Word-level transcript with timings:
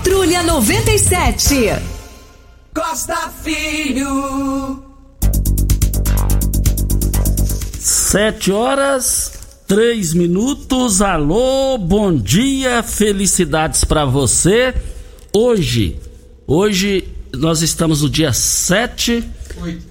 Patrulha 0.00 0.42
97. 0.42 1.74
Costa 2.74 3.30
Filho. 3.44 4.82
Sete 7.78 8.50
horas, 8.50 9.32
três 9.68 10.14
minutos. 10.14 11.02
Alô, 11.02 11.76
bom 11.76 12.16
dia, 12.16 12.82
felicidades 12.82 13.84
para 13.84 14.06
você. 14.06 14.74
Hoje, 15.34 16.00
hoje 16.46 17.06
nós 17.34 17.60
estamos 17.60 18.00
no 18.00 18.08
dia 18.08 18.32
7, 18.32 19.22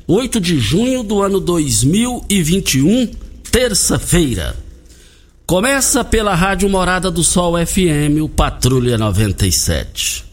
8 0.07 0.41
de 0.41 0.59
junho 0.59 1.03
do 1.03 1.21
ano 1.21 1.39
2021, 1.39 3.11
terça-feira. 3.51 4.57
Começa 5.49 6.03
pela 6.03 6.35
Rádio 6.35 6.69
Morada 6.69 7.09
do 7.09 7.23
Sol 7.23 7.55
FM, 7.57 8.21
o 8.21 8.29
Patrulha 8.29 8.99
97. 8.99 10.23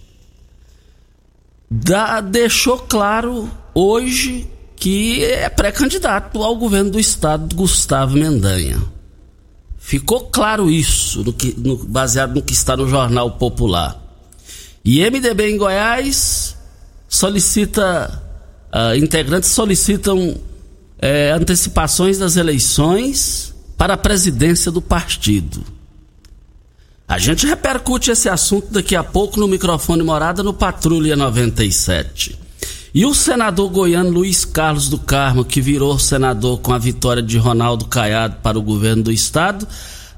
Da, 1.71 2.21
deixou 2.21 2.81
claro 2.81 3.51
hoje 3.75 4.47
que 4.77 5.25
é 5.25 5.49
pré-candidato 5.49 6.43
ao 6.43 6.55
governo 6.55 6.91
do 6.91 7.01
estado, 7.01 7.57
Gustavo 7.57 8.15
Mendanha. 8.15 8.79
Ficou 9.79 10.27
claro 10.27 10.71
isso, 10.71 11.25
no 11.25 11.33
que, 11.33 11.55
no, 11.57 11.79
baseado 11.79 12.35
no 12.35 12.43
que 12.43 12.53
está 12.53 12.77
no 12.77 12.87
Jornal 12.87 13.31
Popular. 13.39 13.99
E 14.85 15.01
MDB 15.01 15.53
em 15.53 15.57
Goiás 15.57 16.59
solicita, 17.09 18.23
uh, 18.71 18.95
integrantes 18.95 19.49
solicitam 19.49 20.37
eh, 20.99 21.31
antecipações 21.31 22.19
das 22.19 22.37
eleições 22.37 23.56
para 23.77 23.95
a 23.95 23.97
presidência 23.99 24.71
do 24.71 24.81
partido. 24.81 25.63
A 27.09 27.19
gente 27.19 27.47
repercute 27.47 28.11
esse 28.11 28.29
assunto 28.29 28.73
daqui 28.73 28.97
a 28.97 29.05
pouco 29.05 29.39
no 29.39 29.47
microfone 29.47 30.03
Morada 30.03 30.43
no 30.43 30.53
Patrulha 30.53 31.15
97. 31.15 32.37
E 32.93 33.05
o 33.05 33.15
senador 33.15 33.69
goiano 33.71 34.11
Luiz 34.11 34.45
Carlos 34.45 34.89
do 34.89 34.99
Carmo, 34.99 35.45
que 35.45 35.61
virou 35.61 35.99
senador 35.99 36.59
com 36.59 36.73
a 36.73 36.79
vitória 36.79 37.23
de 37.23 37.39
Ronaldo 37.39 37.85
Caiado 37.85 38.39
para 38.43 38.59
o 38.59 38.63
governo 38.63 39.05
do 39.05 39.13
estado, 39.13 39.69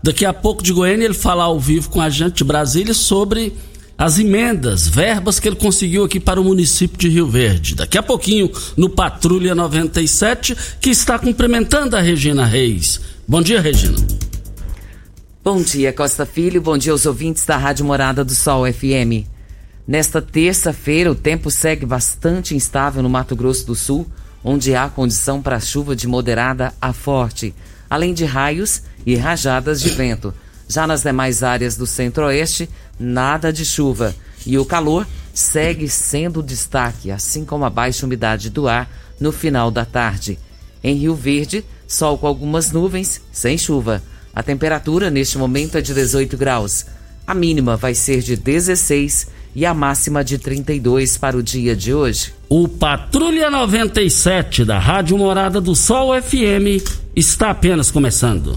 daqui 0.02 0.24
a 0.24 0.32
pouco 0.32 0.62
de 0.62 0.72
Goiânia 0.72 1.04
ele 1.04 1.14
fala 1.14 1.44
ao 1.44 1.58
vivo 1.58 1.90
com 1.90 2.00
a 2.00 2.08
gente 2.08 2.36
de 2.36 2.44
Brasília 2.44 2.94
sobre 2.94 3.52
as 3.98 4.18
emendas, 4.18 4.86
verbas 4.86 5.40
que 5.40 5.48
ele 5.48 5.56
conseguiu 5.56 6.04
aqui 6.04 6.20
para 6.20 6.40
o 6.40 6.44
município 6.44 6.96
de 6.96 7.08
Rio 7.08 7.26
Verde. 7.26 7.74
Daqui 7.74 7.98
a 7.98 8.02
pouquinho 8.02 8.48
no 8.76 8.88
Patrulha 8.88 9.56
97, 9.56 10.56
que 10.80 10.88
está 10.88 11.18
cumprimentando 11.18 11.96
a 11.96 12.00
Regina 12.00 12.46
Reis. 12.46 13.00
Bom 13.30 13.42
dia, 13.42 13.60
Regina. 13.60 13.94
Bom 15.44 15.60
dia, 15.60 15.92
Costa 15.92 16.24
Filho. 16.24 16.62
Bom 16.62 16.78
dia 16.78 16.92
aos 16.92 17.04
ouvintes 17.04 17.44
da 17.44 17.58
Rádio 17.58 17.84
Morada 17.84 18.24
do 18.24 18.34
Sol 18.34 18.64
FM. 18.64 19.28
Nesta 19.86 20.22
terça-feira, 20.22 21.12
o 21.12 21.14
tempo 21.14 21.50
segue 21.50 21.84
bastante 21.84 22.56
instável 22.56 23.02
no 23.02 23.10
Mato 23.10 23.36
Grosso 23.36 23.66
do 23.66 23.74
Sul, 23.74 24.06
onde 24.42 24.74
há 24.74 24.88
condição 24.88 25.42
para 25.42 25.60
chuva 25.60 25.94
de 25.94 26.08
moderada 26.08 26.72
a 26.80 26.94
forte, 26.94 27.54
além 27.90 28.14
de 28.14 28.24
raios 28.24 28.80
e 29.04 29.14
rajadas 29.14 29.82
de 29.82 29.90
vento. 29.90 30.32
Já 30.66 30.86
nas 30.86 31.02
demais 31.02 31.42
áreas 31.42 31.76
do 31.76 31.86
centro-oeste, 31.86 32.66
nada 32.98 33.52
de 33.52 33.62
chuva. 33.62 34.14
E 34.46 34.56
o 34.56 34.64
calor 34.64 35.06
segue 35.34 35.86
sendo 35.86 36.42
destaque, 36.42 37.10
assim 37.10 37.44
como 37.44 37.66
a 37.66 37.70
baixa 37.70 38.06
umidade 38.06 38.48
do 38.48 38.66
ar 38.66 38.90
no 39.20 39.32
final 39.32 39.70
da 39.70 39.84
tarde. 39.84 40.38
Em 40.82 40.94
Rio 40.94 41.14
Verde, 41.14 41.62
sol 41.88 42.18
com 42.18 42.26
algumas 42.26 42.70
nuvens, 42.70 43.20
sem 43.32 43.56
chuva. 43.58 44.02
A 44.34 44.42
temperatura 44.42 45.10
neste 45.10 45.38
momento 45.38 45.78
é 45.78 45.80
de 45.80 45.92
18 45.92 46.36
graus. 46.36 46.86
A 47.26 47.34
mínima 47.34 47.76
vai 47.76 47.94
ser 47.94 48.20
de 48.20 48.36
16 48.36 49.26
e 49.54 49.66
a 49.66 49.74
máxima 49.74 50.22
de 50.22 50.38
32 50.38 51.16
para 51.16 51.36
o 51.36 51.42
dia 51.42 51.74
de 51.74 51.92
hoje. 51.92 52.32
O 52.48 52.68
Patrulha 52.68 53.50
97 53.50 54.64
da 54.64 54.78
Rádio 54.78 55.18
Morada 55.18 55.60
do 55.60 55.74
Sol 55.74 56.10
FM 56.22 56.80
está 57.16 57.50
apenas 57.50 57.90
começando. 57.90 58.56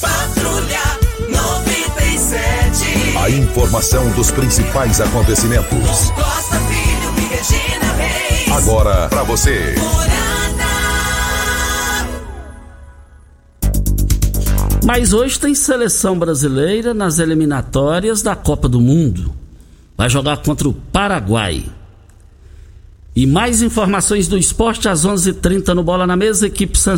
Patrulha 0.00 0.82
97. 1.30 3.16
A 3.18 3.30
informação 3.30 4.10
dos 4.10 4.30
principais 4.30 5.00
acontecimentos. 5.00 6.12
Agora 8.52 9.08
para 9.08 9.22
você. 9.22 9.74
Mas 14.84 15.12
hoje 15.12 15.38
tem 15.38 15.54
seleção 15.54 16.18
brasileira 16.18 16.92
nas 16.92 17.20
eliminatórias 17.20 18.22
da 18.22 18.34
Copa 18.34 18.68
do 18.68 18.80
Mundo. 18.80 19.32
Vai 19.96 20.10
jogar 20.10 20.38
contra 20.38 20.68
o 20.68 20.72
Paraguai. 20.72 21.64
E 23.14 23.26
mais 23.26 23.62
informações 23.62 24.26
do 24.26 24.36
esporte 24.36 24.88
às 24.88 25.04
11:30 25.04 25.28
h 25.28 25.40
30 25.40 25.74
no 25.74 25.84
Bola 25.84 26.06
na 26.06 26.16
Mesa. 26.16 26.48
Equipe 26.48 26.76
San... 26.76 26.96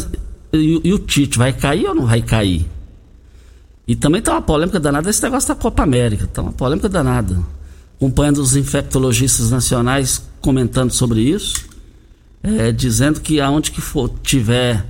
e, 0.52 0.80
e, 0.84 0.92
o 0.92 0.98
Tite 0.98 1.36
vai 1.36 1.52
cair 1.52 1.86
ou 1.86 1.94
não 1.94 2.06
vai 2.06 2.22
cair? 2.22 2.66
E 3.86 3.94
também 3.94 4.22
tem 4.22 4.32
uma 4.32 4.40
polêmica 4.40 4.80
danada 4.80 5.10
esse 5.10 5.22
negócio 5.22 5.48
da 5.48 5.54
Copa 5.54 5.82
América. 5.82 6.26
Tá 6.26 6.40
uma 6.40 6.52
polêmica 6.52 6.88
danada. 6.88 7.36
Acompanhando 8.02 8.38
os 8.38 8.56
infectologistas 8.56 9.50
nacionais 9.50 10.22
comentando 10.40 10.90
sobre 10.90 11.20
isso. 11.20 11.66
É, 12.42 12.72
dizendo 12.72 13.20
que 13.20 13.40
aonde 13.40 13.70
que 13.70 13.80
for 13.80 14.08
tiver 14.24 14.84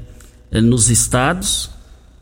é, 0.51 0.59
nos 0.63 0.89
estados 0.89 1.69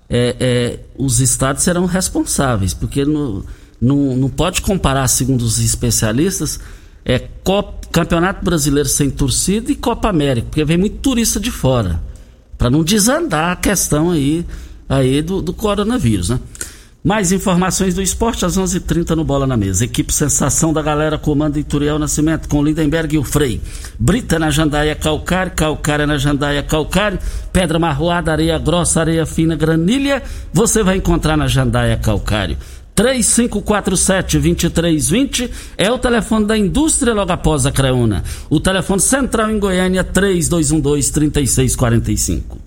é, 0.09 0.35
é, 0.41 0.81
os 0.99 1.21
estados 1.21 1.63
serão 1.63 1.87
responsáveis, 1.87 2.75
porque 2.75 3.05
no, 3.05 3.47
no, 3.81 4.17
não 4.17 4.29
pode 4.29 4.61
comparar, 4.61 5.07
segundo 5.07 5.43
os 5.43 5.61
especialistas, 5.61 6.59
é 7.05 7.21
Copa, 7.45 7.87
Campeonato 7.93 8.45
Brasileiro 8.45 8.89
sem 8.89 9.09
torcida 9.09 9.71
e 9.71 9.77
Copa 9.77 10.09
América, 10.09 10.49
porque 10.51 10.65
vem 10.65 10.77
muito 10.77 10.97
turista 10.97 11.39
de 11.39 11.53
fora, 11.53 12.03
para 12.59 12.69
não 12.69 12.83
desandar 12.83 13.53
a 13.53 13.57
questão 13.57 14.11
aí 14.11 14.45
aí 14.89 15.23
do, 15.23 15.41
do 15.41 15.53
coronavírus, 15.53 16.31
né? 16.31 16.41
Mais 17.03 17.33
informações 17.33 17.95
do 17.95 18.03
esporte 18.03 18.45
às 18.45 18.59
11:30 18.59 18.77
h 18.77 18.87
30 18.87 19.17
no 19.17 19.25
Bola 19.25 19.47
na 19.47 19.57
Mesa. 19.57 19.87
Equipe 19.87 20.13
Sensação 20.13 20.71
da 20.71 20.83
Galera 20.83 21.17
comanda 21.17 21.59
Ituriel 21.59 21.99
Nascimento 21.99 22.47
com 22.47 22.63
Lindenberg 22.63 23.15
e 23.15 23.19
o 23.19 23.25
Frei. 23.25 23.59
Brita 23.99 24.39
na 24.39 24.51
Jandaia 24.51 24.95
Calcário, 24.95 25.53
Calcária 25.53 26.07
na 26.07 26.19
Jandaia 26.19 26.63
Calcário, 26.63 27.19
Pedra 27.51 27.79
Marroada, 27.79 28.33
Areia 28.33 28.59
Grossa, 28.59 29.01
Areia 29.01 29.25
Fina, 29.25 29.57
Granilha, 29.57 30.23
você 30.53 30.83
vai 30.83 30.99
encontrar 30.99 31.39
na 31.39 31.49
Jandaia 31.49 31.97
Calcário. 31.97 32.59
3547-2320 32.95 35.51
é 35.79 35.91
o 35.91 35.99
telefone 35.99 36.45
da 36.45 36.59
indústria 36.59 37.15
logo 37.15 37.33
após 37.33 37.65
a 37.65 37.73
Creuna. 37.73 38.23
O 38.51 38.61
telefone 38.61 39.01
central 39.01 39.51
em 39.51 39.59
Goiânia 39.59 40.05
3212-3645. 40.05 42.59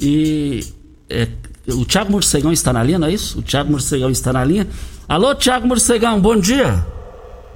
E 0.00 0.64
é, 1.10 1.28
o 1.68 1.84
Thiago 1.84 2.10
Morcegão 2.10 2.52
está 2.52 2.72
na 2.72 2.82
linha, 2.82 2.98
não 2.98 3.06
é 3.06 3.12
isso? 3.12 3.38
O 3.38 3.42
Thiago 3.42 3.70
Morcegão 3.70 4.10
está 4.10 4.32
na 4.32 4.44
linha. 4.44 4.66
Alô, 5.08 5.34
Thiago 5.34 5.66
Morcegão, 5.66 6.20
bom 6.20 6.36
dia. 6.36 6.84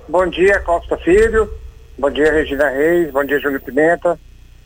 Bom 0.09 0.27
dia, 0.29 0.61
Costa 0.61 0.97
Filho. 0.99 1.51
Bom 1.99 2.11
dia, 2.11 2.33
Regina 2.33 2.69
Reis. 2.69 3.11
Bom 3.11 3.25
dia, 3.25 3.41
Júlio 3.41 3.61
Pimenta. 3.61 4.19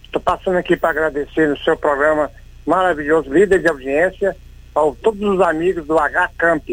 Estou 0.04 0.20
passando 0.20 0.58
aqui 0.58 0.76
para 0.76 0.90
agradecer 0.90 1.48
no 1.48 1.56
seu 1.58 1.76
programa 1.76 2.30
maravilhoso, 2.66 3.32
líder 3.32 3.60
de 3.60 3.68
audiência, 3.68 4.36
a 4.74 4.80
todos 5.02 5.22
os 5.22 5.40
amigos 5.40 5.86
do 5.86 5.98
H-Camp, 5.98 6.68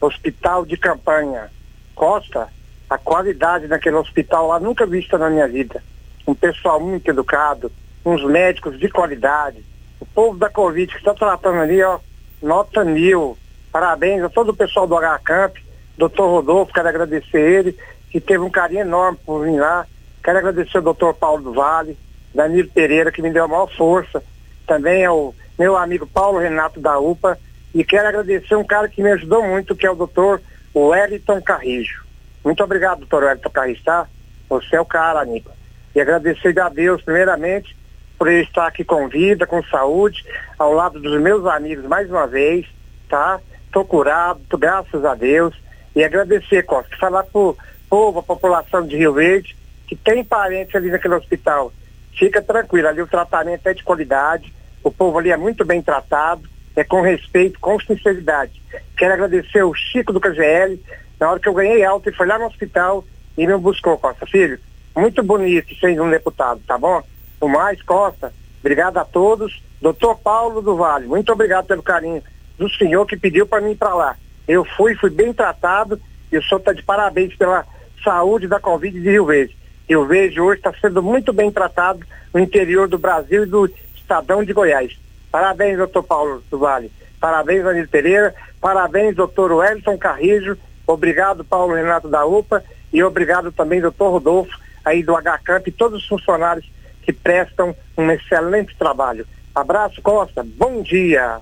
Hospital 0.00 0.66
de 0.66 0.76
Campanha. 0.76 1.50
Costa, 1.94 2.48
a 2.90 2.98
qualidade 2.98 3.68
daquele 3.68 3.96
hospital 3.96 4.48
lá 4.48 4.60
nunca 4.60 4.84
vista 4.84 5.16
na 5.16 5.30
minha 5.30 5.48
vida. 5.48 5.82
Um 6.26 6.34
pessoal 6.34 6.78
muito 6.78 7.08
educado, 7.08 7.72
uns 8.04 8.22
médicos 8.24 8.78
de 8.78 8.88
qualidade, 8.88 9.64
o 10.02 10.06
povo 10.06 10.36
da 10.36 10.50
Covid 10.50 10.92
que 10.92 10.98
está 10.98 11.14
tratando 11.14 11.60
ali, 11.60 11.80
ó, 11.82 11.98
nota 12.42 12.84
mil. 12.84 13.38
Parabéns 13.70 14.22
a 14.22 14.28
todo 14.28 14.50
o 14.50 14.56
pessoal 14.56 14.86
do 14.86 14.96
H-Camp, 14.96 15.56
doutor 15.96 16.28
Rodolfo, 16.28 16.72
quero 16.72 16.88
agradecer 16.88 17.40
ele, 17.40 17.78
que 18.10 18.20
teve 18.20 18.40
um 18.40 18.50
carinho 18.50 18.80
enorme 18.80 19.18
por 19.24 19.44
vir 19.44 19.58
lá. 19.58 19.86
Quero 20.22 20.38
agradecer 20.38 20.78
ao 20.78 20.82
doutor 20.82 21.14
Paulo 21.14 21.42
do 21.42 21.52
Vale, 21.52 21.96
Danilo 22.34 22.68
Pereira, 22.68 23.12
que 23.12 23.22
me 23.22 23.30
deu 23.30 23.44
a 23.44 23.48
maior 23.48 23.70
força. 23.74 24.22
Também 24.66 25.04
ao 25.04 25.34
meu 25.58 25.76
amigo 25.76 26.06
Paulo 26.06 26.38
Renato 26.38 26.80
da 26.80 26.98
UPA. 26.98 27.38
E 27.74 27.84
quero 27.84 28.08
agradecer 28.08 28.56
um 28.56 28.64
cara 28.64 28.88
que 28.88 29.02
me 29.02 29.12
ajudou 29.12 29.42
muito, 29.42 29.74
que 29.74 29.86
é 29.86 29.90
o 29.90 29.94
doutor 29.94 30.42
Wellington 30.74 31.40
Carrijo. 31.40 32.04
Muito 32.44 32.62
obrigado, 32.62 32.98
doutor 32.98 33.22
Wellington 33.22 33.50
Carrijo, 33.50 33.84
tá? 33.84 34.06
Você 34.48 34.76
é 34.76 34.80
o 34.80 34.84
cara, 34.84 35.22
amigo. 35.22 35.50
E 35.94 36.00
agradecer 36.00 36.58
a 36.60 36.68
Deus, 36.68 37.02
primeiramente, 37.02 37.74
por 38.22 38.30
eu 38.30 38.40
estar 38.40 38.68
aqui 38.68 38.84
com 38.84 39.08
vida, 39.08 39.48
com 39.48 39.60
saúde, 39.64 40.24
ao 40.56 40.72
lado 40.72 41.00
dos 41.00 41.20
meus 41.20 41.44
amigos 41.44 41.84
mais 41.86 42.08
uma 42.08 42.24
vez, 42.24 42.64
tá? 43.08 43.40
Estou 43.66 43.84
curado, 43.84 44.40
graças 44.56 45.04
a 45.04 45.12
Deus. 45.16 45.52
E 45.92 46.04
agradecer, 46.04 46.62
Costa, 46.62 46.96
falar 46.98 47.24
pro 47.24 47.58
povo, 47.90 48.20
a 48.20 48.22
população 48.22 48.86
de 48.86 48.96
Rio 48.96 49.12
Verde, 49.12 49.56
que 49.88 49.96
tem 49.96 50.22
parentes 50.22 50.72
ali 50.76 50.88
naquele 50.88 51.16
hospital. 51.16 51.72
Fica 52.16 52.40
tranquilo, 52.40 52.86
ali 52.86 53.02
o 53.02 53.08
tratamento 53.08 53.66
é 53.66 53.74
de 53.74 53.82
qualidade, 53.82 54.54
o 54.84 54.90
povo 54.92 55.18
ali 55.18 55.32
é 55.32 55.36
muito 55.36 55.64
bem 55.64 55.82
tratado, 55.82 56.48
é 56.76 56.84
com 56.84 57.00
respeito, 57.00 57.58
com 57.58 57.76
sinceridade. 57.80 58.62
Quero 58.96 59.14
agradecer 59.14 59.64
o 59.64 59.74
Chico 59.74 60.12
do 60.12 60.20
KGL, 60.20 60.80
na 61.18 61.28
hora 61.28 61.40
que 61.40 61.48
eu 61.48 61.54
ganhei 61.54 61.84
alta 61.84 62.08
e 62.08 62.14
foi 62.14 62.28
lá 62.28 62.38
no 62.38 62.46
hospital 62.46 63.04
e 63.36 63.44
me 63.48 63.56
buscou, 63.56 63.98
Costa 63.98 64.26
Filho. 64.26 64.60
Muito 64.94 65.24
bonito 65.24 65.74
sendo 65.80 66.04
um 66.04 66.10
deputado, 66.10 66.60
tá 66.68 66.78
bom? 66.78 67.02
O 67.42 67.48
mais, 67.48 67.82
Costa, 67.82 68.32
obrigado 68.60 68.98
a 68.98 69.04
todos. 69.04 69.60
Doutor 69.80 70.16
Paulo 70.20 70.62
do 70.62 70.76
Vale, 70.76 71.08
muito 71.08 71.32
obrigado 71.32 71.66
pelo 71.66 71.82
carinho 71.82 72.22
do 72.56 72.70
senhor 72.70 73.04
que 73.04 73.16
pediu 73.16 73.44
para 73.44 73.60
mim 73.60 73.72
ir 73.72 73.76
para 73.76 73.92
lá. 73.92 74.16
Eu 74.46 74.64
fui, 74.64 74.94
fui 74.94 75.10
bem 75.10 75.32
tratado 75.32 76.00
e 76.30 76.38
o 76.38 76.42
senhor 76.44 76.60
está 76.60 76.72
de 76.72 76.84
parabéns 76.84 77.34
pela 77.34 77.66
saúde 78.04 78.46
da 78.46 78.60
Covid 78.60 78.96
de 79.00 79.10
Rio 79.10 79.26
Verde. 79.26 79.56
Rio 79.88 80.06
Verde 80.06 80.40
hoje 80.40 80.60
está 80.60 80.72
sendo 80.80 81.02
muito 81.02 81.32
bem 81.32 81.50
tratado 81.50 82.06
no 82.32 82.38
interior 82.38 82.86
do 82.86 82.96
Brasil 82.96 83.42
e 83.42 83.46
do 83.46 83.68
Estadão 83.96 84.44
de 84.44 84.52
Goiás. 84.52 84.96
Parabéns, 85.28 85.78
doutor 85.78 86.04
Paulo 86.04 86.44
do 86.48 86.60
Vale. 86.60 86.92
Parabéns, 87.18 87.64
Danilo 87.64 87.88
Pereira. 87.88 88.32
Parabéns, 88.60 89.16
doutor 89.16 89.50
Wellington 89.50 89.98
Carrijo. 89.98 90.56
Obrigado, 90.86 91.44
Paulo 91.44 91.74
Renato 91.74 92.08
da 92.08 92.24
UPA. 92.24 92.62
E 92.92 93.02
obrigado 93.02 93.50
também, 93.50 93.80
doutor 93.80 94.10
Rodolfo, 94.10 94.56
aí 94.84 95.02
do 95.02 95.16
HCamp 95.16 95.66
e 95.66 95.72
todos 95.72 96.02
os 96.02 96.08
funcionários 96.08 96.70
que 97.02 97.12
prestam 97.12 97.74
um 97.96 98.10
excelente 98.10 98.74
trabalho. 98.78 99.26
Abraço, 99.54 100.00
Costa. 100.00 100.46
Bom 100.56 100.82
dia. 100.82 101.38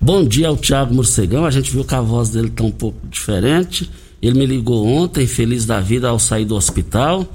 Bom 0.00 0.24
dia 0.24 0.48
ao 0.48 0.56
Thiago 0.56 0.94
Morcegão. 0.94 1.44
A 1.44 1.50
gente 1.50 1.70
viu 1.70 1.84
que 1.84 1.94
a 1.94 2.00
voz 2.00 2.30
dele 2.30 2.48
está 2.48 2.64
um 2.64 2.70
pouco 2.70 3.06
diferente. 3.06 3.90
Ele 4.20 4.38
me 4.38 4.46
ligou 4.46 4.86
ontem, 4.86 5.26
feliz 5.26 5.64
da 5.64 5.80
vida, 5.80 6.08
ao 6.08 6.18
sair 6.18 6.44
do 6.44 6.56
hospital. 6.56 7.26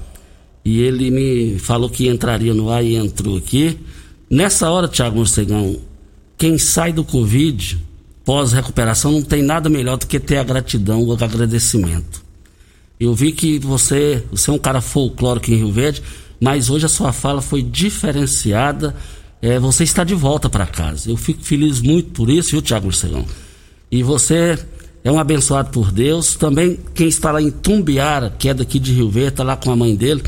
E 0.64 0.80
ele 0.80 1.10
me 1.10 1.58
falou 1.58 1.88
que 1.88 2.08
entraria 2.08 2.54
no 2.54 2.70
ar 2.70 2.84
e 2.84 2.96
entrou 2.96 3.36
aqui. 3.36 3.78
Nessa 4.30 4.70
hora, 4.70 4.88
Thiago 4.88 5.16
Morcegão, 5.16 5.76
quem 6.38 6.56
sai 6.58 6.92
do 6.92 7.04
Covid, 7.04 7.78
pós-recuperação, 8.24 9.12
não 9.12 9.22
tem 9.22 9.42
nada 9.42 9.68
melhor 9.68 9.96
do 9.96 10.06
que 10.06 10.20
ter 10.20 10.38
a 10.38 10.44
gratidão, 10.44 11.02
o 11.02 11.12
agradecimento. 11.12 12.22
Eu 12.98 13.14
vi 13.14 13.32
que 13.32 13.58
você, 13.58 14.22
você 14.30 14.50
é 14.50 14.52
um 14.52 14.58
cara 14.58 14.80
folclórico 14.80 15.50
em 15.50 15.56
Rio 15.56 15.72
Verde 15.72 16.02
mas 16.42 16.68
hoje 16.68 16.86
a 16.86 16.88
sua 16.88 17.12
fala 17.12 17.40
foi 17.40 17.62
diferenciada. 17.62 18.96
É, 19.40 19.60
você 19.60 19.84
está 19.84 20.02
de 20.02 20.12
volta 20.12 20.50
para 20.50 20.66
casa. 20.66 21.08
Eu 21.08 21.16
fico 21.16 21.40
feliz 21.40 21.80
muito 21.80 22.10
por 22.10 22.28
isso, 22.28 22.50
viu, 22.50 22.60
Tiago 22.60 22.86
Marcelão? 22.86 23.24
E 23.88 24.02
você 24.02 24.58
é 25.04 25.12
um 25.12 25.20
abençoado 25.20 25.70
por 25.70 25.92
Deus. 25.92 26.34
Também 26.34 26.80
quem 26.96 27.06
está 27.06 27.30
lá 27.30 27.40
em 27.40 27.48
Tumbiara, 27.48 28.34
que 28.36 28.48
é 28.48 28.54
daqui 28.54 28.80
de 28.80 28.92
Rio 28.92 29.08
Verde, 29.08 29.28
está 29.28 29.44
lá 29.44 29.54
com 29.54 29.70
a 29.70 29.76
mãe 29.76 29.94
dele, 29.94 30.20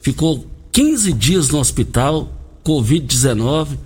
ficou 0.00 0.46
15 0.72 1.12
dias 1.12 1.50
no 1.50 1.58
hospital, 1.58 2.32
Covid-19, 2.64 3.76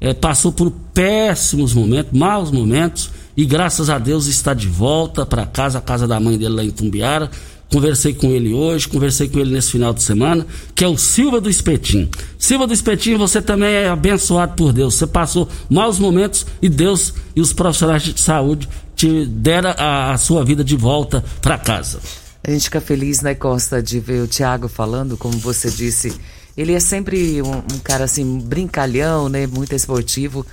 é, 0.00 0.14
passou 0.14 0.52
por 0.52 0.70
péssimos 0.70 1.74
momentos, 1.74 2.16
maus 2.16 2.52
momentos, 2.52 3.10
e 3.36 3.44
graças 3.44 3.90
a 3.90 3.98
Deus 3.98 4.26
está 4.26 4.54
de 4.54 4.68
volta 4.68 5.26
para 5.26 5.44
casa, 5.46 5.78
a 5.78 5.82
casa 5.82 6.06
da 6.06 6.20
mãe 6.20 6.38
dele 6.38 6.54
lá 6.54 6.62
em 6.62 6.70
Tumbiara 6.70 7.28
Conversei 7.72 8.14
com 8.14 8.30
ele 8.30 8.54
hoje, 8.54 8.88
conversei 8.88 9.28
com 9.28 9.40
ele 9.40 9.52
nesse 9.52 9.72
final 9.72 9.92
de 9.92 10.02
semana, 10.02 10.46
que 10.74 10.84
é 10.84 10.88
o 10.88 10.96
Silva 10.96 11.40
do 11.40 11.50
Espetim. 11.50 12.08
Silva 12.38 12.66
do 12.66 12.72
Espetim, 12.72 13.16
você 13.16 13.42
também 13.42 13.70
é 13.74 13.88
abençoado 13.88 14.54
por 14.54 14.72
Deus. 14.72 14.94
Você 14.94 15.06
passou 15.06 15.48
maus 15.68 15.98
momentos 15.98 16.46
e 16.62 16.68
Deus 16.68 17.14
e 17.34 17.40
os 17.40 17.52
profissionais 17.52 18.02
de 18.02 18.20
saúde 18.20 18.68
te 18.94 19.26
deram 19.26 19.74
a, 19.76 20.12
a 20.12 20.18
sua 20.18 20.44
vida 20.44 20.62
de 20.62 20.76
volta 20.76 21.24
para 21.40 21.58
casa. 21.58 22.00
A 22.46 22.50
gente 22.50 22.64
fica 22.64 22.80
feliz, 22.80 23.22
né, 23.22 23.34
Costa, 23.34 23.82
de 23.82 23.98
ver 23.98 24.22
o 24.22 24.26
Tiago 24.26 24.68
falando, 24.68 25.16
como 25.16 25.36
você 25.38 25.70
disse. 25.70 26.14
Ele 26.56 26.74
é 26.74 26.80
sempre 26.80 27.42
um, 27.42 27.56
um 27.56 27.78
cara 27.82 28.04
assim, 28.04 28.38
brincalhão, 28.38 29.28
né? 29.28 29.46
Muito 29.46 29.74
esportivo. 29.74 30.46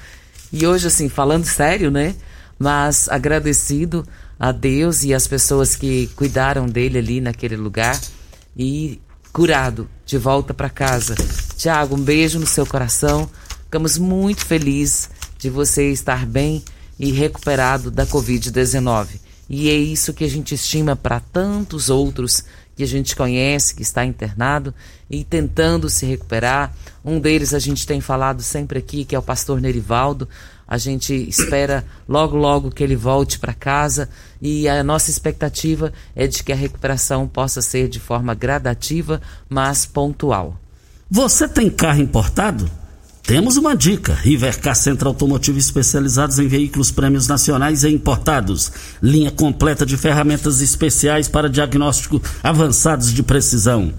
E 0.51 0.65
hoje, 0.65 0.87
assim, 0.87 1.09
falando 1.09 1.45
sério, 1.45 1.91
né? 1.91 2.15
Mas 2.57 3.09
agradecido 3.09 4.05
a 4.41 4.51
Deus 4.51 5.03
e 5.03 5.13
as 5.13 5.27
pessoas 5.27 5.75
que 5.75 6.07
cuidaram 6.15 6.65
dele 6.65 6.97
ali 6.97 7.21
naquele 7.21 7.55
lugar 7.55 8.01
e 8.57 8.99
curado 9.31 9.87
de 10.03 10.17
volta 10.17 10.51
para 10.51 10.67
casa. 10.67 11.13
Tiago, 11.55 11.95
um 11.95 12.01
beijo 12.01 12.39
no 12.39 12.47
seu 12.47 12.65
coração. 12.65 13.29
Ficamos 13.65 13.99
muito 13.99 14.43
felizes 14.43 15.11
de 15.37 15.47
você 15.47 15.91
estar 15.91 16.25
bem 16.25 16.63
e 16.97 17.11
recuperado 17.11 17.91
da 17.91 18.07
Covid-19. 18.07 19.19
E 19.47 19.69
é 19.69 19.75
isso 19.75 20.11
que 20.11 20.23
a 20.23 20.29
gente 20.29 20.55
estima 20.55 20.95
para 20.95 21.19
tantos 21.19 21.91
outros 21.91 22.43
que 22.75 22.81
a 22.81 22.87
gente 22.87 23.15
conhece, 23.15 23.75
que 23.75 23.83
está 23.83 24.03
internado 24.03 24.73
e 25.07 25.23
tentando 25.23 25.87
se 25.87 26.03
recuperar. 26.07 26.73
Um 27.05 27.19
deles 27.19 27.53
a 27.53 27.59
gente 27.59 27.85
tem 27.85 28.01
falado 28.01 28.41
sempre 28.41 28.79
aqui, 28.79 29.05
que 29.05 29.15
é 29.15 29.19
o 29.19 29.21
pastor 29.21 29.61
Nerivaldo. 29.61 30.27
A 30.67 30.79
gente 30.79 31.13
espera 31.13 31.85
logo, 32.07 32.35
logo 32.35 32.71
que 32.71 32.83
ele 32.83 32.95
volte 32.95 33.37
para 33.37 33.53
casa 33.53 34.09
e 34.41 34.67
a 34.67 34.83
nossa 34.83 35.11
expectativa 35.11 35.93
é 36.15 36.25
de 36.25 36.43
que 36.43 36.51
a 36.51 36.55
recuperação 36.55 37.27
possa 37.27 37.61
ser 37.61 37.87
de 37.87 37.99
forma 37.99 38.33
gradativa, 38.33 39.21
mas 39.47 39.85
pontual. 39.85 40.59
Você 41.09 41.47
tem 41.47 41.69
carro 41.69 42.01
importado? 42.01 42.69
Temos 43.23 43.55
uma 43.55 43.75
dica: 43.75 44.13
Rivercar 44.13 44.75
Centro 44.75 45.09
Automotivo 45.09 45.59
especializados 45.59 46.39
em 46.39 46.47
veículos 46.47 46.89
prêmios 46.89 47.27
nacionais 47.27 47.83
e 47.83 47.89
importados. 47.89 48.71
Linha 49.01 49.29
completa 49.29 49.85
de 49.85 49.95
ferramentas 49.95 50.61
especiais 50.61 51.27
para 51.27 51.49
diagnóstico 51.49 52.21
avançados 52.41 53.13
de 53.13 53.21
precisão. 53.21 53.93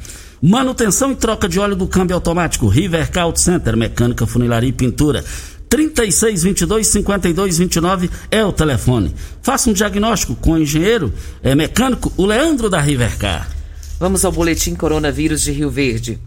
Manutenção 0.44 1.12
e 1.12 1.14
troca 1.14 1.48
de 1.48 1.60
óleo 1.60 1.76
do 1.76 1.86
câmbio 1.86 2.16
automático. 2.16 2.66
Rivercar 2.66 3.24
Auto 3.24 3.38
Center, 3.38 3.76
mecânica, 3.76 4.26
funilaria 4.26 4.70
e 4.70 4.72
pintura. 4.72 5.24
3622 5.72 6.86
5229 6.86 8.10
é 8.30 8.44
o 8.44 8.52
telefone. 8.52 9.14
Faça 9.40 9.70
um 9.70 9.72
diagnóstico 9.72 10.36
com 10.36 10.52
o 10.52 10.58
engenheiro 10.58 11.10
é, 11.42 11.54
mecânico, 11.54 12.12
o 12.18 12.26
Leandro 12.26 12.68
da 12.68 12.78
Rivercar. 12.78 13.50
Vamos 13.98 14.22
ao 14.22 14.30
boletim 14.30 14.74
coronavírus 14.74 15.40
de 15.40 15.50
Rio 15.50 15.70
Verde. 15.70 16.18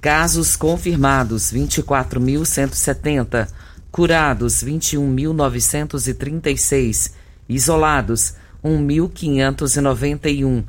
Casos 0.00 0.56
confirmados 0.56 1.52
24.170. 1.52 3.46
Curados, 3.92 4.64
21.936. 4.64 7.12
Isolados, 7.46 8.32
1.591. 8.64 10.64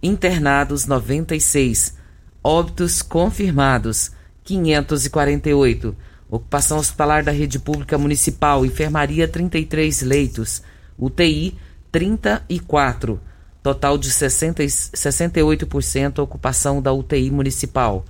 Internados, 0.00 0.86
96. 0.86 1.94
Óbitos 2.40 3.02
confirmados, 3.02 4.12
548. 4.44 5.96
Ocupação 6.30 6.78
hospitalar 6.78 7.24
da 7.24 7.32
rede 7.32 7.58
pública 7.58 7.98
municipal, 7.98 8.64
enfermaria 8.64 9.26
33 9.26 10.02
leitos, 10.02 10.62
UTI 10.96 11.58
34. 11.90 13.20
Total 13.62 13.98
de 13.98 14.10
60, 14.10 14.62
68% 14.62 16.20
ocupação 16.20 16.80
da 16.80 16.92
UTI 16.92 17.32
municipal. 17.32 18.04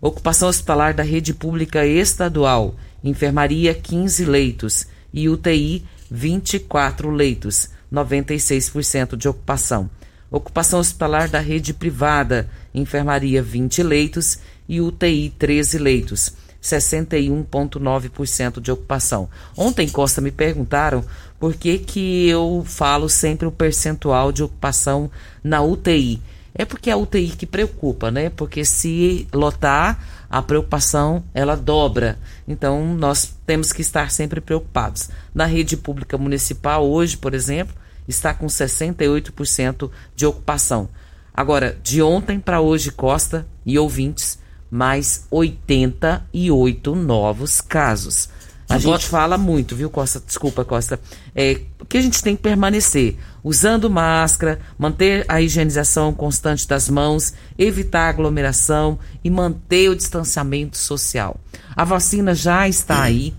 Ocupação 0.00 0.48
hospitalar 0.48 0.94
da 0.94 1.04
rede 1.04 1.32
pública 1.32 1.86
estadual, 1.86 2.74
enfermaria 3.04 3.72
15 3.72 4.24
leitos 4.24 4.86
e 5.14 5.28
UTI 5.28 5.84
24 6.10 7.08
leitos, 7.08 7.70
96% 7.92 9.16
de 9.16 9.28
ocupação. 9.28 9.88
Ocupação 10.28 10.80
hospitalar 10.80 11.28
da 11.28 11.38
rede 11.38 11.72
privada, 11.72 12.50
enfermaria 12.74 13.42
20 13.42 13.82
leitos 13.82 14.38
e 14.68 14.80
UTI 14.80 15.30
13 15.38 15.78
leitos. 15.78 16.39
61,9% 16.62 18.60
de 18.60 18.70
ocupação. 18.70 19.28
Ontem, 19.56 19.88
Costa, 19.88 20.20
me 20.20 20.30
perguntaram 20.30 21.04
por 21.38 21.54
que, 21.54 21.78
que 21.78 22.28
eu 22.28 22.62
falo 22.66 23.08
sempre 23.08 23.46
o 23.46 23.52
percentual 23.52 24.30
de 24.30 24.42
ocupação 24.42 25.10
na 25.42 25.62
UTI. 25.62 26.20
É 26.54 26.64
porque 26.64 26.90
é 26.90 26.92
a 26.92 26.96
UTI 26.96 27.28
que 27.28 27.46
preocupa, 27.46 28.10
né? 28.10 28.28
Porque 28.28 28.64
se 28.64 29.26
lotar, 29.32 29.98
a 30.28 30.42
preocupação 30.42 31.24
ela 31.32 31.56
dobra. 31.56 32.18
Então, 32.46 32.94
nós 32.94 33.34
temos 33.46 33.72
que 33.72 33.82
estar 33.82 34.10
sempre 34.10 34.40
preocupados. 34.40 35.08
Na 35.34 35.46
rede 35.46 35.76
pública 35.76 36.18
municipal, 36.18 36.88
hoje, 36.88 37.16
por 37.16 37.34
exemplo, 37.34 37.74
está 38.06 38.34
com 38.34 38.46
68% 38.46 39.90
de 40.14 40.26
ocupação. 40.26 40.88
Agora, 41.32 41.78
de 41.82 42.02
ontem 42.02 42.38
para 42.38 42.60
hoje, 42.60 42.90
Costa 42.90 43.46
e 43.64 43.78
ouvintes, 43.78 44.38
mais 44.70 45.26
88 45.30 46.94
novos 46.94 47.60
casos. 47.60 48.28
A 48.70 48.78
gente 48.78 49.06
fala 49.08 49.36
muito, 49.36 49.74
viu, 49.74 49.90
Costa? 49.90 50.22
Desculpa, 50.24 50.64
Costa. 50.64 51.00
É, 51.34 51.60
que 51.88 51.98
a 51.98 52.00
gente 52.00 52.22
tem 52.22 52.36
que 52.36 52.42
permanecer 52.42 53.16
usando 53.42 53.90
máscara, 53.90 54.60
manter 54.78 55.24
a 55.28 55.42
higienização 55.42 56.12
constante 56.12 56.68
das 56.68 56.88
mãos, 56.88 57.34
evitar 57.58 58.08
aglomeração 58.08 58.96
e 59.24 59.30
manter 59.30 59.90
o 59.90 59.96
distanciamento 59.96 60.78
social. 60.78 61.36
A 61.74 61.84
vacina 61.84 62.32
já 62.32 62.68
está 62.68 63.02
aí. 63.02 63.34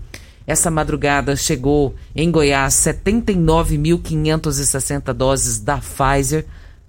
Essa 0.46 0.70
madrugada 0.70 1.34
chegou 1.34 1.94
em 2.14 2.30
Goiás 2.30 2.74
79.560 2.74 5.14
doses 5.14 5.58
da 5.58 5.78
Pfizer 5.78 6.44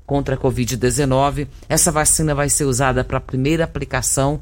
contra 0.05 0.35
a 0.35 0.37
Covid-19. 0.37 1.47
Essa 1.67 1.91
vacina 1.91 2.35
vai 2.35 2.49
ser 2.49 2.65
usada 2.65 3.03
para 3.03 3.17
a 3.17 3.21
primeira 3.21 3.63
aplicação, 3.63 4.41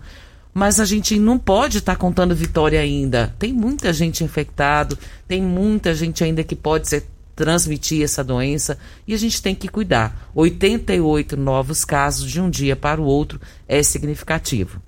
mas 0.53 0.79
a 0.79 0.85
gente 0.85 1.17
não 1.17 1.37
pode 1.37 1.77
estar 1.77 1.93
tá 1.93 1.97
contando 1.97 2.35
vitória 2.35 2.79
ainda. 2.79 3.33
Tem 3.39 3.53
muita 3.53 3.93
gente 3.93 4.23
infectado, 4.23 4.97
tem 5.27 5.41
muita 5.41 5.93
gente 5.93 6.23
ainda 6.23 6.43
que 6.43 6.55
pode 6.55 6.89
ser, 6.89 7.05
transmitir 7.35 8.03
essa 8.03 8.23
doença 8.23 8.77
e 9.07 9.13
a 9.13 9.17
gente 9.17 9.41
tem 9.41 9.55
que 9.55 9.67
cuidar. 9.67 10.29
88 10.35 11.37
novos 11.37 11.83
casos 11.85 12.29
de 12.29 12.39
um 12.39 12.49
dia 12.49 12.75
para 12.75 13.01
o 13.01 13.05
outro 13.05 13.39
é 13.67 13.81
significativo. 13.81 14.81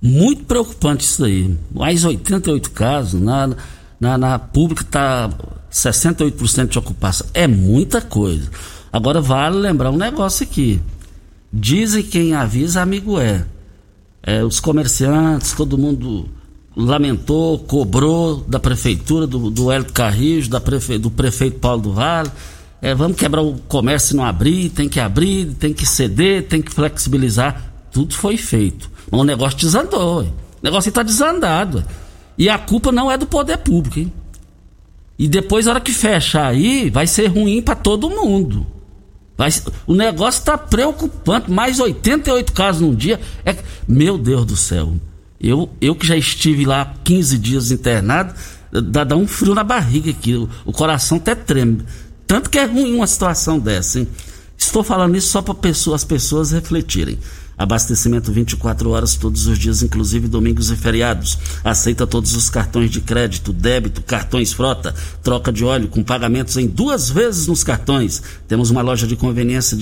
Muito 0.00 0.44
preocupante 0.44 1.04
isso 1.04 1.24
aí. 1.24 1.56
Mais 1.70 2.04
88 2.04 2.70
casos, 2.70 3.20
na, 3.20 3.54
na, 3.98 4.16
na 4.16 4.38
pública 4.38 4.82
está 4.82 5.30
68% 5.70 6.68
de 6.68 6.78
ocupação. 6.78 7.26
É 7.34 7.46
muita 7.46 8.00
coisa. 8.00 8.50
Agora 8.96 9.20
vale 9.20 9.58
lembrar 9.58 9.90
um 9.90 9.96
negócio 9.98 10.42
aqui. 10.42 10.80
Dizem 11.52 12.02
quem 12.02 12.32
avisa, 12.32 12.80
amigo 12.80 13.20
é. 13.20 13.44
é 14.22 14.42
os 14.42 14.58
comerciantes, 14.58 15.52
todo 15.52 15.76
mundo 15.76 16.30
lamentou, 16.74 17.58
cobrou 17.58 18.36
da 18.48 18.58
prefeitura, 18.58 19.26
do, 19.26 19.50
do 19.50 19.70
Hélio 19.70 19.92
Carrijo, 19.92 20.48
da 20.48 20.62
prefe, 20.62 20.96
do 20.96 21.10
prefeito 21.10 21.58
Paulo 21.58 21.82
do 21.82 21.92
Vale. 21.92 22.30
É, 22.80 22.94
vamos 22.94 23.18
quebrar 23.18 23.42
o 23.42 23.58
comércio 23.68 24.14
e 24.14 24.16
não 24.16 24.24
abrir, 24.24 24.70
tem 24.70 24.88
que 24.88 24.98
abrir, 24.98 25.52
tem 25.58 25.74
que 25.74 25.84
ceder, 25.84 26.44
tem 26.44 26.62
que 26.62 26.72
flexibilizar. 26.72 27.70
Tudo 27.92 28.14
foi 28.14 28.38
feito. 28.38 28.90
Mas 29.10 29.20
o 29.20 29.24
negócio 29.24 29.58
desandou. 29.58 30.22
Hein? 30.22 30.32
O 30.62 30.64
negócio 30.64 30.88
está 30.88 31.02
desandado. 31.02 31.84
E 32.38 32.48
a 32.48 32.56
culpa 32.56 32.90
não 32.90 33.12
é 33.12 33.18
do 33.18 33.26
poder 33.26 33.58
público. 33.58 33.98
Hein? 33.98 34.10
E 35.18 35.28
depois, 35.28 35.66
na 35.66 35.72
hora 35.72 35.80
que 35.82 35.92
fechar 35.92 36.46
aí, 36.46 36.88
vai 36.88 37.06
ser 37.06 37.26
ruim 37.26 37.60
para 37.60 37.74
todo 37.74 38.08
mundo. 38.08 38.66
Vai, 39.36 39.50
o 39.86 39.94
negócio 39.94 40.38
está 40.38 40.56
preocupante. 40.56 41.50
Mais 41.50 41.78
88 41.78 42.52
casos 42.52 42.80
num 42.80 42.94
dia. 42.94 43.20
É, 43.44 43.56
meu 43.86 44.16
Deus 44.16 44.46
do 44.46 44.56
céu. 44.56 44.94
Eu, 45.40 45.68
eu 45.80 45.94
que 45.94 46.06
já 46.06 46.16
estive 46.16 46.64
lá 46.64 46.94
15 47.04 47.38
dias 47.38 47.70
internado, 47.70 48.34
dá, 48.72 49.04
dá 49.04 49.16
um 49.16 49.26
frio 49.26 49.54
na 49.54 49.62
barriga 49.62 50.10
aqui. 50.10 50.34
O, 50.34 50.48
o, 50.64 50.72
coração 50.72 51.18
até 51.18 51.34
treme. 51.34 51.82
Tanto 52.26 52.48
que 52.48 52.58
é 52.58 52.64
ruim 52.64 52.94
uma 52.94 53.06
situação 53.06 53.58
dessa. 53.58 54.00
Hein? 54.00 54.08
Estou 54.56 54.82
falando 54.82 55.16
isso 55.16 55.28
só 55.28 55.42
para 55.42 55.54
pessoa, 55.54 55.94
as 55.94 56.04
pessoas 56.04 56.52
refletirem. 56.52 57.18
Abastecimento 57.58 58.30
24 58.30 58.90
horas 58.90 59.14
todos 59.16 59.46
os 59.46 59.58
dias, 59.58 59.82
inclusive 59.82 60.28
domingos 60.28 60.70
e 60.70 60.76
feriados. 60.76 61.38
Aceita 61.64 62.06
todos 62.06 62.34
os 62.34 62.50
cartões 62.50 62.90
de 62.90 63.00
crédito, 63.00 63.50
débito, 63.50 64.02
cartões 64.02 64.52
frota, 64.52 64.94
troca 65.22 65.50
de 65.50 65.64
óleo 65.64 65.88
com 65.88 66.02
pagamentos 66.02 66.58
em 66.58 66.66
duas 66.66 67.08
vezes 67.08 67.46
nos 67.46 67.64
cartões. 67.64 68.22
Temos 68.46 68.70
uma 68.70 68.82
loja 68.82 69.06
de 69.06 69.16
conveniência 69.16 69.74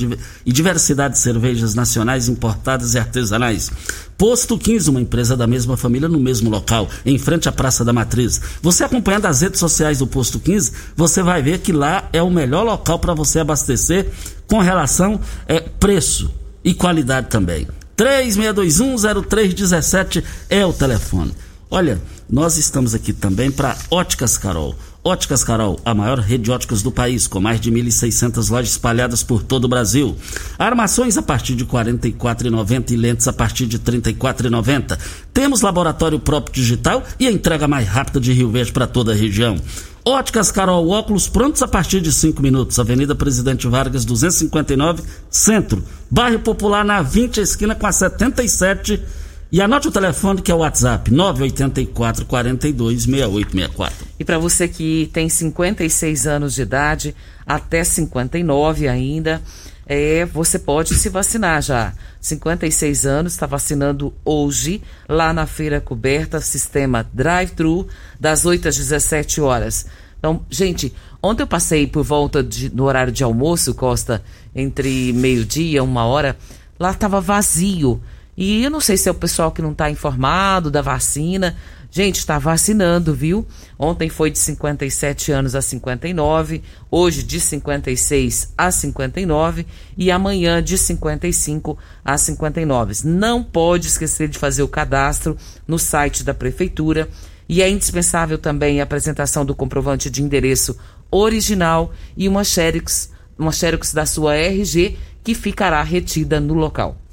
e 0.46 0.52
diversidade 0.52 1.14
de 1.14 1.20
cervejas 1.20 1.74
nacionais, 1.74 2.28
importadas 2.28 2.94
e 2.94 2.98
artesanais. 2.98 3.72
Posto 4.16 4.56
15, 4.56 4.90
uma 4.90 5.00
empresa 5.00 5.36
da 5.36 5.46
mesma 5.46 5.76
família 5.76 6.08
no 6.08 6.20
mesmo 6.20 6.48
local, 6.48 6.88
em 7.04 7.18
frente 7.18 7.48
à 7.48 7.52
Praça 7.52 7.84
da 7.84 7.92
Matriz. 7.92 8.40
Você 8.62 8.84
acompanhando 8.84 9.26
as 9.26 9.40
redes 9.40 9.58
sociais 9.58 9.98
do 9.98 10.06
Posto 10.06 10.38
15, 10.38 10.70
você 10.96 11.24
vai 11.24 11.42
ver 11.42 11.58
que 11.58 11.72
lá 11.72 12.08
é 12.12 12.22
o 12.22 12.30
melhor 12.30 12.62
local 12.62 13.00
para 13.00 13.14
você 13.14 13.40
abastecer 13.40 14.12
com 14.46 14.60
relação 14.60 15.20
é, 15.48 15.58
preço 15.58 16.43
e 16.64 16.72
qualidade 16.72 17.28
também. 17.28 17.68
36210317 17.96 20.24
é 20.48 20.66
o 20.66 20.72
telefone. 20.72 21.32
Olha, 21.70 22.00
nós 22.28 22.56
estamos 22.56 22.92
aqui 22.94 23.12
também 23.12 23.50
para 23.50 23.76
Óticas 23.90 24.38
Carol. 24.38 24.74
Óticas 25.06 25.44
Carol, 25.44 25.78
a 25.84 25.92
maior 25.92 26.18
rede 26.18 26.44
de 26.44 26.50
óticas 26.50 26.82
do 26.82 26.90
país, 26.90 27.26
com 27.26 27.38
mais 27.38 27.60
de 27.60 27.70
1.600 27.70 28.50
lojas 28.50 28.70
espalhadas 28.70 29.22
por 29.22 29.42
todo 29.42 29.66
o 29.66 29.68
Brasil. 29.68 30.16
Armações 30.58 31.18
a 31.18 31.22
partir 31.22 31.54
de 31.54 31.64
R$ 31.64 31.70
44,90 31.70 32.92
e 32.92 32.96
lentes 32.96 33.28
a 33.28 33.32
partir 33.32 33.66
de 33.66 33.76
R$ 33.76 33.82
34,90. 33.82 34.98
Temos 35.30 35.60
laboratório 35.60 36.18
próprio 36.18 36.54
digital 36.54 37.02
e 37.20 37.26
a 37.26 37.30
entrega 37.30 37.68
mais 37.68 37.86
rápida 37.86 38.18
de 38.18 38.32
Rio 38.32 38.50
Verde 38.50 38.72
para 38.72 38.86
toda 38.86 39.12
a 39.12 39.14
região. 39.14 39.60
Óticas 40.06 40.50
Carol, 40.50 40.90
óculos 40.90 41.26
prontos 41.28 41.62
a 41.62 41.68
partir 41.68 41.98
de 42.02 42.12
5 42.12 42.42
minutos. 42.42 42.78
Avenida 42.78 43.14
Presidente 43.14 43.66
Vargas, 43.66 44.04
259, 44.04 45.02
Centro. 45.30 45.82
Bairro 46.10 46.40
Popular, 46.40 46.84
na 46.84 47.00
20, 47.00 47.40
esquina 47.40 47.74
com 47.74 47.86
a 47.86 47.92
77. 47.92 49.02
E 49.50 49.62
anote 49.62 49.88
o 49.88 49.90
telefone 49.90 50.42
que 50.42 50.52
é 50.52 50.54
o 50.54 50.58
WhatsApp, 50.58 51.10
984 51.10 52.26
42 52.26 53.04
6864. 53.04 54.06
E 54.20 54.24
para 54.24 54.36
você 54.36 54.68
que 54.68 55.08
tem 55.10 55.26
56 55.26 56.26
anos 56.26 56.54
de 56.54 56.62
idade, 56.62 57.14
até 57.46 57.82
59 57.82 58.86
ainda, 58.88 59.40
é, 59.86 60.24
você 60.24 60.58
pode 60.58 60.94
se 60.94 61.08
vacinar 61.08 61.62
já. 61.62 61.92
56 62.20 63.04
anos, 63.04 63.32
está 63.34 63.46
vacinando 63.46 64.14
hoje, 64.24 64.82
lá 65.08 65.32
na 65.32 65.46
Feira 65.46 65.80
Coberta, 65.80 66.40
sistema 66.40 67.06
drive-thru, 67.12 67.86
das 68.18 68.46
8 68.46 68.68
às 68.68 68.76
17 68.76 69.40
horas. 69.40 69.86
Então, 70.18 70.40
gente, 70.48 70.94
ontem 71.22 71.42
eu 71.42 71.46
passei 71.46 71.86
por 71.86 72.02
volta 72.02 72.42
de, 72.42 72.74
no 72.74 72.84
horário 72.84 73.12
de 73.12 73.22
almoço, 73.22 73.74
Costa, 73.74 74.24
entre 74.54 75.12
meio-dia 75.12 75.84
uma 75.84 76.06
hora, 76.06 76.36
lá 76.78 76.92
estava 76.92 77.20
vazio. 77.20 78.00
E 78.36 78.64
eu 78.64 78.70
não 78.70 78.80
sei 78.80 78.96
se 78.96 79.08
é 79.08 79.12
o 79.12 79.14
pessoal 79.14 79.52
que 79.52 79.62
não 79.62 79.72
está 79.72 79.90
informado 79.90 80.70
da 80.70 80.80
vacina, 80.80 81.54
Gente, 81.96 82.16
está 82.16 82.40
vacinando, 82.40 83.14
viu? 83.14 83.46
Ontem 83.78 84.08
foi 84.08 84.28
de 84.28 84.38
57 84.40 85.30
anos 85.30 85.54
a 85.54 85.62
59, 85.62 86.60
hoje 86.90 87.22
de 87.22 87.38
56 87.38 88.52
a 88.58 88.68
59 88.72 89.64
e 89.96 90.10
amanhã 90.10 90.60
de 90.60 90.76
55 90.76 91.78
a 92.04 92.18
59. 92.18 92.94
Não 93.04 93.44
pode 93.44 93.86
esquecer 93.86 94.26
de 94.26 94.40
fazer 94.40 94.64
o 94.64 94.68
cadastro 94.68 95.36
no 95.68 95.78
site 95.78 96.24
da 96.24 96.34
prefeitura 96.34 97.08
e 97.48 97.62
é 97.62 97.70
indispensável 97.70 98.38
também 98.38 98.80
a 98.80 98.82
apresentação 98.82 99.46
do 99.46 99.54
comprovante 99.54 100.10
de 100.10 100.20
endereço 100.20 100.76
original 101.12 101.92
e 102.16 102.26
uma 102.26 102.42
xerox, 102.42 103.12
uma 103.38 103.52
xerox 103.52 103.94
da 103.94 104.04
sua 104.04 104.34
RG 104.34 104.98
que 105.22 105.32
ficará 105.32 105.80
retida 105.80 106.40
no 106.40 106.54
local. 106.54 107.03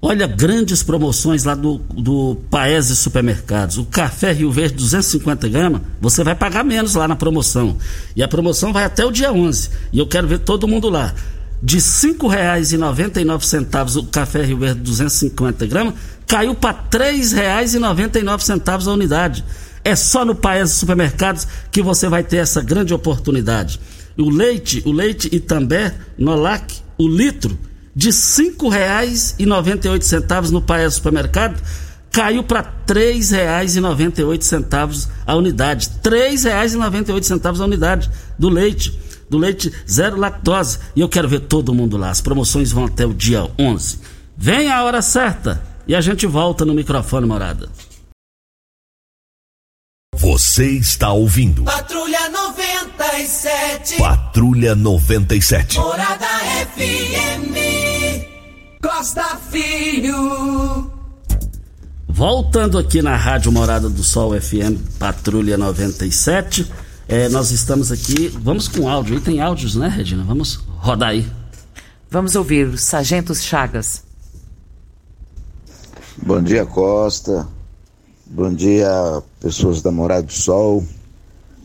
Olha, 0.00 0.28
grandes 0.28 0.84
promoções 0.84 1.42
lá 1.42 1.56
do, 1.56 1.78
do 1.92 2.36
Paese 2.48 2.94
Supermercados. 2.94 3.78
O 3.78 3.84
café 3.84 4.32
Rio 4.32 4.52
Verde 4.52 4.76
250 4.76 5.48
gramas, 5.48 5.80
você 6.00 6.22
vai 6.22 6.36
pagar 6.36 6.64
menos 6.64 6.94
lá 6.94 7.08
na 7.08 7.16
promoção. 7.16 7.76
E 8.14 8.22
a 8.22 8.28
promoção 8.28 8.72
vai 8.72 8.84
até 8.84 9.04
o 9.04 9.10
dia 9.10 9.32
11. 9.32 9.70
E 9.92 9.98
eu 9.98 10.06
quero 10.06 10.28
ver 10.28 10.38
todo 10.38 10.68
mundo 10.68 10.88
lá. 10.88 11.12
De 11.60 11.78
R$ 11.78 11.82
5,99 11.82 13.96
o 13.96 14.04
café 14.04 14.44
Rio 14.44 14.58
Verde 14.58 14.82
250 14.82 15.66
gramas, 15.66 15.94
caiu 16.28 16.54
para 16.54 16.78
R$ 16.78 16.84
3,99 17.16 18.86
a 18.86 18.92
unidade. 18.92 19.44
É 19.84 19.96
só 19.96 20.24
no 20.24 20.36
Paese 20.36 20.74
Supermercados 20.74 21.44
que 21.72 21.82
você 21.82 22.08
vai 22.08 22.22
ter 22.22 22.36
essa 22.36 22.62
grande 22.62 22.94
oportunidade. 22.94 23.80
O 24.16 24.30
leite, 24.30 24.80
o 24.86 24.92
leite 24.92 25.28
Itambé, 25.34 25.92
Nolac, 26.16 26.72
o 26.96 27.08
litro, 27.08 27.58
de 27.98 28.08
R$ 28.10 28.14
5,98 28.14 30.50
no 30.50 30.62
Paes 30.62 30.94
Supermercado, 30.94 31.60
caiu 32.12 32.44
para 32.44 32.60
R$ 32.60 32.68
3,98 32.86 35.08
a 35.26 35.34
unidade. 35.34 35.90
R$ 36.04 36.08
3,98 36.08 37.60
a 37.60 37.64
unidade 37.64 38.08
do 38.38 38.48
leite. 38.48 38.96
Do 39.28 39.36
leite 39.36 39.72
zero 39.90 40.16
lactose. 40.16 40.78
E 40.94 41.00
eu 41.00 41.08
quero 41.08 41.28
ver 41.28 41.40
todo 41.40 41.74
mundo 41.74 41.96
lá. 41.96 42.10
As 42.10 42.20
promoções 42.20 42.70
vão 42.70 42.84
até 42.84 43.04
o 43.04 43.12
dia 43.12 43.50
11. 43.58 43.98
Vem 44.36 44.70
a 44.70 44.84
hora 44.84 45.02
certa 45.02 45.60
e 45.84 45.96
a 45.96 46.00
gente 46.00 46.24
volta 46.24 46.64
no 46.64 46.74
microfone, 46.74 47.26
morada. 47.26 47.68
Você 50.14 50.70
está 50.70 51.10
ouvindo. 51.10 51.64
Patrulha 51.64 52.28
97. 52.28 53.96
Patrulha 53.96 54.76
97. 54.76 55.78
Morada 55.78 56.28
FM. 56.76 57.87
Costa 58.80 59.36
Filho. 59.50 60.90
Voltando 62.06 62.78
aqui 62.78 63.02
na 63.02 63.16
Rádio 63.16 63.50
Morada 63.50 63.88
do 63.88 64.04
Sol 64.04 64.40
FM, 64.40 64.78
Patrulha 64.98 65.58
97. 65.58 66.70
É, 67.08 67.28
nós 67.28 67.50
estamos 67.50 67.90
aqui. 67.90 68.28
Vamos 68.28 68.68
com 68.68 68.88
áudio. 68.88 69.16
E 69.16 69.20
tem 69.20 69.40
áudios, 69.40 69.74
né, 69.74 69.88
Regina? 69.88 70.22
Vamos 70.22 70.60
rodar 70.78 71.10
aí. 71.10 71.28
Vamos 72.08 72.36
ouvir 72.36 72.68
o 72.68 72.78
Sargento 72.78 73.34
Chagas. 73.34 74.04
Bom 76.16 76.40
dia, 76.40 76.64
Costa. 76.64 77.48
Bom 78.26 78.52
dia, 78.52 78.88
pessoas 79.40 79.82
da 79.82 79.90
Morada 79.90 80.22
do 80.22 80.32
Sol. 80.32 80.86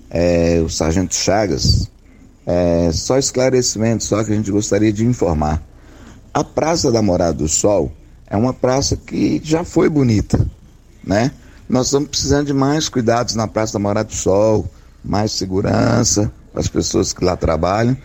É, 0.10 0.62
o 0.66 0.70
Sargento 0.70 1.14
Chagas. 1.14 1.90
É, 2.46 2.92
só 2.92 3.20
esclarecimento, 3.20 4.04
só 4.04 4.24
que 4.24 4.32
a 4.32 4.36
gente 4.36 4.50
gostaria 4.50 4.92
de 4.92 5.06
informar. 5.06 5.62
A 6.34 6.44
Praça 6.44 6.92
da 6.92 7.00
Morada 7.00 7.34
do 7.34 7.48
Sol 7.48 7.92
é 8.26 8.36
uma 8.36 8.56
praça 8.56 8.98
que 8.98 9.40
já 9.44 9.64
foi 9.64 9.88
bonita, 9.88 10.44
né? 11.04 11.32
Nós 11.70 11.88
estamos 11.88 12.10
precisando 12.10 12.48
de 12.48 12.54
mais 12.54 12.90
cuidados 12.90 13.36
na 13.36 13.48
Praça 13.48 13.74
da 13.74 13.80
Morada 13.80 14.10
do 14.10 14.16
Sol, 14.16 14.66
mais 15.06 15.32
segurança 15.32 16.32
para 16.52 16.60
as 16.60 16.68
pessoas 16.68 17.14
que 17.14 17.24
lá 17.24 17.38
trabalham 17.38 17.96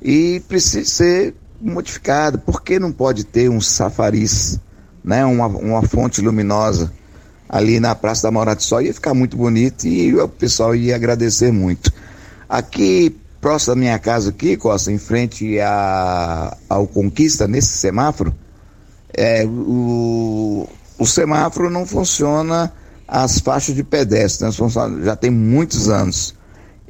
e 0.00 0.40
precisa 0.46 0.88
ser 0.88 1.34
modificada. 1.60 2.38
Por 2.38 2.62
que 2.62 2.78
não 2.78 2.92
pode 2.92 3.24
ter 3.24 3.50
um 3.50 3.60
safariz, 3.60 4.60
né? 5.02 5.24
Uma, 5.24 5.48
uma 5.48 5.82
fonte 5.82 6.20
luminosa 6.20 6.92
ali 7.48 7.80
na 7.80 7.96
Praça 7.96 8.22
da 8.22 8.30
Morada 8.30 8.58
do 8.58 8.62
Sol 8.62 8.80
ia 8.80 8.94
ficar 8.94 9.12
muito 9.12 9.36
bonito 9.36 9.88
e 9.88 10.14
o 10.14 10.28
pessoal 10.28 10.72
ia 10.72 10.94
agradecer 10.94 11.50
muito. 11.50 11.92
Aqui 12.48 13.16
próximo 13.46 13.76
da 13.76 13.80
minha 13.80 13.96
casa 13.96 14.30
aqui, 14.30 14.56
Costa, 14.56 14.90
em 14.90 14.98
frente 14.98 15.60
a, 15.60 16.56
ao 16.68 16.84
Conquista, 16.84 17.46
nesse 17.46 17.78
semáforo, 17.78 18.34
é, 19.14 19.46
o, 19.46 20.68
o 20.98 21.06
semáforo 21.06 21.70
não 21.70 21.86
funciona 21.86 22.72
as 23.06 23.38
faixas 23.38 23.76
de 23.76 23.84
pedestre, 23.84 24.48
né? 24.48 24.52
já 25.04 25.14
tem 25.14 25.30
muitos 25.30 25.88
anos. 25.88 26.34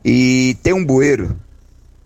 E 0.02 0.56
tem 0.62 0.72
um 0.72 0.82
bueiro 0.82 1.36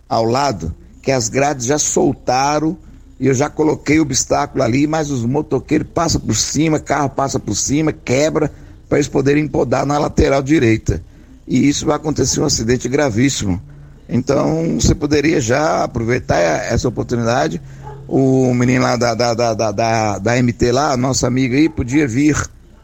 ao 0.09 0.25
lado 0.25 0.75
que 1.01 1.13
as 1.13 1.29
grades 1.29 1.65
já 1.65 1.79
soltaram 1.79 2.77
e 3.21 3.27
eu 3.27 3.33
já 3.33 3.49
coloquei 3.49 3.99
o 3.99 4.01
obstáculo 4.01 4.65
ali, 4.65 4.85
mas 4.85 5.11
os 5.11 5.23
motoqueiros 5.23 5.87
passam 5.93 6.19
por 6.19 6.35
cima, 6.35 6.77
carro 6.77 7.09
passa 7.09 7.39
por 7.39 7.55
cima, 7.55 7.93
quebra, 7.93 8.51
para 8.89 8.97
eles 8.97 9.07
poderem 9.07 9.47
podar 9.47 9.85
na 9.85 9.97
lateral 9.97 10.43
direita. 10.43 11.01
E 11.47 11.69
isso 11.69 11.85
vai 11.85 11.95
acontecer 11.95 12.41
um 12.41 12.45
acidente 12.45 12.89
gravíssimo. 12.89 13.70
Então 14.11 14.77
você 14.77 14.93
poderia 14.93 15.39
já 15.39 15.85
aproveitar 15.85 16.37
essa 16.37 16.87
oportunidade. 16.87 17.61
O 18.07 18.53
menino 18.53 18.83
lá 18.83 18.97
da, 18.97 19.15
da, 19.15 19.33
da, 19.33 19.71
da, 19.71 20.17
da 20.19 20.43
MT 20.43 20.71
lá, 20.73 20.97
nossa 20.97 21.27
amiga 21.27 21.55
aí, 21.55 21.69
podia 21.69 22.05
vir 22.05 22.35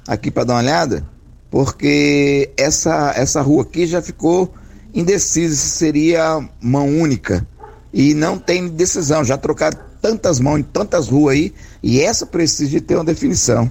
aqui 0.08 0.32
para 0.32 0.46
dar 0.46 0.54
uma 0.54 0.62
olhada, 0.62 1.06
porque 1.52 2.50
essa, 2.56 3.12
essa 3.14 3.42
rua 3.42 3.64
aqui 3.64 3.86
já 3.86 4.02
ficou 4.02 4.54
indecisa 4.94 5.54
se 5.54 5.70
seria 5.70 6.48
mão 6.62 6.88
única. 6.88 7.46
E 7.94 8.14
não 8.14 8.40
tem 8.40 8.70
decisão, 8.70 9.24
já 9.24 9.38
trocaram 9.38 9.78
tantas 10.02 10.40
mãos 10.40 10.60
em 10.60 10.64
tantas 10.64 11.10
ruas 11.10 11.36
aí, 11.36 11.54
e 11.84 12.00
essa 12.00 12.26
precisa 12.26 12.70
de 12.70 12.80
ter 12.80 12.96
uma 12.96 13.04
definição. 13.04 13.70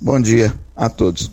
Bom 0.00 0.20
dia 0.20 0.52
a 0.74 0.88
todos. 0.88 1.30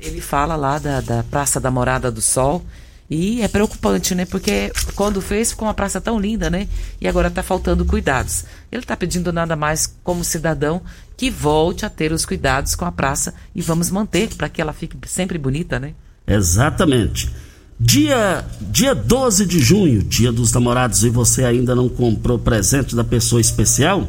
Ele 0.00 0.20
fala 0.20 0.56
lá 0.56 0.78
da, 0.78 1.00
da 1.00 1.22
Praça 1.22 1.60
da 1.60 1.70
Morada 1.70 2.10
do 2.10 2.22
Sol, 2.22 2.62
e 3.08 3.40
é 3.40 3.48
preocupante, 3.48 4.14
né? 4.14 4.24
Porque 4.24 4.72
quando 4.94 5.20
fez 5.20 5.50
ficou 5.50 5.68
uma 5.68 5.74
praça 5.74 6.00
tão 6.00 6.18
linda, 6.18 6.50
né? 6.50 6.66
E 7.00 7.06
agora 7.06 7.28
está 7.28 7.42
faltando 7.42 7.84
cuidados. 7.84 8.44
Ele 8.70 8.82
está 8.82 8.96
pedindo 8.96 9.32
nada 9.32 9.54
mais 9.54 9.86
como 10.02 10.24
cidadão 10.24 10.82
que 11.16 11.30
volte 11.30 11.86
a 11.86 11.90
ter 11.90 12.12
os 12.12 12.26
cuidados 12.26 12.74
com 12.74 12.84
a 12.84 12.92
praça 12.92 13.32
e 13.54 13.62
vamos 13.62 13.90
manter 13.90 14.34
para 14.34 14.48
que 14.48 14.60
ela 14.60 14.72
fique 14.72 14.96
sempre 15.06 15.38
bonita, 15.38 15.78
né? 15.78 15.94
Exatamente. 16.26 17.30
Dia, 17.78 18.44
dia 18.60 18.94
12 18.94 19.44
de 19.46 19.60
junho, 19.60 20.02
dia 20.02 20.32
dos 20.32 20.50
namorados, 20.52 21.04
e 21.04 21.10
você 21.10 21.44
ainda 21.44 21.74
não 21.74 21.88
comprou 21.88 22.38
presente 22.38 22.96
da 22.96 23.04
pessoa 23.04 23.40
especial? 23.40 24.08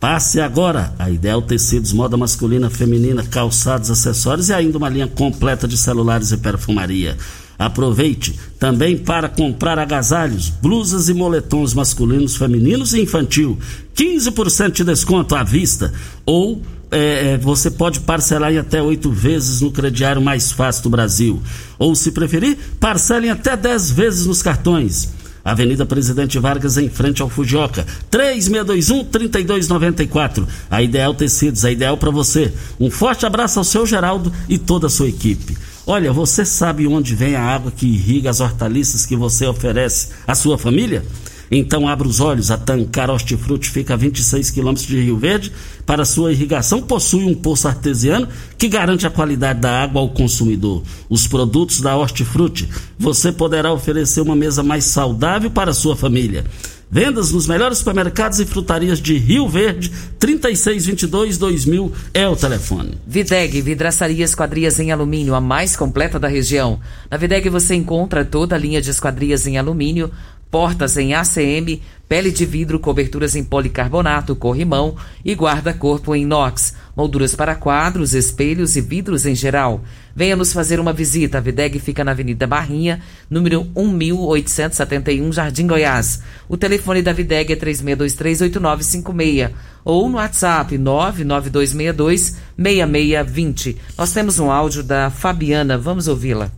Passe 0.00 0.40
agora 0.40 0.92
a 0.98 1.08
Ideal 1.08 1.40
Tecidos, 1.42 1.92
moda 1.92 2.16
masculina, 2.16 2.68
feminina, 2.68 3.24
calçados, 3.24 3.90
acessórios 3.90 4.48
e 4.48 4.52
ainda 4.52 4.78
uma 4.78 4.88
linha 4.88 5.08
completa 5.08 5.66
de 5.66 5.76
celulares 5.76 6.30
e 6.30 6.36
perfumaria. 6.36 7.16
Aproveite 7.58 8.38
também 8.58 8.96
para 8.96 9.28
comprar 9.28 9.78
agasalhos, 9.78 10.48
blusas 10.48 11.08
e 11.08 11.14
moletons 11.14 11.74
masculinos, 11.74 12.36
femininos 12.36 12.94
e 12.94 13.00
infantil. 13.00 13.58
15% 13.96 14.72
de 14.72 14.84
desconto 14.84 15.34
à 15.34 15.42
vista. 15.42 15.92
Ou 16.24 16.62
é, 16.90 17.32
é, 17.32 17.36
você 17.36 17.70
pode 17.70 18.00
parcelar 18.00 18.50
em 18.52 18.58
até 18.58 18.80
oito 18.80 19.10
vezes 19.10 19.60
no 19.60 19.70
crediário 19.70 20.22
mais 20.22 20.50
fácil 20.52 20.84
do 20.84 20.90
Brasil. 20.90 21.42
Ou, 21.78 21.94
se 21.94 22.12
preferir, 22.12 22.56
parcele 22.80 23.26
em 23.26 23.30
até 23.30 23.54
10 23.56 23.90
vezes 23.90 24.24
nos 24.26 24.40
cartões. 24.40 25.10
Avenida 25.44 25.84
Presidente 25.86 26.38
Vargas, 26.38 26.78
em 26.78 26.88
frente 26.88 27.22
ao 27.22 27.28
Fujioka. 27.28 27.86
3621-3294. 28.10 30.46
A 30.70 30.82
Ideal 30.82 31.14
Tecidos, 31.14 31.64
a 31.64 31.70
ideal 31.70 31.96
para 31.96 32.10
você. 32.10 32.52
Um 32.78 32.90
forte 32.90 33.24
abraço 33.24 33.58
ao 33.58 33.64
seu 33.64 33.86
Geraldo 33.86 34.30
e 34.48 34.58
toda 34.58 34.88
a 34.88 34.90
sua 34.90 35.08
equipe. 35.08 35.56
Olha, 35.90 36.12
você 36.12 36.44
sabe 36.44 36.86
onde 36.86 37.14
vem 37.14 37.34
a 37.34 37.42
água 37.42 37.72
que 37.74 37.86
irriga 37.86 38.28
as 38.28 38.40
hortaliças 38.40 39.06
que 39.06 39.16
você 39.16 39.46
oferece 39.46 40.08
à 40.26 40.34
sua 40.34 40.58
família? 40.58 41.02
Então 41.50 41.88
abra 41.88 42.06
os 42.06 42.20
olhos, 42.20 42.50
a 42.50 42.58
Tancar 42.58 43.08
Hortifruti 43.08 43.70
fica 43.70 43.94
a 43.94 43.96
26 43.96 44.50
quilômetros 44.50 44.86
de 44.86 45.00
Rio 45.00 45.16
Verde. 45.16 45.50
Para 45.86 46.04
sua 46.04 46.30
irrigação, 46.30 46.82
possui 46.82 47.24
um 47.24 47.34
poço 47.34 47.66
artesiano 47.66 48.28
que 48.58 48.68
garante 48.68 49.06
a 49.06 49.10
qualidade 49.10 49.60
da 49.60 49.82
água 49.82 50.02
ao 50.02 50.10
consumidor. 50.10 50.82
Os 51.08 51.26
produtos 51.26 51.80
da 51.80 51.96
Hortifruti, 51.96 52.68
você 52.98 53.32
poderá 53.32 53.72
oferecer 53.72 54.20
uma 54.20 54.36
mesa 54.36 54.62
mais 54.62 54.84
saudável 54.84 55.50
para 55.50 55.70
a 55.70 55.74
sua 55.74 55.96
família. 55.96 56.44
Vendas 56.90 57.32
nos 57.32 57.46
melhores 57.46 57.78
supermercados 57.78 58.40
e 58.40 58.46
frutarias 58.46 58.98
de 58.98 59.18
Rio 59.18 59.46
Verde, 59.46 59.92
3622-2000 60.18 61.92
é 62.14 62.26
o 62.26 62.34
telefone. 62.34 62.98
Videg, 63.06 63.60
vidraçaria 63.60 64.24
esquadrias 64.24 64.80
em 64.80 64.90
alumínio, 64.90 65.34
a 65.34 65.40
mais 65.40 65.76
completa 65.76 66.18
da 66.18 66.28
região. 66.28 66.80
Na 67.10 67.18
Videg 67.18 67.50
você 67.50 67.74
encontra 67.74 68.24
toda 68.24 68.56
a 68.56 68.58
linha 68.58 68.80
de 68.80 68.88
esquadrias 68.88 69.46
em 69.46 69.58
alumínio, 69.58 70.10
portas 70.50 70.96
em 70.96 71.12
ACM, 71.12 71.82
pele 72.08 72.30
de 72.30 72.46
vidro, 72.46 72.80
coberturas 72.80 73.36
em 73.36 73.44
policarbonato, 73.44 74.34
corrimão 74.34 74.96
e 75.22 75.34
guarda-corpo 75.34 76.14
em 76.14 76.22
inox, 76.22 76.72
molduras 76.98 77.34
para 77.36 77.54
quadros, 77.54 78.12
espelhos 78.12 78.74
e 78.74 78.80
vidros 78.80 79.24
em 79.24 79.36
geral. 79.36 79.82
Venha 80.16 80.34
nos 80.34 80.52
fazer 80.52 80.80
uma 80.80 80.92
visita. 80.92 81.38
A 81.38 81.40
Videg 81.40 81.78
fica 81.78 82.02
na 82.02 82.10
Avenida 82.10 82.44
Barrinha, 82.44 83.00
número 83.30 83.64
1871, 83.76 85.32
Jardim 85.32 85.68
Goiás. 85.68 86.20
O 86.48 86.56
telefone 86.56 87.00
da 87.00 87.12
Videg 87.12 87.52
é 87.52 87.56
36238956 87.56 89.52
ou 89.84 90.08
no 90.08 90.16
WhatsApp 90.16 90.76
992626620. 90.76 93.76
Nós 93.96 94.10
temos 94.10 94.40
um 94.40 94.50
áudio 94.50 94.82
da 94.82 95.08
Fabiana, 95.08 95.78
vamos 95.78 96.08
ouvi-la. 96.08 96.50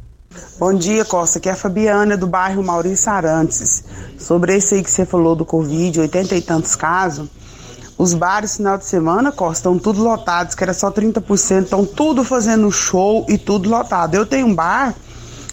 Bom 0.58 0.72
dia, 0.72 1.04
Costa. 1.04 1.38
Aqui 1.38 1.50
é 1.50 1.52
a 1.52 1.56
Fabiana, 1.56 2.16
do 2.16 2.26
bairro 2.26 2.64
Maurício 2.64 3.12
Arantes. 3.12 3.84
Sobre 4.16 4.56
esse 4.56 4.76
aí 4.76 4.82
que 4.82 4.90
você 4.90 5.04
falou 5.04 5.36
do 5.36 5.44
Covid, 5.44 6.00
80 6.00 6.34
e 6.34 6.40
tantos 6.40 6.74
casos, 6.74 7.28
Os 8.00 8.14
bares 8.14 8.56
final 8.56 8.78
de 8.78 8.86
semana, 8.86 9.30
Costa, 9.30 9.58
estão 9.58 9.78
tudo 9.78 10.02
lotados, 10.02 10.54
que 10.54 10.64
era 10.64 10.72
só 10.72 10.90
30%, 10.90 11.64
estão 11.64 11.84
tudo 11.84 12.24
fazendo 12.24 12.72
show 12.72 13.26
e 13.28 13.36
tudo 13.36 13.68
lotado. 13.68 14.14
Eu 14.14 14.24
tenho 14.24 14.46
um 14.46 14.54
bar, 14.54 14.94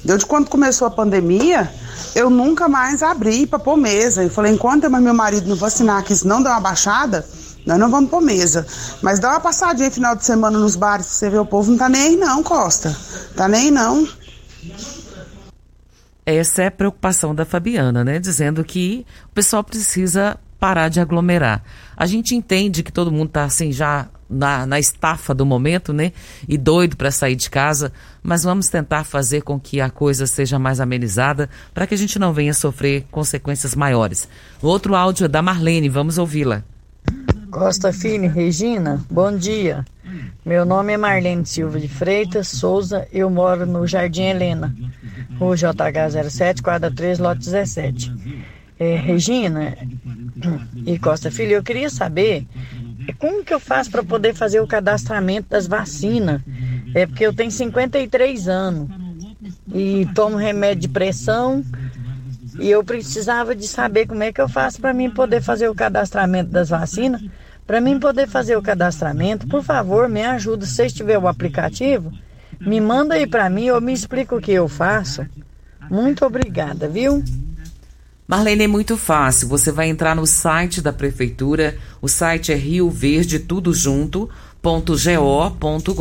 desde 0.01 0.25
quando 0.25 0.49
começou 0.49 0.87
a 0.87 0.89
pandemia, 0.89 1.69
eu 2.15 2.29
nunca 2.29 2.69
mais 2.69 3.03
abri 3.03 3.45
para 3.45 3.59
pôr 3.59 3.75
mesa. 3.75 4.23
Eu 4.23 4.29
falei, 4.29 4.53
enquanto 4.53 4.89
meu 4.89 5.13
marido 5.13 5.49
não 5.49 5.57
vacinar, 5.57 6.01
que 6.05 6.13
isso 6.13 6.25
não 6.25 6.41
dá 6.41 6.51
uma 6.51 6.61
baixada, 6.61 7.27
nós 7.65 7.77
não 7.77 7.91
vamos 7.91 8.09
pôr 8.09 8.21
mesa. 8.21 8.65
Mas 9.01 9.19
dá 9.19 9.31
uma 9.31 9.41
passadinha 9.41 9.91
final 9.91 10.15
de 10.15 10.23
semana 10.23 10.57
nos 10.57 10.77
bares 10.77 11.05
você 11.05 11.29
ver 11.29 11.39
o 11.39 11.45
povo 11.45 11.71
não 11.71 11.77
tá 11.77 11.89
nem 11.89 12.01
aí 12.01 12.15
não, 12.15 12.41
Costa. 12.41 12.95
Tá 13.35 13.49
nem 13.49 13.63
aí 13.63 13.71
não. 13.71 14.07
Essa 16.25 16.63
é 16.63 16.67
a 16.67 16.71
preocupação 16.71 17.35
da 17.35 17.43
Fabiana, 17.43 18.05
né? 18.05 18.19
Dizendo 18.19 18.63
que 18.63 19.05
o 19.25 19.33
pessoal 19.33 19.65
precisa 19.65 20.39
parar 20.59 20.89
de 20.89 20.99
aglomerar. 20.99 21.63
A 21.95 22.05
gente 22.05 22.35
entende 22.35 22.83
que 22.83 22.91
todo 22.91 23.11
mundo 23.11 23.27
está 23.27 23.43
assim 23.43 23.71
já 23.71 24.07
na, 24.29 24.65
na 24.65 24.79
estafa 24.79 25.33
do 25.33 25.45
momento, 25.45 25.93
né? 25.93 26.11
E 26.47 26.57
doido 26.57 26.97
para 26.97 27.11
sair 27.11 27.35
de 27.35 27.49
casa, 27.49 27.91
mas 28.21 28.43
vamos 28.43 28.69
tentar 28.69 29.03
fazer 29.03 29.41
com 29.41 29.59
que 29.59 29.79
a 29.79 29.89
coisa 29.89 30.27
seja 30.27 30.59
mais 30.59 30.79
amenizada 30.79 31.49
para 31.73 31.87
que 31.87 31.93
a 31.93 31.97
gente 31.97 32.19
não 32.19 32.33
venha 32.33 32.53
sofrer 32.53 33.05
consequências 33.09 33.75
maiores. 33.75 34.27
O 34.61 34.67
outro 34.67 34.95
áudio 34.95 35.25
é 35.25 35.27
da 35.27 35.41
Marlene, 35.41 35.89
vamos 35.89 36.17
ouvi-la. 36.17 36.63
Costa 37.49 37.93
Filho, 37.93 38.29
Regina, 38.29 39.01
bom 39.09 39.35
dia. 39.35 39.85
Meu 40.45 40.65
nome 40.65 40.93
é 40.93 40.97
Marlene 40.97 41.45
Silva 41.45 41.79
de 41.79 41.87
Freitas 41.87 42.47
Souza, 42.47 43.07
eu 43.11 43.29
moro 43.29 43.65
no 43.65 43.87
Jardim 43.87 44.23
Helena, 44.23 44.75
rua 45.37 45.55
JH07, 45.55 46.61
quadra 46.61 46.91
3, 46.93 47.19
lote 47.19 47.39
17. 47.39 48.13
É, 48.79 48.95
Regina 48.95 49.75
e 50.85 50.99
Costa 50.99 51.31
Filho, 51.31 51.53
eu 51.53 51.63
queria 51.63 51.89
saber 51.89 52.45
como 53.19 53.43
que 53.43 53.53
eu 53.53 53.59
faço 53.59 53.89
para 53.89 54.03
poder 54.03 54.33
fazer 54.33 54.59
o 54.59 54.67
cadastramento 54.67 55.49
das 55.49 55.67
vacinas? 55.67 56.41
É 56.93 57.05
porque 57.05 57.25
eu 57.25 57.33
tenho 57.33 57.51
53 57.51 58.47
anos 58.47 58.89
e 59.73 60.07
tomo 60.13 60.37
remédio 60.37 60.81
de 60.81 60.89
pressão 60.89 61.63
e 62.59 62.69
eu 62.69 62.83
precisava 62.83 63.55
de 63.55 63.67
saber 63.67 64.07
como 64.07 64.23
é 64.23 64.31
que 64.31 64.41
eu 64.41 64.49
faço 64.49 64.81
para 64.81 64.93
mim 64.93 65.09
poder 65.09 65.41
fazer 65.41 65.69
o 65.69 65.75
cadastramento 65.75 66.51
das 66.51 66.69
vacinas. 66.69 67.23
Para 67.65 67.81
mim 67.81 67.99
poder 67.99 68.27
fazer 68.27 68.55
o 68.55 68.61
cadastramento, 68.61 69.47
por 69.47 69.61
favor, 69.61 70.07
me 70.07 70.23
ajuda. 70.23 70.65
Se 70.65 70.73
vocês 70.73 70.93
tiver 70.93 71.17
o 71.17 71.27
aplicativo, 71.27 72.11
me 72.59 72.79
manda 72.79 73.15
aí 73.15 73.27
para 73.27 73.49
mim 73.49 73.69
ou 73.69 73.81
me 73.81 73.93
explica 73.93 74.35
o 74.35 74.41
que 74.41 74.53
eu 74.53 74.67
faço. 74.67 75.25
Muito 75.89 76.25
obrigada, 76.25 76.87
viu? 76.87 77.23
Marlene, 78.27 78.65
é 78.65 78.67
muito 78.67 78.97
fácil. 78.97 79.47
Você 79.47 79.71
vai 79.71 79.87
entrar 79.87 80.13
no 80.13 80.27
site 80.27 80.81
da 80.81 80.91
prefeitura. 80.91 81.77
O 82.01 82.09
site 82.09 82.51
é 82.51 82.55
Rio 82.55 82.89
Verde, 82.89 83.39
tudo 83.39 83.73
junto, 83.73 84.29
.go.gov.br. 84.61 85.93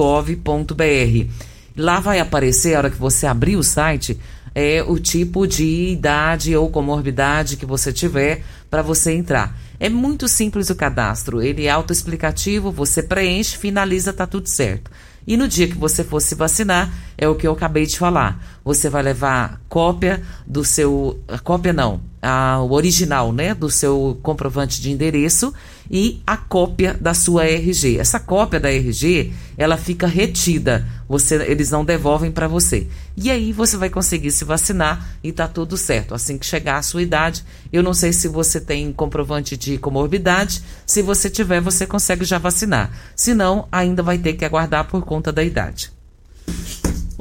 Lá 1.77 2.01
vai 2.01 2.19
aparecer, 2.19 2.75
a 2.75 2.79
hora 2.79 2.91
que 2.91 2.99
você 2.99 3.27
abrir 3.27 3.55
o 3.55 3.63
site, 3.63 4.19
é 4.55 4.83
o 4.83 4.99
tipo 4.99 5.47
de 5.47 5.91
idade 5.93 6.57
ou 6.57 6.71
comorbidade 6.71 7.57
que 7.57 7.67
você 7.67 7.93
tiver 7.93 8.43
para 8.69 8.83
você 8.83 9.13
entrar. 9.13 9.57
É 9.79 9.89
muito 9.89 10.27
simples 10.27 10.71
o 10.71 10.75
cadastro, 10.75 11.43
ele 11.43 11.67
é 11.67 11.71
autoexplicativo, 11.71 12.73
você 12.73 13.03
preenche, 13.03 13.59
finaliza, 13.59 14.15
tá 14.15 14.27
tudo 14.27 14.49
certo. 14.49 14.91
E 15.27 15.37
no 15.37 15.49
dia 15.49 15.67
que 15.67 15.77
você 15.77 16.05
for 16.05 16.21
se 16.21 16.35
vacinar, 16.35 16.93
é 17.19 17.29
o 17.29 17.35
que 17.35 17.47
eu 17.47 17.53
acabei 17.53 17.85
de 17.85 17.99
falar. 17.99 18.41
Você 18.65 18.89
vai 18.89 19.03
levar 19.03 19.61
cópia 19.69 20.23
do 20.47 20.65
seu. 20.65 21.19
Cópia 21.43 21.73
não, 21.73 22.01
a, 22.23 22.61
o 22.61 22.73
original, 22.73 23.33
né? 23.33 23.55
Do 23.55 23.69
seu 23.69 24.19
comprovante 24.23 24.81
de 24.81 24.91
endereço 24.91 25.53
e 25.91 26.21
a 26.27 26.37
cópia 26.37 26.97
da 27.01 27.15
sua 27.15 27.45
RG. 27.45 27.99
Essa 27.99 28.21
cópia 28.21 28.61
da 28.61 28.71
RG, 28.71 29.33
ela 29.57 29.77
fica 29.77 30.07
retida. 30.07 30.87
Você, 31.09 31.37
eles 31.45 31.71
não 31.71 31.85
devolvem 31.85 32.31
para 32.31 32.49
você. 32.49 32.89
E 33.17 33.31
aí 33.31 33.53
você 33.53 33.77
vai 33.77 33.89
conseguir 33.89 34.31
se 34.31 34.45
vacinar 34.45 35.17
e 35.23 35.33
tá 35.33 35.47
tudo 35.49 35.77
certo. 35.77 36.15
Assim 36.15 36.37
que 36.37 36.47
chegar 36.47 36.79
a 36.79 36.83
sua 36.83 37.03
idade, 37.03 37.45
eu 37.73 37.83
não 37.83 37.95
sei 37.95 38.13
se 38.13 38.29
você 38.29 38.61
tem 38.61 38.93
comprovante 38.93 39.57
de 39.57 39.79
comorbidade. 39.79 40.63
Se 40.87 41.03
você 41.03 41.31
tiver, 41.31 41.61
você 41.61 41.87
consegue 41.87 42.25
já 42.25 42.39
vacinar. 42.39 42.91
Se 43.15 43.35
não, 43.35 43.69
ainda 43.71 44.03
vai 44.03 44.19
ter 44.19 44.35
que 44.35 44.45
aguardar 44.45 44.87
por 44.89 45.03
conta 45.05 45.33
da 45.33 45.43
idade. 45.43 45.96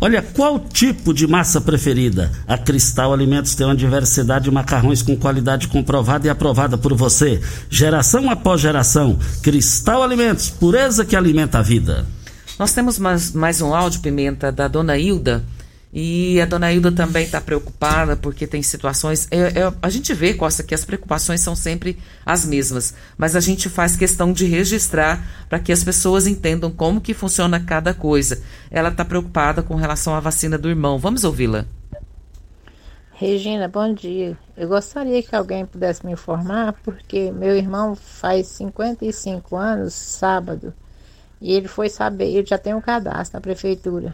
Olha, 0.05 0.21
qual 0.21 0.59
tipo 0.59 1.11
de 1.11 1.25
massa 1.25 1.59
preferida? 1.59 2.31
A 2.47 2.59
Cristal 2.59 3.11
Alimentos 3.11 3.55
tem 3.55 3.65
uma 3.65 3.75
diversidade 3.75 4.45
de 4.45 4.51
macarrões 4.51 5.01
com 5.01 5.17
qualidade 5.17 5.67
comprovada 5.67 6.27
e 6.27 6.29
aprovada 6.29 6.77
por 6.77 6.93
você. 6.93 7.41
Geração 7.71 8.29
após 8.29 8.61
geração. 8.61 9.17
Cristal 9.41 10.03
Alimentos, 10.03 10.51
pureza 10.51 11.03
que 11.03 11.15
alimenta 11.15 11.57
a 11.57 11.63
vida. 11.63 12.05
Nós 12.59 12.71
temos 12.71 12.99
mais, 12.99 13.31
mais 13.31 13.61
um 13.61 13.73
áudio, 13.73 13.99
Pimenta, 13.99 14.51
da 14.51 14.67
dona 14.67 14.95
Hilda. 14.95 15.43
E 15.97 16.41
a 16.41 16.45
dona 16.45 16.73
Hilda 16.73 16.91
também 16.91 17.23
está 17.23 17.39
preocupada 17.39 18.17
porque 18.17 18.45
tem 18.45 18.61
situações. 18.61 19.29
É, 19.31 19.61
é, 19.61 19.73
a 19.81 19.89
gente 19.89 20.13
vê, 20.13 20.33
Costa, 20.33 20.61
que 20.61 20.75
as 20.75 20.83
preocupações 20.83 21.39
são 21.39 21.55
sempre 21.55 21.97
as 22.25 22.45
mesmas, 22.45 22.93
mas 23.17 23.33
a 23.33 23.39
gente 23.39 23.69
faz 23.69 23.95
questão 23.95 24.33
de 24.33 24.43
registrar 24.45 25.25
para 25.47 25.57
que 25.57 25.71
as 25.71 25.85
pessoas 25.85 26.27
entendam 26.27 26.69
como 26.69 26.99
que 26.99 27.13
funciona 27.13 27.61
cada 27.61 27.93
coisa. 27.93 28.43
Ela 28.69 28.89
está 28.89 29.05
preocupada 29.05 29.63
com 29.63 29.75
relação 29.75 30.13
à 30.13 30.19
vacina 30.19 30.57
do 30.57 30.67
irmão. 30.67 30.99
Vamos 30.99 31.23
ouvi-la. 31.23 31.65
Regina, 33.13 33.69
bom 33.69 33.93
dia. 33.93 34.37
Eu 34.57 34.67
gostaria 34.67 35.23
que 35.23 35.33
alguém 35.33 35.65
pudesse 35.65 36.05
me 36.05 36.11
informar, 36.11 36.73
porque 36.83 37.31
meu 37.31 37.55
irmão 37.55 37.95
faz 37.95 38.47
55 38.47 39.55
anos, 39.55 39.93
sábado, 39.93 40.73
e 41.39 41.53
ele 41.53 41.69
foi 41.69 41.87
saber, 41.87 42.25
ele 42.25 42.45
já 42.45 42.57
tem 42.57 42.73
um 42.73 42.81
cadastro 42.81 43.37
na 43.37 43.41
prefeitura. 43.41 44.13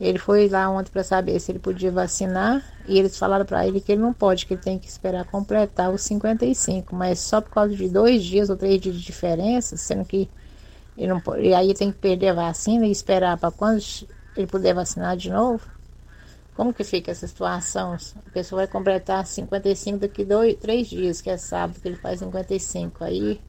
Ele 0.00 0.18
foi 0.18 0.48
lá 0.48 0.70
ontem 0.70 0.90
para 0.90 1.04
saber 1.04 1.38
se 1.38 1.52
ele 1.52 1.58
podia 1.58 1.92
vacinar 1.92 2.64
e 2.88 2.98
eles 2.98 3.18
falaram 3.18 3.44
para 3.44 3.66
ele 3.66 3.82
que 3.82 3.92
ele 3.92 4.00
não 4.00 4.14
pode, 4.14 4.46
que 4.46 4.54
ele 4.54 4.62
tem 4.62 4.78
que 4.78 4.88
esperar 4.88 5.26
completar 5.26 5.92
os 5.92 6.00
55, 6.00 6.96
mas 6.96 7.18
só 7.18 7.40
por 7.42 7.50
causa 7.50 7.76
de 7.76 7.86
dois 7.86 8.24
dias 8.24 8.48
ou 8.48 8.56
três 8.56 8.80
dias 8.80 8.96
de 8.96 9.02
diferença, 9.02 9.76
sendo 9.76 10.06
que 10.06 10.30
ele 10.96 11.08
não 11.08 11.20
pode, 11.20 11.42
e 11.42 11.52
aí 11.52 11.74
tem 11.74 11.92
que 11.92 11.98
perder 11.98 12.28
a 12.28 12.34
vacina 12.34 12.86
e 12.86 12.90
esperar 12.90 13.36
para 13.36 13.50
quando 13.50 13.82
ele 14.34 14.46
puder 14.46 14.74
vacinar 14.74 15.18
de 15.18 15.30
novo. 15.30 15.66
Como 16.54 16.72
que 16.72 16.82
fica 16.84 17.10
essa 17.10 17.26
situação? 17.26 17.96
A 18.26 18.30
pessoa 18.30 18.62
vai 18.62 18.66
completar 18.66 19.26
55 19.26 19.98
daqui 19.98 20.24
dois, 20.24 20.56
três 20.56 20.88
dias, 20.88 21.20
que 21.20 21.30
é 21.30 21.36
sábado 21.36 21.78
que 21.80 21.88
ele 21.88 21.96
faz 21.96 22.20
55. 22.20 23.04
Aí, 23.04 23.40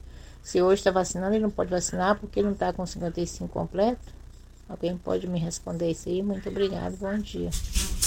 se 0.42 0.62
hoje 0.62 0.80
está 0.80 0.92
vacinando, 0.92 1.34
ele 1.34 1.44
não 1.44 1.50
pode 1.50 1.70
vacinar 1.70 2.18
porque 2.20 2.40
ele 2.40 2.48
não 2.48 2.54
está 2.54 2.72
com 2.72 2.86
55 2.86 3.50
completo. 3.52 4.21
Alguém 4.72 4.96
pode 4.96 5.28
me 5.28 5.38
responder 5.38 5.92
isso 5.92 6.08
aí? 6.08 6.24
Muito 6.24 6.48
obrigado, 6.48 6.96
bom 6.96 7.18
dia. 7.18 7.50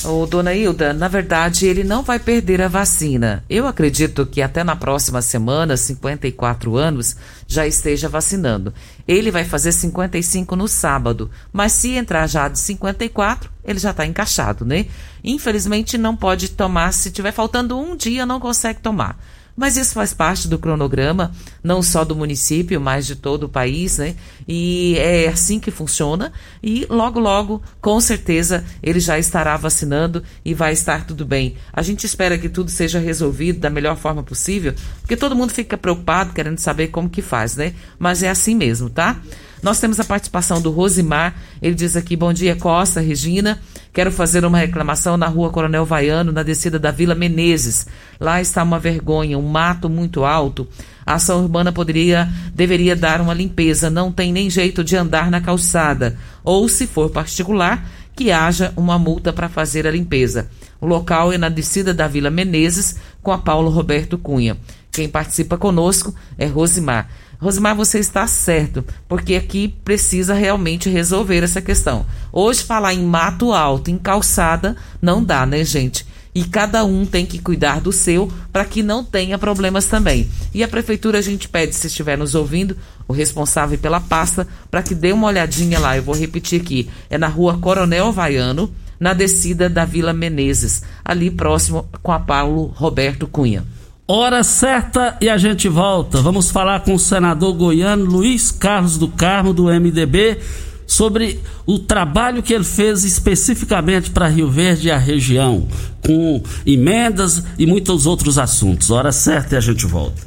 Ô, 0.03 0.24
dona 0.24 0.55
Hilda, 0.55 0.94
na 0.94 1.09
verdade, 1.09 1.66
ele 1.66 1.85
não 1.85 2.03
vai 2.03 2.18
perder 2.18 2.62
a 2.62 2.68
vacina. 2.68 3.44
Eu 3.50 3.66
acredito 3.66 4.24
que 4.24 4.40
até 4.40 4.64
na 4.64 4.74
próxima 4.74 5.20
semana, 5.20 5.77
54 5.77 6.74
anos, 6.74 7.16
já 7.46 7.66
esteja 7.66 8.09
vacinando. 8.09 8.72
Ele 9.07 9.31
vai 9.31 9.44
fazer 9.44 9.72
55 9.72 10.57
no 10.57 10.66
sábado, 10.66 11.31
mas 11.53 11.72
se 11.72 11.90
entrar 11.90 12.27
já 12.27 12.48
de 12.48 12.59
54, 12.59 13.50
ele 13.62 13.79
já 13.79 13.90
está 13.90 14.07
encaixado, 14.07 14.64
né? 14.64 14.87
Infelizmente, 15.22 15.98
não 15.98 16.16
pode 16.16 16.48
tomar, 16.48 16.94
se 16.94 17.11
tiver 17.11 17.33
faltando 17.33 17.79
um 17.79 17.94
dia, 17.94 18.24
não 18.24 18.40
consegue 18.40 18.81
tomar. 18.81 19.18
Mas 19.56 19.76
isso 19.76 19.94
faz 19.94 20.12
parte 20.12 20.48
do 20.48 20.58
cronograma, 20.58 21.32
não 21.62 21.82
só 21.82 22.04
do 22.04 22.16
município, 22.16 22.80
mas 22.80 23.06
de 23.06 23.14
todo 23.14 23.44
o 23.44 23.48
país, 23.48 23.98
né? 23.98 24.16
E 24.48 24.96
é 24.98 25.28
assim 25.28 25.60
que 25.60 25.70
funciona. 25.70 26.32
E 26.62 26.86
logo, 26.90 27.20
logo, 27.20 27.62
com 27.80 28.00
certeza, 28.00 28.64
ele 28.82 28.98
já 28.98 29.18
estará 29.18 29.56
vacinando 29.56 30.22
e 30.44 30.54
vai 30.54 30.72
estar 30.72 31.06
tudo 31.06 31.24
bem. 31.24 31.54
A 31.72 31.82
gente 31.82 32.04
espera 32.04 32.36
que 32.36 32.48
tudo 32.48 32.70
seja 32.70 32.98
resolvido 32.98 33.60
da 33.60 33.70
melhor 33.70 33.96
forma 33.96 34.22
possível, 34.22 34.74
porque 35.00 35.16
todo 35.16 35.36
mundo 35.36 35.52
fica 35.52 35.76
preocupado, 35.76 36.32
querendo 36.32 36.58
saber 36.58 36.88
como 36.88 37.08
que 37.08 37.22
faz, 37.22 37.56
né? 37.56 37.74
Mas 37.98 38.22
é 38.22 38.30
assim 38.30 38.56
mesmo, 38.56 38.90
tá? 38.90 39.20
Nós 39.64 39.81
temos 39.81 39.98
a 39.98 40.05
participação 40.05 40.61
do 40.61 40.70
Rosimar. 40.70 41.35
Ele 41.62 41.74
diz 41.74 41.96
aqui: 41.96 42.14
Bom 42.14 42.35
dia, 42.35 42.55
Costa, 42.55 43.00
Regina. 43.00 43.59
Quero 43.94 44.12
fazer 44.12 44.44
uma 44.44 44.59
reclamação 44.59 45.16
na 45.16 45.27
rua 45.27 45.48
Coronel 45.48 45.87
Vaiano, 45.87 46.31
na 46.31 46.42
descida 46.42 46.79
da 46.79 46.90
Vila 46.90 47.14
Menezes. 47.14 47.87
Lá 48.20 48.42
está 48.42 48.62
uma 48.62 48.79
vergonha, 48.79 49.38
um 49.38 49.48
mato 49.48 49.88
muito 49.88 50.22
alto. 50.22 50.68
A 51.07 51.14
ação 51.14 51.40
urbana 51.40 51.72
poderia, 51.72 52.29
deveria 52.55 52.94
dar 52.94 53.22
uma 53.22 53.33
limpeza. 53.33 53.88
Não 53.88 54.12
tem 54.12 54.35
nem 54.35 54.50
jeito 54.50 54.85
de 54.85 54.96
andar 54.96 55.31
na 55.31 55.40
calçada. 55.40 56.18
Ou, 56.44 56.68
se 56.68 56.87
for 56.87 57.09
particular, 57.09 57.88
que 58.14 58.31
haja 58.31 58.70
uma 58.77 58.98
multa 58.98 59.33
para 59.33 59.48
fazer 59.48 59.87
a 59.87 59.90
limpeza. 59.90 60.50
O 60.79 60.85
local 60.85 61.33
é 61.33 61.38
na 61.38 61.48
descida 61.48 61.94
da 61.94 62.07
Vila 62.07 62.29
Menezes, 62.29 62.96
com 63.22 63.33
a 63.33 63.38
Paulo 63.38 63.70
Roberto 63.70 64.18
Cunha. 64.18 64.59
Quem 64.92 65.09
participa 65.09 65.57
conosco 65.57 66.14
é 66.37 66.44
Rosimar. 66.44 67.09
Rosimar, 67.44 67.76
você 67.76 67.98
está 67.98 68.26
certo, 68.26 68.83
porque 69.07 69.35
aqui 69.35 69.68
precisa 69.68 70.33
realmente 70.33 70.88
resolver 70.88 71.42
essa 71.42 71.61
questão. 71.61 72.07
Hoje, 72.33 72.62
falar 72.62 72.94
em 72.94 73.04
mato 73.04 73.52
alto, 73.52 73.90
em 73.90 73.98
calçada, 73.98 74.74
não 75.02 75.22
dá, 75.22 75.44
né, 75.44 75.62
gente? 75.62 76.07
e 76.35 76.42
cada 76.42 76.85
um 76.85 77.07
tem 77.07 77.24
que 77.24 77.38
cuidar 77.38 77.80
do 77.80 77.92
seu 77.92 78.28
para 78.52 78.64
que 78.64 78.83
não 78.83 79.04
tenha 79.04 79.38
problemas 79.38 79.85
também. 79.85 80.28
E 80.52 80.64
a 80.64 80.68
prefeitura 80.68 81.18
a 81.18 81.22
gente 81.22 81.48
pede, 81.48 81.76
se 81.76 81.87
estiver 81.87 82.18
nos 82.18 82.35
ouvindo, 82.35 82.76
o 83.07 83.12
responsável 83.12 83.78
pela 83.78 84.00
pasta, 84.00 84.48
para 84.68 84.83
que 84.83 84.96
dê 84.96 85.12
uma 85.12 85.28
olhadinha 85.28 85.78
lá. 85.78 85.96
Eu 85.96 86.02
vou 86.02 86.14
repetir 86.14 86.61
aqui: 86.61 86.88
é 87.09 87.16
na 87.16 87.28
rua 87.28 87.59
Coronel 87.59 88.11
Vaiano, 88.11 88.74
na 88.98 89.12
descida 89.12 89.68
da 89.68 89.85
Vila 89.85 90.12
Menezes, 90.12 90.83
ali 91.04 91.30
próximo 91.30 91.87
com 92.02 92.11
a 92.11 92.18
Paulo 92.18 92.72
Roberto 92.74 93.28
Cunha. 93.28 93.64
Hora 94.06 94.44
certa 94.44 95.16
e 95.18 95.30
a 95.30 95.38
gente 95.38 95.66
volta. 95.66 96.20
Vamos 96.20 96.50
falar 96.50 96.80
com 96.80 96.94
o 96.94 96.98
senador 96.98 97.54
goiano 97.54 98.04
Luiz 98.04 98.50
Carlos 98.50 98.98
do 98.98 99.08
Carmo, 99.08 99.54
do 99.54 99.64
MDB 99.64 100.38
sobre 100.86 101.40
o 101.64 101.78
trabalho 101.78 102.42
que 102.42 102.52
ele 102.52 102.64
fez 102.64 103.02
especificamente 103.04 104.10
para 104.10 104.28
Rio 104.28 104.50
Verde 104.50 104.88
e 104.88 104.90
a 104.90 104.98
região, 104.98 105.66
com 106.06 106.42
emendas 106.66 107.42
e 107.58 107.64
muitos 107.64 108.04
outros 108.04 108.36
assuntos. 108.36 108.90
Hora 108.90 109.10
certa 109.10 109.54
e 109.54 109.58
a 109.58 109.60
gente 109.62 109.86
volta. 109.86 110.22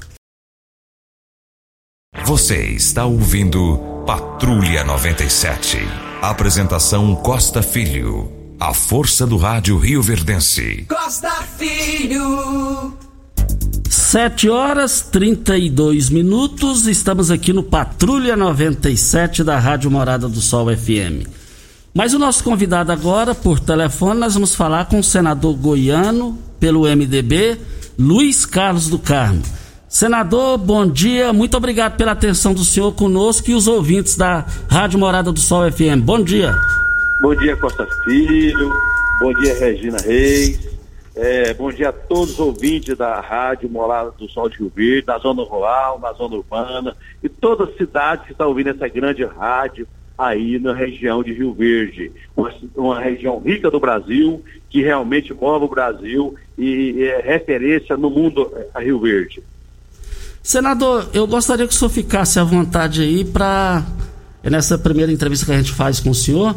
Você 2.26 2.64
está 2.72 3.06
ouvindo 3.06 3.78
Patrulha 4.08 4.84
97. 4.84 5.78
Apresentação 6.20 7.16
Costa 7.16 7.62
Filho. 7.62 8.32
A 8.60 8.74
força 8.74 9.28
do 9.28 9.38
rádio 9.38 9.78
Rio 9.78 10.02
Verdense. 10.02 10.88
Costa 10.90 11.30
Filho. 11.60 13.07
7 14.08 14.50
horas 14.50 15.02
32 15.02 16.10
minutos, 16.10 16.88
estamos 16.88 17.30
aqui 17.30 17.52
no 17.52 17.62
Patrulha 17.62 18.38
97 18.38 19.44
da 19.44 19.60
Rádio 19.60 19.92
Morada 19.92 20.30
do 20.30 20.40
Sol 20.40 20.74
FM. 20.74 21.28
Mas 21.94 22.14
o 22.14 22.20
nosso 22.20 22.42
convidado 22.42 22.90
agora, 22.94 23.36
por 23.36 23.60
telefone, 23.60 24.22
nós 24.22 24.34
vamos 24.34 24.56
falar 24.56 24.86
com 24.86 25.00
o 25.00 25.04
senador 25.04 25.54
goiano 25.58 26.40
pelo 26.58 26.84
MDB, 26.84 27.58
Luiz 28.00 28.46
Carlos 28.46 28.88
do 28.88 28.98
Carmo. 28.98 29.44
Senador, 29.90 30.58
bom 30.58 30.88
dia, 30.88 31.34
muito 31.34 31.58
obrigado 31.58 31.98
pela 31.98 32.14
atenção 32.14 32.54
do 32.54 32.64
senhor 32.64 32.94
conosco 32.94 33.52
e 33.52 33.56
os 33.56 33.68
ouvintes 33.68 34.16
da 34.16 34.46
Rádio 34.70 35.00
Morada 35.00 35.34
do 35.34 35.40
Sol 35.42 35.70
FM. 35.70 36.00
Bom 36.02 36.24
dia. 36.24 36.56
Bom 37.20 37.36
dia, 37.36 37.58
Costa 37.58 37.86
Filho. 38.06 38.72
Bom 39.20 39.34
dia, 39.34 39.54
Regina 39.60 39.98
Reis. 39.98 40.67
É, 41.20 41.52
bom 41.56 41.72
dia 41.72 41.90
a 41.90 41.92
todos 41.92 42.34
os 42.34 42.40
ouvintes 42.40 42.96
da 42.96 43.20
Rádio 43.20 43.68
Morada 43.68 44.12
do 44.20 44.30
Sol 44.30 44.48
de 44.48 44.60
Rio 44.60 44.72
Verde, 44.74 45.08
na 45.08 45.18
zona 45.18 45.42
rural, 45.42 46.00
na 46.00 46.14
zona 46.14 46.36
urbana 46.36 46.96
e 47.24 47.28
toda 47.28 47.64
a 47.64 47.76
cidade 47.76 48.26
que 48.28 48.34
está 48.34 48.46
ouvindo 48.46 48.70
essa 48.70 48.88
grande 48.88 49.26
rádio 49.26 49.88
aí 50.16 50.60
na 50.60 50.76
região 50.76 51.24
de 51.24 51.34
Rio 51.34 51.56
Verde. 51.56 52.12
Uma, 52.36 52.54
uma, 52.76 53.00
região 53.00 53.40
rica 53.40 53.72
do 53.72 53.80
Brasil, 53.80 54.46
que 54.70 54.84
realmente 54.84 55.34
move 55.34 55.66
o 55.66 55.68
Brasil 55.68 56.36
e 56.56 57.04
é 57.06 57.20
referência 57.20 57.98
no 57.98 58.12
mundo 58.12 58.54
a 58.72 58.80
Rio 58.80 59.00
Verde. 59.00 59.42
Senador, 60.44 61.10
eu 61.16 61.26
gostaria 61.26 61.68
que 61.68 61.74
o 61.74 61.76
senhor 61.76 61.90
ficasse 61.90 62.40
à 62.40 62.44
vontade 62.44 63.02
aí 63.02 63.26
para, 63.26 63.84
nessa 64.44 64.78
primeira 64.78 65.12
entrevista 65.12 65.48
que 65.48 65.52
a 65.52 65.58
gente 65.58 65.72
faz 65.72 66.00
com 66.00 66.12
o 66.12 66.16
senhor, 66.16 66.56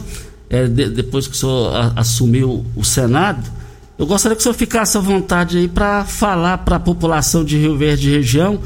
é, 0.50 0.66
de, 0.66 0.90
depois 0.90 1.26
que 1.26 1.32
o 1.32 1.36
senhor 1.36 1.74
a, 1.74 2.00
assumiu 2.00 2.62
o 2.76 2.84
Senado, 2.84 3.59
eu 4.00 4.06
gostaria 4.06 4.34
que 4.34 4.40
o 4.40 4.42
senhor 4.42 4.54
ficasse 4.54 4.96
à 4.96 5.00
vontade 5.00 5.58
aí 5.58 5.68
para 5.68 6.06
falar 6.06 6.56
para 6.64 6.76
a 6.76 6.80
população 6.80 7.44
de 7.44 7.58
Rio 7.58 7.76
Verde 7.76 8.08
e 8.08 8.12
região, 8.16 8.58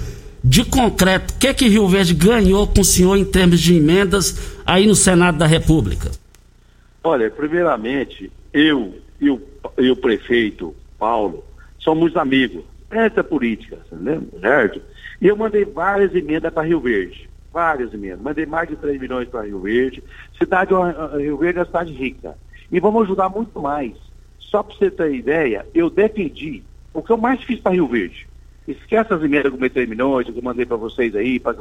de 0.44 0.64
concreto, 0.64 1.34
o 1.34 1.38
que 1.40 1.48
é 1.48 1.52
que 1.52 1.66
Rio 1.66 1.88
Verde 1.88 2.14
ganhou 2.14 2.68
com 2.68 2.82
o 2.82 2.84
senhor 2.84 3.16
em 3.16 3.24
termos 3.24 3.58
de 3.58 3.76
emendas 3.76 4.54
aí 4.64 4.86
no 4.86 4.94
Senado 4.94 5.36
da 5.36 5.44
República? 5.44 6.12
Olha, 7.02 7.28
primeiramente, 7.32 8.30
eu 8.52 8.94
e 9.20 9.28
o, 9.28 9.42
e 9.76 9.90
o 9.90 9.96
prefeito 9.96 10.72
Paulo 10.96 11.42
somos 11.80 12.16
amigos. 12.16 12.62
Essa 12.88 13.18
é 13.18 13.22
política, 13.24 13.78
certo? 14.40 14.80
E 15.20 15.26
eu 15.26 15.36
mandei 15.36 15.64
várias 15.64 16.14
emendas 16.14 16.54
para 16.54 16.62
Rio 16.62 16.78
Verde. 16.78 17.28
Várias 17.52 17.92
emendas. 17.92 18.20
Mandei 18.20 18.46
mais 18.46 18.68
de 18.68 18.76
3 18.76 19.00
milhões 19.00 19.28
para 19.28 19.42
Rio 19.42 19.58
Verde. 19.58 20.00
Cidade, 20.38 20.70
Rio 21.18 21.36
Verde 21.38 21.58
é 21.58 21.62
uma 21.62 21.66
cidade 21.66 21.92
rica. 21.92 22.38
E 22.70 22.78
vamos 22.78 23.02
ajudar 23.02 23.28
muito 23.28 23.60
mais 23.60 24.03
só 24.54 24.62
para 24.62 24.76
você 24.76 24.88
ter 24.88 25.12
ideia, 25.12 25.66
eu 25.74 25.90
defendi 25.90 26.62
o 26.92 27.02
que 27.02 27.10
eu 27.10 27.16
mais 27.16 27.42
fiz 27.42 27.58
para 27.58 27.72
Rio 27.72 27.88
Verde. 27.88 28.28
Esquece 28.68 29.12
as 29.12 29.20
emendas 29.20 29.50
com 29.50 29.58
3 29.58 29.88
milhões, 29.88 30.30
que 30.30 30.38
eu 30.38 30.42
mandei 30.44 30.64
para 30.64 30.76
vocês 30.76 31.16
aí, 31.16 31.40
para 31.40 31.56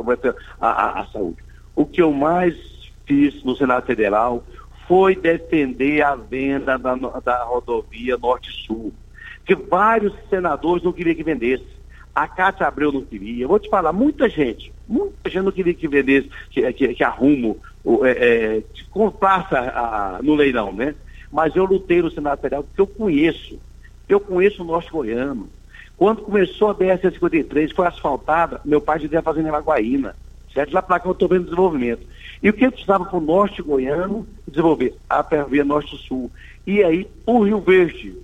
a, 0.61 0.67
a, 0.67 1.01
a 1.01 1.05
saúde. 1.07 1.43
O 1.75 1.87
que 1.87 1.99
eu 1.99 2.11
mais 2.11 2.55
fiz 3.03 3.43
no 3.43 3.55
Senado 3.55 3.87
Federal 3.87 4.43
foi 4.87 5.15
defender 5.15 6.03
a 6.03 6.13
venda 6.13 6.77
da, 6.77 6.93
da 6.95 7.43
rodovia 7.45 8.15
Norte-Sul. 8.15 8.93
Que 9.43 9.55
vários 9.55 10.13
senadores 10.29 10.83
não 10.83 10.93
queriam 10.93 11.15
que 11.15 11.23
vendesse. 11.23 11.65
A 12.13 12.27
Cátia 12.27 12.67
Abreu 12.67 12.91
não 12.91 13.01
queria. 13.01 13.45
Eu 13.45 13.49
vou 13.49 13.57
te 13.57 13.69
falar, 13.71 13.91
muita 13.91 14.29
gente, 14.29 14.71
muita 14.87 15.31
gente 15.31 15.43
não 15.43 15.51
queria 15.51 15.73
que 15.73 15.87
vendesse, 15.87 16.29
que, 16.51 16.71
que, 16.73 16.93
que 16.93 17.03
arrumo, 17.03 17.57
é, 18.03 18.11
é, 18.11 18.63
que 18.71 18.85
comprasse 18.89 19.55
a, 19.55 20.17
a, 20.17 20.19
no 20.21 20.35
leilão, 20.35 20.71
né? 20.71 20.93
Mas 21.33 21.55
eu 21.55 21.65
lutei 21.65 21.99
no 21.99 22.11
Senado 22.11 22.39
Federal 22.39 22.63
porque 22.63 22.79
eu 22.79 22.85
conheço. 22.85 23.59
Eu 24.07 24.19
conheço 24.19 24.61
o 24.61 24.65
Norte 24.65 24.91
Goiano. 24.91 25.49
Quando 25.97 26.21
começou 26.21 26.69
a 26.69 26.75
BR-153, 26.75 27.73
foi 27.73 27.87
asfaltada, 27.87 28.61
meu 28.63 28.79
pai 28.79 28.99
já 28.99 29.07
ia 29.11 29.21
fazendo 29.21 29.47
em 29.47 29.51
Lagoaína, 29.51 30.15
certo? 30.53 30.73
Lá 30.73 30.81
para 30.81 30.99
cá 30.99 31.07
eu 31.09 31.13
estou 31.13 31.27
vendo 31.27 31.45
desenvolvimento. 31.45 32.05
E 32.41 32.49
o 32.49 32.53
que 32.53 32.69
precisava 32.69 33.05
para 33.05 33.17
o 33.17 33.21
Norte 33.21 33.63
Goiano 33.63 34.27
desenvolver? 34.47 34.95
A 35.09 35.23
ferrovia 35.23 35.63
Norte-Sul. 35.63 36.29
E 36.67 36.83
aí, 36.83 37.07
o 37.25 37.43
Rio 37.43 37.59
Verde. 37.61 38.15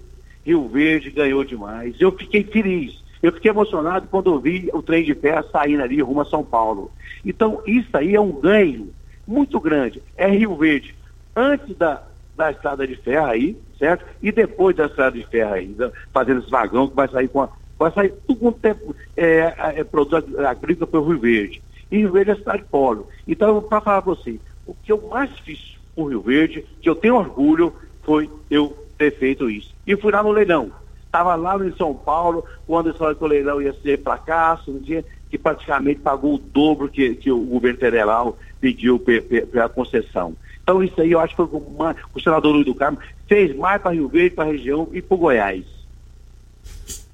Rio 0.45 0.67
Verde 0.67 1.10
ganhou 1.10 1.43
demais. 1.43 1.95
Eu 2.00 2.12
fiquei 2.12 2.43
feliz. 2.43 3.04
Eu 3.24 3.32
fiquei 3.32 3.50
emocionado 3.50 4.08
quando 4.10 4.32
eu 4.32 4.39
vi 4.39 4.69
o 4.72 4.84
trem 4.84 5.04
de 5.04 5.15
ferro 5.15 5.45
saindo 5.52 5.82
ali 5.82 6.00
rumo 6.02 6.22
a 6.22 6.26
São 6.26 6.43
Paulo. 6.43 6.91
Então, 7.26 7.62
isso 7.65 7.89
aí 7.98 8.13
é 8.13 8.22
um 8.22 8.32
ganho 8.32 8.89
muito 9.26 9.60
grande. 9.60 10.02
É 10.15 10.28
Rio 10.28 10.56
Verde. 10.56 10.93
Antes 11.36 11.76
da, 11.76 12.04
da 12.39 12.52
estrada 12.52 12.88
de 12.88 12.95
ferro 12.95 13.28
aí, 13.28 13.58
certo? 13.78 14.06
E 14.23 14.32
depois 14.32 14.73
da 14.73 14.86
estrada 14.86 15.17
de 15.17 15.25
ferro 15.28 15.54
aí, 15.54 15.75
fazendo 16.13 16.39
esse 16.39 16.49
vagão 16.49 16.88
que 16.88 16.95
vai 16.95 17.08
sair 17.10 17.28
com 17.28 17.41
a, 17.41 17.49
vai 17.78 17.91
sair 17.91 18.13
tudo 18.25 18.39
quanto 18.39 18.60
tempo 18.60 18.95
é, 19.15 19.54
é, 19.75 19.84
produto 19.84 20.39
agrícola 20.39 20.88
pelo 20.88 21.10
Rio 21.10 21.19
Verde. 21.19 21.62
E 21.91 21.97
Rio 21.97 22.13
Verde 22.13 22.32
é 22.32 22.36
cidade 22.36 22.63
polo. 22.71 23.10
Então, 23.28 23.62
para 23.62 23.82
falar 23.82 24.02
para 24.02 24.13
você, 24.13 24.39
o 24.65 24.73
que 24.73 24.91
eu 24.91 25.06
mais 25.10 25.30
fiz 25.39 25.78
por 25.93 26.08
Rio 26.08 26.21
Verde, 26.21 26.65
que 26.82 26.89
eu 26.89 26.95
tenho 26.95 27.15
orgulho, 27.15 27.73
foi 28.04 28.30
eu 28.49 28.75
ter 28.97 29.12
feito 29.12 29.49
isso. 29.49 29.75
E 29.86 29.97
fui 29.97 30.12
lá 30.12 30.23
no 30.23 30.32
leilão. 30.32 30.71
Estava 31.06 31.36
lá 31.36 31.58
em 31.65 31.75
São 31.75 31.93
Paulo, 31.93 32.45
quando 32.65 32.93
falaram 32.93 33.17
que 33.17 33.23
o 33.23 33.28
leilão 33.28 33.62
ia 33.62 33.73
ser 33.73 34.02
fracasso, 34.02 34.71
no 34.71 34.80
dia 34.80 35.04
que 35.30 35.38
praticamente 35.38 35.99
pagou 35.99 36.36
o 36.36 36.39
dobro 36.39 36.88
que, 36.88 37.15
que 37.15 37.32
o 37.32 37.39
governo 37.39 37.80
federal 37.80 38.38
pediu 38.62 38.99
pela 38.99 39.69
concessão. 39.69 40.36
Então 40.69 40.84
isso 40.84 41.01
aí 41.01 41.12
eu 41.12 41.19
acho 41.19 41.36
que 41.36 41.43
foi 41.43 41.62
uma, 41.62 41.95
o 42.13 42.21
senador 42.21 42.53
Luiz 42.53 42.63
do 42.63 42.75
Carmo 42.75 42.99
fez 43.27 43.55
mais 43.58 43.82
para 43.82 43.89
Rio 43.89 44.08
Verde, 44.08 44.36
para 44.36 44.43
a 44.43 44.51
região 44.51 44.88
e 44.93 45.01
para 45.01 45.15
o 45.15 45.17
Goiás. 45.17 45.65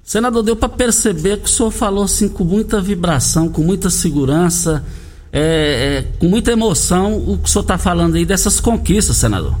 Senador, 0.04 0.42
deu 0.42 0.54
para 0.54 0.68
perceber 0.68 1.38
que 1.38 1.46
o 1.46 1.48
senhor 1.48 1.70
falou 1.70 2.04
assim 2.04 2.28
com 2.28 2.44
muita 2.44 2.82
vibração, 2.82 3.48
com 3.48 3.62
muita 3.62 3.88
segurança, 3.88 4.84
é, 5.32 5.40
é, 5.40 6.18
com 6.18 6.26
muita 6.26 6.52
emoção 6.52 7.16
o 7.16 7.38
que 7.38 7.44
o 7.44 7.48
senhor 7.48 7.62
está 7.62 7.78
falando 7.78 8.16
aí 8.16 8.26
dessas 8.26 8.60
conquistas, 8.60 9.16
senador. 9.16 9.56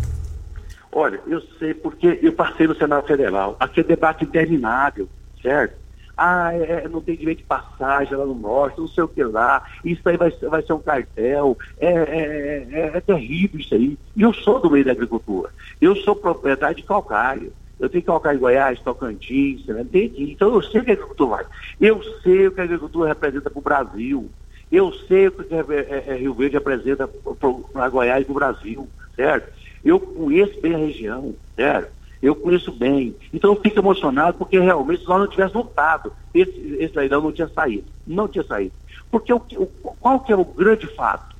Olha, 0.92 1.18
eu 1.26 1.40
sei 1.58 1.72
porque 1.72 2.18
eu 2.22 2.34
passei 2.34 2.66
no 2.66 2.76
Senado 2.76 3.06
Federal. 3.06 3.56
Aqui 3.58 3.80
é 3.80 3.82
debate 3.82 4.24
interminável, 4.24 5.08
certo? 5.40 5.74
Ah, 6.16 6.54
é, 6.54 6.84
é, 6.84 6.88
não 6.88 7.00
tem 7.00 7.16
direito 7.16 7.38
de 7.38 7.44
passagem 7.44 8.16
lá 8.16 8.24
no 8.24 8.34
norte, 8.34 8.80
não 8.80 8.88
sei 8.88 9.04
o 9.04 9.08
que 9.08 9.22
lá, 9.22 9.62
isso 9.84 10.08
aí 10.08 10.16
vai, 10.16 10.30
vai 10.30 10.62
ser 10.62 10.72
um 10.72 10.78
cartel, 10.78 11.58
é, 11.78 11.88
é, 11.88 12.68
é, 12.72 12.90
é 12.94 13.00
terrível 13.00 13.60
isso 13.60 13.74
aí. 13.74 13.98
E 14.16 14.22
eu 14.22 14.32
sou 14.32 14.60
do 14.60 14.70
meio 14.70 14.84
da 14.84 14.92
agricultura, 14.92 15.50
eu 15.80 15.94
sou 15.96 16.16
proprietário 16.16 16.76
de 16.76 16.82
calcário, 16.82 17.52
eu 17.78 17.90
tenho 17.90 18.04
calcário 18.04 18.38
em 18.38 18.40
Goiás, 18.40 18.80
Tocantins, 18.80 19.66
né? 19.66 19.84
então 19.92 20.54
eu 20.54 20.62
sei 20.62 20.80
o 20.80 20.84
que 20.84 20.90
a 20.90 20.94
agricultura 20.94 21.30
vai. 21.30 21.44
Eu 21.78 22.02
sei 22.22 22.46
o 22.46 22.52
que 22.52 22.60
a 22.62 22.64
agricultura 22.64 23.08
representa 23.08 23.50
para 23.50 23.58
o 23.58 23.62
Brasil, 23.62 24.30
eu 24.72 24.92
sei 25.06 25.28
o 25.28 25.32
que 25.32 25.54
é, 25.54 26.04
é 26.08 26.16
Rio 26.16 26.34
Verde 26.34 26.56
representa 26.56 27.06
para 27.06 27.88
Goiás 27.88 28.22
e 28.22 28.24
para 28.24 28.32
o 28.32 28.34
Brasil, 28.34 28.88
certo? 29.14 29.52
Eu 29.84 30.00
conheço 30.00 30.60
bem 30.60 30.74
a 30.74 30.78
região, 30.78 31.34
certo? 31.54 31.95
Eu 32.22 32.34
conheço 32.34 32.72
bem. 32.72 33.14
Então 33.32 33.52
eu 33.52 33.60
fico 33.60 33.78
emocionado 33.78 34.38
porque 34.38 34.58
realmente 34.58 35.02
se 35.02 35.08
nós 35.08 35.20
não 35.20 35.28
tivéssemos 35.28 35.66
lutado, 35.66 36.12
esse, 36.34 36.76
esse 36.78 36.96
leilão 36.96 37.22
não 37.22 37.32
tinha 37.32 37.48
saído. 37.48 37.84
Não 38.06 38.28
tinha 38.28 38.44
saído. 38.44 38.72
Porque 39.10 39.32
o, 39.32 39.36
o, 39.36 39.66
qual 40.00 40.20
que 40.20 40.32
é 40.32 40.36
o 40.36 40.44
grande 40.44 40.86
fato? 40.86 41.36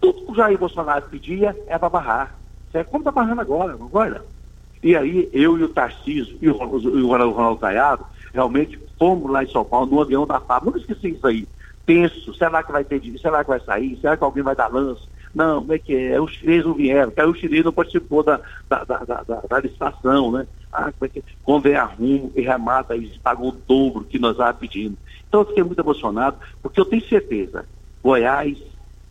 Tudo 0.00 0.24
que 0.24 0.32
o 0.32 0.34
Jair 0.34 0.58
Bolsonaro 0.58 1.06
pedia 1.10 1.56
é 1.66 1.78
para 1.78 1.88
barrar. 1.88 2.34
Certo? 2.72 2.88
Como 2.88 3.02
está 3.02 3.10
barrando 3.10 3.40
agora, 3.40 3.72
agora? 3.72 4.24
E 4.82 4.94
aí 4.94 5.28
eu 5.32 5.58
e 5.58 5.62
o 5.62 5.68
Tarcísio 5.68 6.38
e 6.40 6.48
o, 6.48 6.56
o, 6.56 7.04
o 7.04 7.06
Ronaldo 7.08 7.60
Caiado 7.60 8.04
realmente 8.32 8.78
fomos 8.98 9.30
lá 9.30 9.42
em 9.42 9.50
São 9.50 9.64
Paulo 9.64 9.86
no 9.86 10.00
avião 10.00 10.26
da 10.26 10.40
FAB. 10.40 10.66
Não 10.66 10.76
esqueci 10.76 11.10
isso 11.10 11.26
aí. 11.26 11.48
Penso, 11.84 12.34
será 12.34 12.62
que 12.62 12.72
vai 12.72 12.84
ter 12.84 13.00
será 13.18 13.42
que 13.44 13.50
vai 13.50 13.60
sair? 13.60 13.96
Será 14.00 14.16
que 14.16 14.24
alguém 14.24 14.42
vai 14.42 14.56
dar 14.56 14.68
lance? 14.68 15.02
Não, 15.36 15.60
como 15.60 15.74
é 15.74 15.78
que 15.78 15.94
é? 15.94 16.18
Os 16.18 16.32
chineses 16.32 16.64
não 16.64 16.72
vieram, 16.72 17.12
aí 17.14 17.26
o 17.26 17.34
chinês 17.34 17.62
não 17.62 17.70
participou 17.70 18.22
da, 18.22 18.40
da, 18.70 18.84
da, 18.84 19.22
da, 19.22 19.60
licitação, 19.60 20.32
né? 20.32 20.46
Ah, 20.72 20.90
como 20.90 20.94
é 21.02 21.08
que 21.10 21.18
é? 21.18 21.22
Quando 21.44 21.64
vem 21.64 21.74
arrumo 21.74 22.32
e 22.34 22.40
remata, 22.40 22.96
eles 22.96 23.18
pagam 23.18 23.48
o 23.48 23.52
dobro 23.52 24.04
que 24.04 24.18
nós 24.18 24.32
estávamos 24.32 24.60
pedindo. 24.60 24.96
Então 25.28 25.42
eu 25.42 25.44
fiquei 25.44 25.62
muito 25.62 25.78
emocionado, 25.78 26.38
porque 26.62 26.80
eu 26.80 26.86
tenho 26.86 27.06
certeza, 27.06 27.66
Goiás 28.02 28.56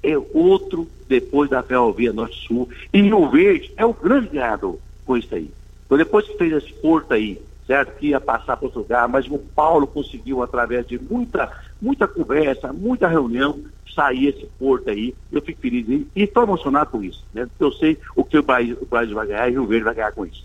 é 0.02 0.18
outro 0.34 0.90
depois 1.08 1.48
da 1.48 1.62
Ferrovia 1.62 2.12
Norte-Sul, 2.12 2.70
e 2.92 3.02
Rio 3.04 3.30
Verde 3.30 3.72
é 3.78 3.86
o 3.86 3.94
grande 3.94 4.30
ganhador 4.30 4.80
com 5.06 5.16
isso 5.16 5.36
aí. 5.36 5.52
Então, 5.86 5.96
depois 5.96 6.26
que 6.26 6.40
fez 6.40 6.54
esse 6.54 6.74
porto 6.74 7.14
aí, 7.14 7.40
certo? 7.68 7.96
Que 8.00 8.08
ia 8.08 8.20
passar 8.20 8.58
para 8.58 8.66
outro 8.66 8.80
lugar, 8.80 9.08
mas 9.08 9.28
o 9.28 9.38
Paulo 9.38 9.86
conseguiu, 9.86 10.42
através 10.42 10.88
de 10.88 10.98
muita, 10.98 11.52
muita 11.86 12.08
conversa, 12.08 12.74
muita 12.74 13.08
reunião, 13.08 13.60
sair 13.94 14.28
esse 14.30 14.48
porto 14.58 14.90
aí. 14.90 15.14
Eu 15.32 15.42
fico 15.42 15.62
feliz 15.62 15.88
e 15.88 16.08
estou 16.16 16.44
emocionado 16.44 16.90
com 16.90 17.04
isso, 17.04 17.24
né? 17.32 17.46
Porque 17.46 17.64
eu 17.64 17.72
sei 17.74 17.98
o 18.16 18.24
que 18.24 18.40
o 18.40 18.44
Brasil, 18.44 18.78
vai 18.90 19.28
ganhar 19.28 19.50
e 19.50 19.52
o 19.52 19.62
Rio 19.62 19.68
Verde 19.68 19.86
vai 19.86 19.94
ganhar 19.94 20.12
com 20.12 20.26
isso. 20.26 20.44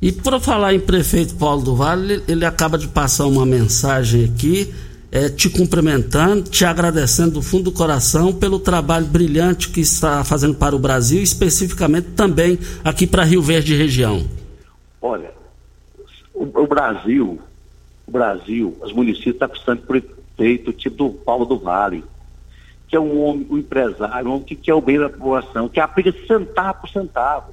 E 0.00 0.10
por 0.10 0.40
falar 0.40 0.72
em 0.72 0.80
prefeito 0.80 1.36
Paulo 1.36 1.62
do 1.62 1.76
Vale, 1.76 2.22
ele 2.26 2.46
acaba 2.46 2.78
de 2.78 2.88
passar 2.88 3.26
uma 3.26 3.44
mensagem 3.44 4.24
aqui, 4.24 4.72
é, 5.12 5.28
te 5.28 5.50
cumprimentando, 5.50 6.44
te 6.44 6.64
agradecendo 6.64 7.32
do 7.32 7.42
fundo 7.42 7.64
do 7.64 7.72
coração 7.72 8.32
pelo 8.32 8.58
trabalho 8.58 9.04
brilhante 9.04 9.68
que 9.68 9.80
está 9.80 10.24
fazendo 10.24 10.54
para 10.54 10.74
o 10.74 10.78
Brasil, 10.78 11.22
especificamente 11.22 12.08
também 12.16 12.58
aqui 12.82 13.06
para 13.06 13.24
Rio 13.24 13.42
Verde 13.42 13.76
região. 13.76 14.24
Olha, 15.02 15.32
o, 16.32 16.44
o 16.44 16.66
Brasil, 16.66 17.38
o 18.06 18.10
Brasil, 18.10 18.74
os 18.82 18.94
municípios 18.94 19.34
estão 19.34 19.76
tá 19.76 19.84
precisando 19.86 20.19
tipo 20.72 20.96
do 20.96 21.10
Paulo 21.10 21.44
do 21.44 21.58
Vale, 21.58 22.04
que 22.88 22.96
é 22.96 23.00
um 23.00 23.22
homem, 23.22 23.46
um 23.50 23.58
empresário, 23.58 24.28
um 24.28 24.32
homem 24.32 24.44
que 24.44 24.56
quer 24.56 24.74
o 24.74 24.80
bem 24.80 24.98
da 24.98 25.08
população, 25.08 25.68
que 25.68 25.80
aplica 25.80 26.12
centavo 26.26 26.80
por 26.80 26.90
centavo. 26.90 27.52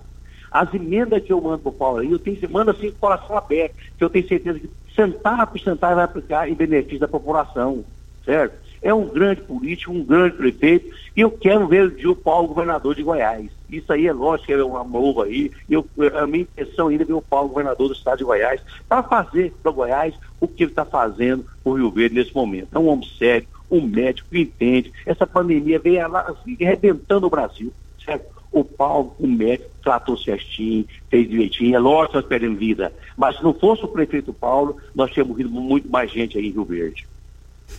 As 0.51 0.73
emendas 0.73 1.23
que 1.23 1.31
eu 1.31 1.41
mando 1.41 1.59
para 1.59 1.69
o 1.69 1.73
Paulo 1.73 1.99
aí, 1.99 2.11
eu 2.11 2.19
tenho, 2.19 2.37
mando 2.49 2.71
assim 2.71 2.89
com 2.89 2.95
o 2.95 2.99
coração 2.99 3.37
aberto, 3.37 3.75
que 3.97 4.03
eu 4.03 4.09
tenho 4.09 4.27
certeza 4.27 4.59
que 4.59 4.69
centavo 4.95 5.51
por 5.51 5.59
centavo 5.59 5.95
vai 5.95 6.05
aplicar 6.05 6.49
em 6.49 6.55
benefício 6.55 6.99
da 6.99 7.07
população, 7.07 7.83
certo? 8.25 8.66
É 8.81 8.93
um 8.93 9.07
grande 9.07 9.41
político, 9.41 9.91
um 9.91 10.03
grande 10.03 10.35
prefeito, 10.35 10.93
e 11.15 11.21
eu 11.21 11.31
quero 11.31 11.67
ver 11.67 11.93
o 12.07 12.15
Paulo 12.15 12.49
governador 12.49 12.95
de 12.95 13.03
Goiás. 13.03 13.49
Isso 13.69 13.91
aí 13.91 14.07
é 14.07 14.13
lógico, 14.13 14.51
é 14.51 14.63
uma 14.63 14.83
mova 14.83 15.25
aí, 15.25 15.51
eu, 15.69 15.85
a 16.15 16.25
minha 16.25 16.43
intenção 16.43 16.87
ainda 16.87 17.03
é 17.03 17.05
ver 17.05 17.13
o 17.13 17.21
Paulo 17.21 17.49
governador 17.49 17.87
do 17.87 17.93
estado 17.93 18.19
de 18.19 18.23
Goiás, 18.23 18.61
para 18.87 19.03
fazer 19.03 19.53
para 19.61 19.71
Goiás 19.71 20.13
o 20.39 20.47
que 20.47 20.63
ele 20.63 20.71
está 20.71 20.85
fazendo 20.85 21.45
por 21.63 21.77
Rio 21.77 21.91
Verde 21.91 22.15
nesse 22.15 22.33
momento. 22.33 22.69
É 22.73 22.79
um 22.79 22.87
homem 22.87 23.07
sério, 23.17 23.47
um 23.69 23.81
médico 23.81 24.29
que 24.29 24.39
entende. 24.39 24.91
Essa 25.05 25.27
pandemia 25.27 25.79
veio 25.79 26.05
assim, 26.15 26.57
arrebentando 26.61 27.27
o 27.27 27.29
Brasil, 27.29 27.73
certo? 28.03 28.37
O 28.51 28.63
Paulo, 28.63 29.13
o 29.19 29.27
médico, 29.27 29.69
tratou 29.83 30.17
certinho, 30.17 30.85
fez 31.09 31.29
direitinho. 31.29 31.75
É 31.75 31.79
lógico 31.79 32.11
que 32.11 32.17
nós 32.17 32.25
perdemos 32.25 32.57
vida. 32.57 32.93
Mas 33.15 33.37
se 33.37 33.43
não 33.43 33.53
fosse 33.53 33.83
o 33.83 33.89
prefeito 33.89 34.33
Paulo, 34.33 34.77
nós 34.95 35.11
tínhamos 35.11 35.35
morrido 35.35 35.49
muito 35.49 35.89
mais 35.89 36.09
gente 36.09 36.37
aí 36.37 36.47
em 36.47 36.51
Rio 36.51 36.63
Verde. 36.63 37.05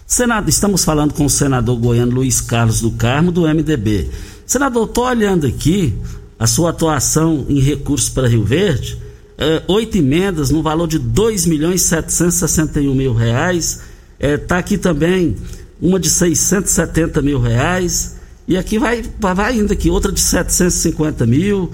Senado, 0.07 0.48
estamos 0.48 0.85
falando 0.85 1.12
com 1.12 1.27
o 1.27 1.31
senador 1.31 1.77
goiano 1.77 2.12
Luiz 2.12 2.40
Carlos 2.40 2.81
do 2.81 2.90
Carmo, 2.92 3.31
do 3.31 3.42
MDB. 3.42 4.09
Senador, 4.46 4.88
estou 4.88 5.05
olhando 5.05 5.46
aqui 5.46 5.94
a 6.38 6.46
sua 6.46 6.70
atuação 6.70 7.44
em 7.48 7.61
recursos 7.61 8.09
para 8.09 8.27
Rio 8.27 8.42
Verde, 8.42 8.98
é, 9.37 9.62
oito 9.68 9.98
emendas 9.98 10.51
no 10.51 10.62
valor 10.62 10.88
de 10.88 10.98
2 10.98 11.44
milhões 11.44 11.83
761 11.83 12.94
mil 12.94 13.12
reais. 13.12 13.83
Está 14.18 14.27
é, 14.27 14.37
tá 14.38 14.59
aqui 14.59 14.79
também 14.79 15.37
uma 15.81 16.01
de 16.01 16.09
670 16.09 17.20
mil 17.20 17.38
reais. 17.38 18.16
E 18.48 18.57
aqui 18.57 18.79
vai, 18.79 19.05
vai 19.20 19.59
indo 19.59 19.72
aqui, 19.72 19.90
outra 19.90 20.11
de 20.11 20.20
750 20.20 21.27
mil, 21.27 21.70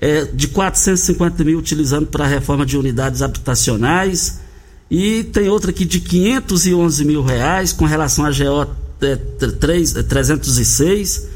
é, 0.00 0.24
de 0.24 0.46
450 0.48 1.42
mil 1.42 1.58
utilizando 1.58 2.06
para 2.06 2.24
a 2.24 2.28
reforma 2.28 2.64
de 2.64 2.78
unidades 2.78 3.22
habitacionais 3.22 4.41
e 4.94 5.24
tem 5.24 5.48
outra 5.48 5.70
aqui 5.70 5.86
de 5.86 6.00
511 6.00 7.02
mil 7.06 7.22
reais 7.22 7.72
com 7.72 7.86
relação 7.86 8.26
a 8.26 8.28
GO 8.28 8.70
3, 9.58 9.90
306. 9.90 11.30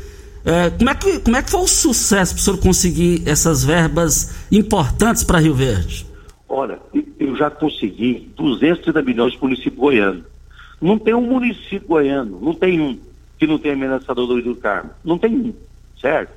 É, 0.44 0.68
como, 0.68 0.90
é 0.90 0.94
que, 0.94 1.18
como 1.20 1.36
é 1.38 1.42
que 1.42 1.50
foi 1.50 1.60
o 1.60 1.66
sucesso 1.66 2.34
para 2.34 2.40
o 2.40 2.44
senhor 2.44 2.58
conseguir 2.58 3.22
essas 3.26 3.64
verbas 3.64 4.44
importantes 4.52 5.24
para 5.24 5.38
Rio 5.38 5.54
Verde? 5.54 6.06
Olha, 6.46 6.78
eu 7.18 7.34
já 7.34 7.48
consegui 7.48 8.30
230 8.36 9.00
milhões 9.00 9.34
para 9.34 9.46
o 9.46 9.48
município 9.48 9.80
goiano. 9.80 10.22
Não 10.78 10.98
tem 10.98 11.14
um 11.14 11.22
município 11.22 11.88
goiano, 11.88 12.38
não 12.38 12.52
tem 12.52 12.78
um, 12.78 12.98
que 13.38 13.46
não 13.46 13.58
tenha 13.58 13.72
ameaçador 13.72 14.26
do 14.26 14.42
do 14.42 14.54
Carmo. 14.56 14.90
Não 15.02 15.16
tem 15.16 15.34
um, 15.34 15.54
certo? 15.98 16.32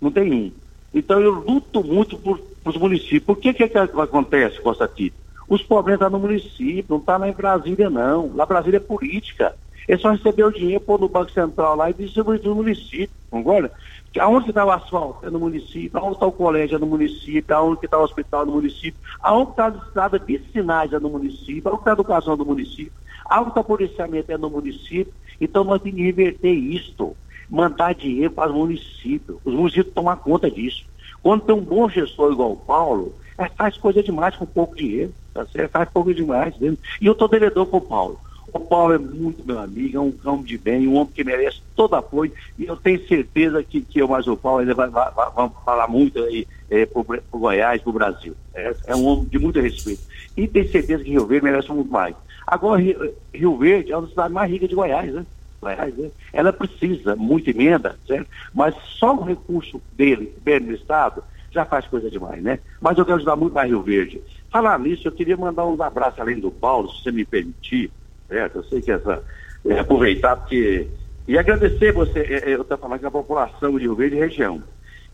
Não 0.00 0.10
tem 0.10 0.32
um. 0.32 0.50
Então 0.94 1.20
eu 1.20 1.30
luto 1.30 1.84
muito 1.84 2.16
por, 2.16 2.40
os 2.64 2.76
municípios. 2.78 3.24
Por 3.24 3.36
que 3.36 3.52
que, 3.52 3.68
que 3.68 3.76
acontece, 3.76 4.62
Costa 4.62 4.88
Tito? 4.88 5.23
Os 5.48 5.62
problemas 5.62 6.00
estão 6.00 6.10
no 6.10 6.26
município, 6.26 6.86
não 6.88 6.98
está 6.98 7.16
lá 7.16 7.28
em 7.28 7.32
Brasília, 7.32 7.90
não. 7.90 8.32
Lá 8.34 8.46
Brasília 8.46 8.78
é 8.78 8.80
política. 8.80 9.54
É 9.86 9.96
só 9.98 10.12
receber 10.12 10.44
o 10.44 10.52
dinheiro, 10.52 10.80
pôr 10.82 10.98
no 10.98 11.08
Banco 11.08 11.30
Central 11.30 11.76
lá 11.76 11.90
e 11.90 11.94
distribuir 11.94 12.42
no 12.42 12.54
município, 12.54 13.10
concorda? 13.30 13.70
Aonde 14.18 14.50
está 14.50 14.64
o 14.64 14.70
asfalto? 14.70 15.26
É 15.26 15.30
no 15.30 15.40
município. 15.40 15.98
Aonde 15.98 16.14
está 16.14 16.26
o 16.26 16.32
colégio? 16.32 16.76
É 16.76 16.78
no 16.78 16.86
município. 16.86 17.54
Aonde 17.54 17.84
está 17.84 17.98
o 17.98 18.04
hospital? 18.04 18.42
É 18.42 18.46
no 18.46 18.52
município. 18.52 19.00
Aonde 19.20 19.50
está 19.50 19.66
a 19.66 19.70
estrada 19.70 20.20
piscinais? 20.20 20.92
É 20.92 21.00
no 21.00 21.10
município. 21.10 21.68
Aonde 21.68 21.80
está 21.80 21.90
a 21.90 21.94
educação? 21.94 22.34
É 22.34 22.36
no 22.36 22.44
município. 22.44 22.92
Aonde 23.26 23.48
está 23.48 23.60
o 23.60 23.64
policiamento? 23.64 24.30
É 24.30 24.38
no 24.38 24.50
município. 24.50 25.12
Então 25.40 25.64
nós 25.64 25.82
temos 25.82 25.98
que 25.98 26.04
reverter 26.04 26.52
isto. 26.52 27.16
Mandar 27.50 27.94
dinheiro 27.94 28.30
para 28.30 28.50
os 28.50 28.56
municípios. 28.56 29.38
Os 29.44 29.52
municípios 29.52 29.92
tomar 29.92 30.16
conta 30.16 30.50
disso. 30.50 30.84
Quando 31.22 31.42
tem 31.42 31.54
um 31.54 31.60
bom 31.60 31.88
gestor 31.88 32.32
igual 32.32 32.52
o 32.52 32.56
Paulo, 32.56 33.14
é, 33.38 33.48
faz 33.48 33.76
coisa 33.76 34.02
demais 34.02 34.36
com 34.36 34.46
pouco 34.46 34.76
dinheiro. 34.76 35.12
Tá 35.32 35.44
certo? 35.46 35.72
Faz 35.72 35.88
pouco 35.90 36.14
demais. 36.14 36.56
Né? 36.58 36.76
E 37.00 37.06
eu 37.06 37.12
estou 37.12 37.28
devedor 37.28 37.66
com 37.66 37.78
o 37.78 37.80
Paulo. 37.80 38.20
O 38.52 38.60
Paulo 38.60 38.94
é 38.94 38.98
muito 38.98 39.44
meu 39.44 39.58
amigo, 39.58 39.96
é 39.96 40.00
um 40.00 40.14
homem 40.24 40.44
de 40.44 40.56
bem, 40.56 40.86
um 40.86 40.94
homem 40.94 41.12
que 41.12 41.24
merece 41.24 41.60
todo 41.74 41.96
apoio. 41.96 42.32
E 42.56 42.66
eu 42.66 42.76
tenho 42.76 43.04
certeza 43.08 43.64
que, 43.64 43.80
que 43.80 43.98
eu 43.98 44.06
mais 44.06 44.28
o 44.28 44.36
Paulo 44.36 44.60
ainda 44.60 44.74
vai, 44.74 44.88
vai, 44.88 45.10
vai, 45.10 45.28
vamos 45.34 45.54
falar 45.64 45.88
muito 45.88 46.22
aí 46.22 46.46
é, 46.70 46.86
para 46.86 47.00
o 47.00 47.38
Goiás, 47.38 47.82
para 47.82 47.90
o 47.90 47.92
Brasil. 47.92 48.36
É, 48.54 48.72
é, 48.86 48.94
um 48.94 49.06
homem 49.06 49.24
de 49.24 49.40
muito 49.40 49.60
respeito. 49.60 50.02
E 50.36 50.46
tenho 50.46 50.70
certeza 50.70 51.02
que 51.02 51.10
Rio 51.10 51.26
Verde 51.26 51.46
merece 51.46 51.72
muito 51.72 51.90
mais. 51.90 52.14
Agora, 52.46 52.80
Rio, 52.80 53.14
Rio 53.32 53.56
Verde 53.56 53.90
é 53.90 53.96
uma 53.96 54.02
das 54.02 54.10
cidades 54.10 54.32
mais 54.32 54.48
ricas 54.48 54.68
de 54.68 54.74
Goiás, 54.76 55.12
né? 55.12 55.26
Goiás, 55.60 55.96
né? 55.96 56.10
Ela 56.32 56.52
precisa 56.52 57.16
muita 57.16 57.50
emenda, 57.50 57.98
certo? 58.06 58.28
Mas 58.54 58.76
só 58.98 59.16
o 59.16 59.24
recurso 59.24 59.82
dele, 59.96 60.32
bem 60.44 60.60
no 60.60 60.74
Estado, 60.74 61.24
já 61.54 61.64
faz 61.64 61.86
coisa 61.86 62.10
demais, 62.10 62.42
né? 62.42 62.58
Mas 62.80 62.98
eu 62.98 63.04
quero 63.04 63.16
ajudar 63.16 63.36
muito 63.36 63.54
mais 63.54 63.68
Rio 63.68 63.82
Verde. 63.82 64.20
Falar 64.50 64.78
nisso, 64.78 65.06
eu 65.06 65.12
queria 65.12 65.36
mandar 65.36 65.64
uns 65.64 65.80
abraços 65.80 66.20
além 66.20 66.38
do 66.38 66.50
Paulo, 66.50 66.90
se 66.90 67.02
você 67.02 67.12
me 67.12 67.24
permitir, 67.24 67.90
certo? 68.28 68.58
Eu 68.58 68.64
sei 68.64 68.82
que 68.82 68.90
essa. 68.90 69.22
É, 69.66 69.78
aproveitar 69.78 70.36
porque. 70.36 70.88
E 71.26 71.38
agradecer 71.38 71.92
você, 71.92 72.20
é, 72.20 72.50
é 72.50 72.54
eu 72.54 72.62
estou 72.62 72.76
falando 72.76 73.00
com 73.00 73.06
a 73.06 73.10
população 73.10 73.78
de 73.78 73.84
Rio 73.84 73.94
Verde 73.94 74.16
e 74.16 74.20
região. 74.20 74.62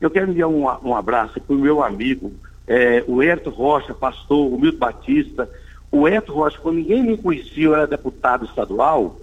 Eu 0.00 0.10
quero 0.10 0.30
enviar 0.30 0.48
um, 0.48 0.64
um 0.64 0.96
abraço 0.96 1.40
para 1.40 1.54
o 1.54 1.58
meu 1.58 1.82
amigo, 1.82 2.32
é, 2.66 3.04
o 3.06 3.22
Herto 3.22 3.50
Rocha, 3.50 3.94
pastor, 3.94 4.52
o 4.52 4.58
Milton 4.58 4.78
Batista. 4.78 5.48
O 5.92 6.08
Herto 6.08 6.32
Rocha, 6.32 6.58
quando 6.58 6.76
ninguém 6.76 7.02
me 7.02 7.16
conhecia, 7.16 7.64
eu 7.64 7.74
era 7.74 7.86
deputado 7.86 8.44
estadual, 8.44 9.18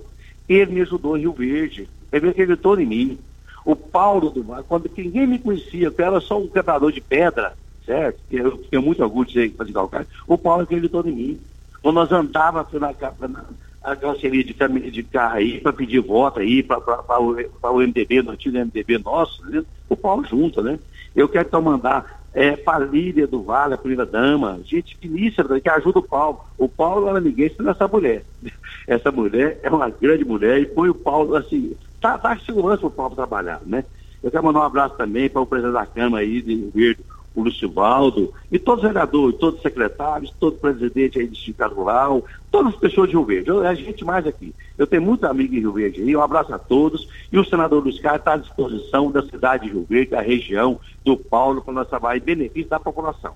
ele 0.47 0.73
me 0.73 0.81
ajudou 0.81 1.17
em 1.17 1.21
Rio 1.21 1.33
Verde. 1.33 1.89
Ele 2.11 2.29
acreditou 2.29 2.79
em 2.79 2.85
mim 2.85 3.19
o 3.67 3.75
Paulo 3.75 4.29
do 4.29 4.45
Mar, 4.45 4.63
quando 4.63 4.89
ninguém 4.95 5.27
me 5.27 5.37
conhecia, 5.37 5.87
eu 5.87 6.05
era 6.05 6.21
só 6.21 6.39
um 6.39 6.47
quebrador 6.47 6.89
de 6.89 7.01
pedra, 7.01 7.51
certo? 7.85 8.17
Eu 8.31 8.57
tenho 8.59 8.81
muito 8.81 9.03
orgulho 9.03 9.27
de 9.27 9.33
ser 9.33 9.65
de 9.65 9.73
calcário. 9.73 10.07
O 10.25 10.37
Paulo 10.37 10.63
acreditou 10.63 11.05
em 11.05 11.11
mim. 11.11 11.41
Quando 11.81 11.95
nós 11.95 12.09
andávamos 12.09 12.71
na, 12.71 12.95
na, 13.27 13.45
na 13.83 13.95
carroceria 13.97 14.41
de, 14.41 14.53
de 14.89 15.03
carro 15.03 15.35
aí, 15.35 15.59
para 15.59 15.73
pedir 15.73 15.99
voto 15.99 16.39
aí, 16.39 16.63
para 16.63 16.79
o, 17.19 17.79
MDB, 17.79 18.21
no 18.21 18.31
antigo 18.31 18.57
MDB 18.57 18.99
nosso, 18.99 19.43
né? 19.49 19.61
o 19.89 19.97
Paulo 19.97 20.25
junto, 20.25 20.63
né? 20.63 20.79
Eu 21.13 21.27
quero 21.27 21.49
então 21.49 21.61
mandar 21.61 22.16
é, 22.37 22.55
para 22.55 22.83
a 22.83 22.87
Lídia 22.87 23.25
do 23.25 23.41
Vale, 23.41 23.73
a 23.73 23.77
primeira 23.79 24.05
dama, 24.05 24.59
gente 24.63 24.95
finíssima, 25.01 25.59
que 25.59 25.67
ajuda 25.67 25.97
o 25.97 26.03
Paulo. 26.03 26.39
O 26.55 26.69
Paulo 26.69 27.09
era 27.09 27.19
ninguém 27.19 27.49
senão 27.49 27.71
essa 27.71 27.87
mulher. 27.87 28.23
Essa 28.87 29.11
mulher 29.11 29.59
é 29.63 29.69
uma 29.69 29.89
grande 29.89 30.23
mulher 30.23 30.61
e 30.61 30.65
põe 30.65 30.87
o 30.87 30.93
Paulo 30.93 31.35
assim, 31.35 31.75
tá, 31.99 32.17
tá 32.17 32.37
segurança 32.37 32.77
para 32.77 32.87
o 32.87 32.91
Paulo 32.91 33.15
trabalhar, 33.15 33.59
né? 33.65 33.83
Eu 34.23 34.31
quero 34.31 34.45
mandar 34.45 34.59
um 34.59 34.63
abraço 34.63 34.95
também 34.95 35.29
para 35.29 35.41
o 35.41 35.45
presidente 35.45 35.73
da 35.73 35.85
Câmara 35.85 36.23
aí 36.23 36.41
de 36.41 36.55
Rio 36.55 36.71
Verde, 36.73 37.03
o 37.37 37.43
Lúcio 37.43 37.69
Valdo, 37.69 38.33
e 38.51 38.57
todos 38.57 38.83
os 38.83 38.89
vereadores, 38.89 39.37
todos 39.37 39.57
os 39.57 39.61
secretários, 39.61 40.33
todo 40.39 40.57
presidente 40.57 41.19
aí 41.19 41.27
do 41.27 41.35
Sindicato 41.35 41.75
Rural, 41.75 42.25
todas 42.49 42.73
as 42.73 42.79
pessoas 42.79 43.09
de 43.09 43.15
Rio 43.15 43.25
Verde. 43.25 43.49
Eu, 43.49 43.65
a 43.65 43.75
gente 43.75 44.03
mais 44.03 44.25
aqui. 44.25 44.55
Eu 44.75 44.87
tenho 44.87 45.03
muitos 45.03 45.29
amigos 45.29 45.55
em 45.55 45.59
Rio 45.59 45.71
Verde 45.71 46.01
aí, 46.01 46.15
um 46.15 46.21
abraço 46.21 46.51
a 46.51 46.57
todos. 46.57 47.07
E 47.31 47.37
o 47.37 47.45
senador 47.45 47.83
Luiz 47.83 47.99
Carlos 47.99 48.21
está 48.21 48.33
à 48.33 48.37
disposição 48.37 49.11
da 49.11 49.21
cidade 49.21 49.65
de 49.65 49.73
Rio 49.73 49.85
Verde, 49.87 50.11
da 50.11 50.21
região, 50.21 50.79
do 51.05 51.15
Paulo, 51.15 51.61
para 51.61 51.75
nós 51.75 51.87
trabalhar 51.87 52.17
em 52.17 52.25
benefício 52.25 52.69
da 52.69 52.79
população. 52.79 53.33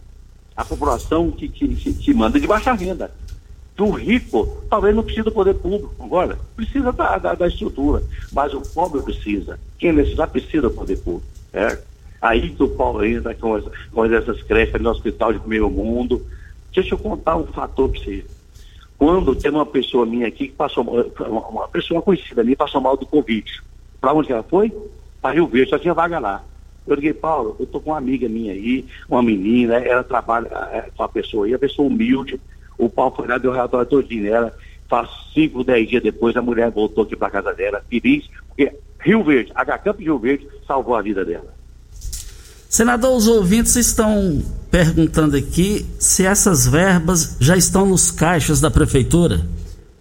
A 0.57 0.65
população 0.65 1.29
que, 1.29 1.47
que, 1.47 1.67
que, 1.75 1.93
que 1.93 2.13
manda 2.13 2.39
de 2.39 2.47
baixa 2.47 2.73
renda 2.73 3.11
do 3.75 3.89
rico 3.91 4.63
talvez 4.69 4.95
não 4.95 5.03
precisa 5.03 5.25
do 5.25 5.31
poder 5.31 5.53
público 5.55 5.93
agora, 5.99 6.37
precisa 6.55 6.91
da, 6.91 7.17
da, 7.17 7.33
da, 7.35 7.47
estrutura, 7.47 8.03
mas 8.31 8.53
o 8.53 8.61
pobre 8.61 9.01
precisa, 9.01 9.59
quem 9.79 9.93
necessitar 9.93 10.27
precisa 10.27 10.63
do 10.63 10.71
poder 10.71 10.97
público. 10.97 11.25
certo? 11.51 11.90
Aí 12.21 12.51
que 12.51 12.61
o 12.61 12.69
Paulo 12.69 13.03
entra 13.03 13.33
com, 13.33 13.55
as, 13.55 13.65
com 13.91 14.05
essas 14.05 14.43
creches 14.43 14.79
no 14.79 14.91
hospital 14.91 15.33
de 15.33 15.39
primeiro 15.39 15.69
mundo. 15.69 16.23
Deixa 16.73 16.93
eu 16.93 16.99
contar 16.99 17.35
um 17.35 17.47
fator 17.47 17.89
para 17.89 17.99
você. 17.99 18.23
Quando 18.97 19.35
tem 19.35 19.49
uma 19.49 19.65
pessoa 19.65 20.05
minha 20.05 20.27
aqui 20.27 20.47
que 20.47 20.53
passou, 20.53 20.83
uma, 20.83 21.47
uma 21.47 21.67
pessoa 21.67 22.01
conhecida 22.03 22.43
minha 22.43 22.55
passou 22.55 22.79
mal 22.79 22.95
do 22.95 23.07
Covid. 23.07 23.63
Para 23.99 24.13
onde 24.13 24.31
ela 24.31 24.43
foi? 24.43 24.71
Para 25.19 25.33
Rio 25.33 25.47
Verde, 25.47 25.71
só 25.71 25.79
tinha 25.79 25.93
vaga 25.93 26.19
lá. 26.19 26.43
Eu 26.85 26.95
liguei, 26.95 27.13
Paulo, 27.13 27.55
eu 27.59 27.65
tô 27.65 27.79
com 27.79 27.91
uma 27.91 27.97
amiga 27.97 28.29
minha 28.29 28.53
aí, 28.53 28.85
uma 29.09 29.23
menina, 29.23 29.75
ela 29.75 30.03
trabalha 30.03 30.47
é, 30.71 30.89
com 30.95 31.03
a 31.03 31.09
pessoa 31.09 31.45
aí, 31.45 31.53
a 31.53 31.59
pessoa 31.59 31.87
humilde. 31.87 32.39
O 32.77 32.89
Paulo 32.89 33.15
foi 33.15 33.27
lá, 33.27 33.37
deu 33.37 33.51
o 33.51 33.53
relatório 33.53 33.89
todinho 33.89 34.23
nela. 34.23 34.55
Faz 34.87 35.09
cinco, 35.33 35.63
dez 35.63 35.89
dias 35.89 36.03
depois, 36.03 36.35
a 36.35 36.41
mulher 36.41 36.69
voltou 36.69 37.03
aqui 37.03 37.15
para 37.15 37.29
casa 37.29 37.53
dela, 37.53 37.83
feliz, 37.89 38.29
porque 38.47 38.71
Rio 38.99 39.23
Verde, 39.23 39.51
H 39.55 39.77
Campo 39.79 39.99
de 39.99 40.03
Rio 40.03 40.19
Verde, 40.19 40.47
salvou 40.67 40.95
a 40.95 41.01
vida 41.01 41.23
dela. 41.23 41.60
Senador, 42.71 43.17
os 43.17 43.27
ouvintes 43.27 43.75
estão 43.75 44.41
perguntando 44.71 45.35
aqui 45.35 45.85
se 45.99 46.25
essas 46.25 46.65
verbas 46.65 47.35
já 47.37 47.57
estão 47.57 47.85
nos 47.85 48.11
caixas 48.11 48.61
da 48.61 48.71
prefeitura. 48.71 49.41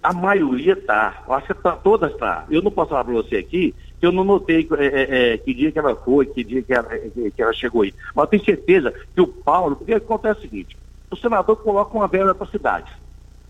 A 0.01 0.12
maioria 0.12 0.77
tá. 0.77 1.25
Eu 1.27 1.35
acho 1.35 1.49
que 1.49 1.55
tá, 1.55 1.73
todas 1.73 2.16
tá. 2.16 2.47
Eu 2.49 2.62
não 2.62 2.71
posso 2.71 2.91
falar 2.91 3.03
para 3.03 3.14
você 3.14 3.39
aqui 3.39 3.75
que 3.99 4.07
eu 4.07 4.12
não 4.12 4.23
notei 4.23 4.68
é, 4.79 4.87
é, 4.87 5.33
é, 5.33 5.39
que 5.39 5.53
dia 5.53 5.73
que 5.73 5.81
ela 5.81 5.97
foi, 5.97 6.27
que 6.27 6.45
dia 6.45 6.62
que 6.62 6.73
ela, 6.73 6.89
que 6.89 7.43
ela 7.43 7.53
chegou 7.53 7.83
aí. 7.83 7.93
Mas 8.14 8.23
eu 8.23 8.29
tenho 8.29 8.45
certeza 8.45 8.95
que 9.16 9.21
o 9.21 9.27
Paulo, 9.27 9.75
porque 9.75 9.95
acontece 9.95 10.39
o 10.39 10.43
seguinte, 10.43 10.77
o 11.11 11.16
senador 11.16 11.57
coloca 11.57 11.99
uma 11.99 12.07
verba 12.07 12.37
para 12.37 12.47
a 12.47 12.51
cidade. 12.53 12.93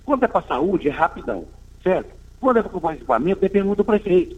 Quando 0.03 0.25
é 0.25 0.29
para 0.29 0.47
saúde, 0.47 0.89
é 0.89 0.91
rapidão, 0.91 1.45
certo? 1.85 2.09
Quando 2.41 2.57
é 2.57 2.62
para 2.62 2.73
comprar 2.73 2.95
equipamento, 2.95 3.43
depende 3.43 3.66
muito 3.66 3.79
do 3.81 3.85
prefeito. 3.85 4.35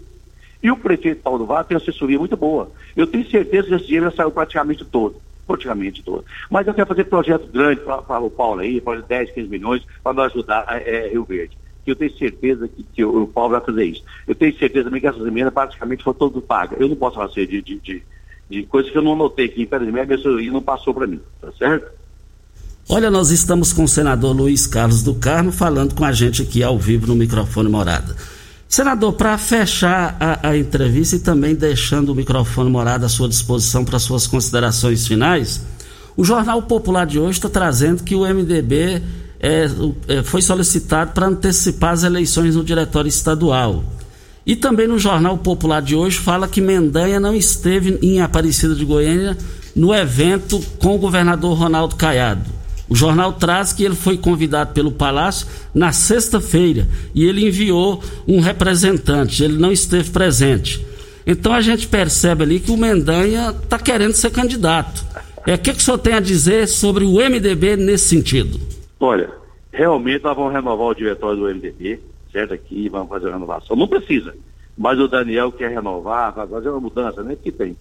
E 0.63 0.71
o 0.71 0.77
prefeito 0.77 1.23
Paulo 1.23 1.45
Vaz 1.45 1.67
tem 1.67 1.77
assessoria 1.77 2.19
muito 2.19 2.37
boa. 2.37 2.71
Eu 2.97 3.07
tenho 3.07 3.29
certeza 3.29 3.69
que 3.69 3.75
esse 3.75 3.87
dinheiro 3.87 4.11
já 4.11 4.17
saiu 4.17 4.31
praticamente 4.31 4.85
todo. 4.85 5.17
Praticamente 5.47 6.03
todo. 6.03 6.25
Mas 6.49 6.67
eu 6.67 6.75
quero 6.75 6.87
fazer 6.87 7.05
projeto 7.05 7.49
grande 7.53 7.81
para 7.81 8.21
o 8.21 8.31
Paulo 8.31 8.61
aí, 8.61 8.81
para 8.81 9.01
10, 9.01 9.33
15 9.33 9.49
milhões, 9.49 9.83
para 10.03 10.13
nós 10.13 10.33
ajudar 10.33 10.65
é, 10.87 11.09
Rio 11.09 11.25
Verde 11.25 11.57
que 11.85 11.91
eu 11.91 11.97
tenho 11.97 12.17
certeza 12.17 12.69
que, 12.69 12.85
que 12.95 13.05
o, 13.05 13.27
Paulo 13.27 13.51
vai 13.51 13.61
fazer 13.61 13.85
isso. 13.85 14.03
Eu 14.27 14.35
tenho 14.35 14.57
certeza 14.57 14.85
também 14.85 15.01
que 15.01 15.07
essas 15.07 15.27
emendas 15.27 15.53
praticamente 15.53 16.05
foram 16.05 16.19
todas 16.19 16.45
pagas. 16.45 16.81
Eu 16.81 16.89
não 16.89 16.97
posso 16.97 17.17
fazer 17.17 17.47
de, 17.47 17.61
de, 17.61 17.81
de, 17.81 18.03
de 18.49 18.63
coisas 18.65 18.91
que 18.91 18.97
eu 18.97 19.03
não 19.03 19.15
anotei 19.15 19.47
aqui, 19.47 19.63
infelizmente 19.63 20.13
a 20.13 20.15
assessoria 20.15 20.53
não 20.53 20.63
passou 20.63 20.95
para 20.95 21.07
mim, 21.07 21.21
tá 21.41 21.51
certo? 21.59 21.91
Olha, 22.89 23.11
nós 23.11 23.31
estamos 23.31 23.73
com 23.73 23.85
o 23.85 23.89
senador 23.89 24.35
Luiz 24.35 24.67
Carlos 24.67 25.03
do 25.03 25.15
Carmo 25.15 25.53
falando 25.53 25.95
com 25.95 26.05
a 26.05 26.13
gente 26.13 26.43
aqui 26.43 26.63
ao 26.63 26.79
vivo 26.79 27.07
no 27.07 27.15
microfone 27.15 27.69
Morada. 27.69 28.17
Senador, 28.73 29.13
para 29.13 29.37
fechar 29.37 30.17
a, 30.19 30.49
a, 30.49 30.57
entrevista 30.57 31.17
e 31.17 31.19
também 31.19 31.55
deixando 31.55 32.09
o 32.09 32.15
microfone 32.15 32.71
Morada 32.71 33.05
à 33.05 33.09
sua 33.11 33.29
disposição 33.29 33.85
para 33.85 33.99
suas 33.99 34.27
considerações 34.27 35.07
finais, 35.07 35.61
o 36.17 36.25
Jornal 36.25 36.63
Popular 36.63 37.05
de 37.05 37.19
hoje 37.19 37.37
está 37.37 37.51
trazendo 37.51 38.03
que 38.03 38.15
o 38.15 38.23
MDB 38.23 39.03
é, 39.39 39.67
é, 40.09 40.23
foi 40.23 40.41
solicitado 40.41 41.13
para 41.13 41.27
antecipar 41.27 41.93
as 41.93 42.03
eleições 42.03 42.57
no 42.57 42.65
Diretório 42.65 43.11
Estadual. 43.11 43.85
E 44.47 44.57
também 44.57 44.89
no 44.89 44.99
Jornal 44.99 45.37
Popular 45.37 45.83
de 45.83 45.95
hoje 45.95 46.19
fala 46.19 46.49
que 46.49 46.63
Mendanha 46.63 47.21
não 47.21 47.35
esteve 47.35 47.99
em 48.01 48.23
Aparecida 48.23 48.75
de 48.75 48.87
Goiânia 48.87 49.37
no 49.77 49.95
evento 49.95 50.59
com 50.79 50.95
o 50.95 50.99
governador 50.99 51.59
Ronaldo 51.59 51.95
Caiado. 51.95 52.62
O 52.89 52.95
jornal 52.95 53.33
traz 53.33 53.73
que 53.73 53.85
ele 53.85 53.95
foi 53.95 54.19
convidado 54.19 54.73
pelo 54.73 54.93
Palácio 54.93 55.47
na 55.75 55.93
sexta-feira 55.93 56.87
e 57.15 57.25
ele 57.25 57.47
enviou 57.47 58.03
um 58.27 58.41
representante, 58.41 59.43
ele 59.43 59.57
não 59.57 59.73
esteve 59.73 60.11
presente. 60.11 60.85
Então 61.27 61.53
a 61.53 61.61
gente 61.61 61.87
percebe 61.87 62.43
ali 62.43 62.61
que 62.61 62.71
o 62.71 62.77
Mendanha 62.77 63.51
está 63.51 63.79
querendo 63.79 64.15
ser 64.15 64.31
candidato. 64.31 65.05
É, 65.47 65.55
o 65.55 65.59
que, 65.59 65.73
que 65.73 65.79
o 65.79 65.83
senhor 65.83 65.99
tem 65.99 66.15
a 66.15 66.21
dizer 66.21 66.69
sobre 66.69 67.05
o 67.05 67.15
MDB 67.15 67.77
nesse 67.77 68.09
sentido? 68.09 68.61
Olha, 69.01 69.31
realmente 69.73 70.23
nós 70.23 70.37
vamos 70.37 70.53
renovar 70.53 70.89
o 70.89 70.95
diretório 70.95 71.41
do 71.41 71.49
MDB, 71.49 72.01
certo? 72.31 72.55
Aqui, 72.55 72.89
vamos 72.89 73.09
fazer 73.09 73.29
a 73.29 73.33
renovação. 73.33 73.77
Não 73.77 73.89
precisa, 73.89 74.35
mas 74.77 74.99
o 74.99 75.09
Daniel 75.09 75.51
quer 75.51 75.71
renovar, 75.71 76.33
vai 76.33 76.47
fazer 76.47 76.69
uma 76.69 76.81
mudança, 76.81 77.23
né? 77.23 77.37
Que 77.41 77.51
tem. 77.51 77.77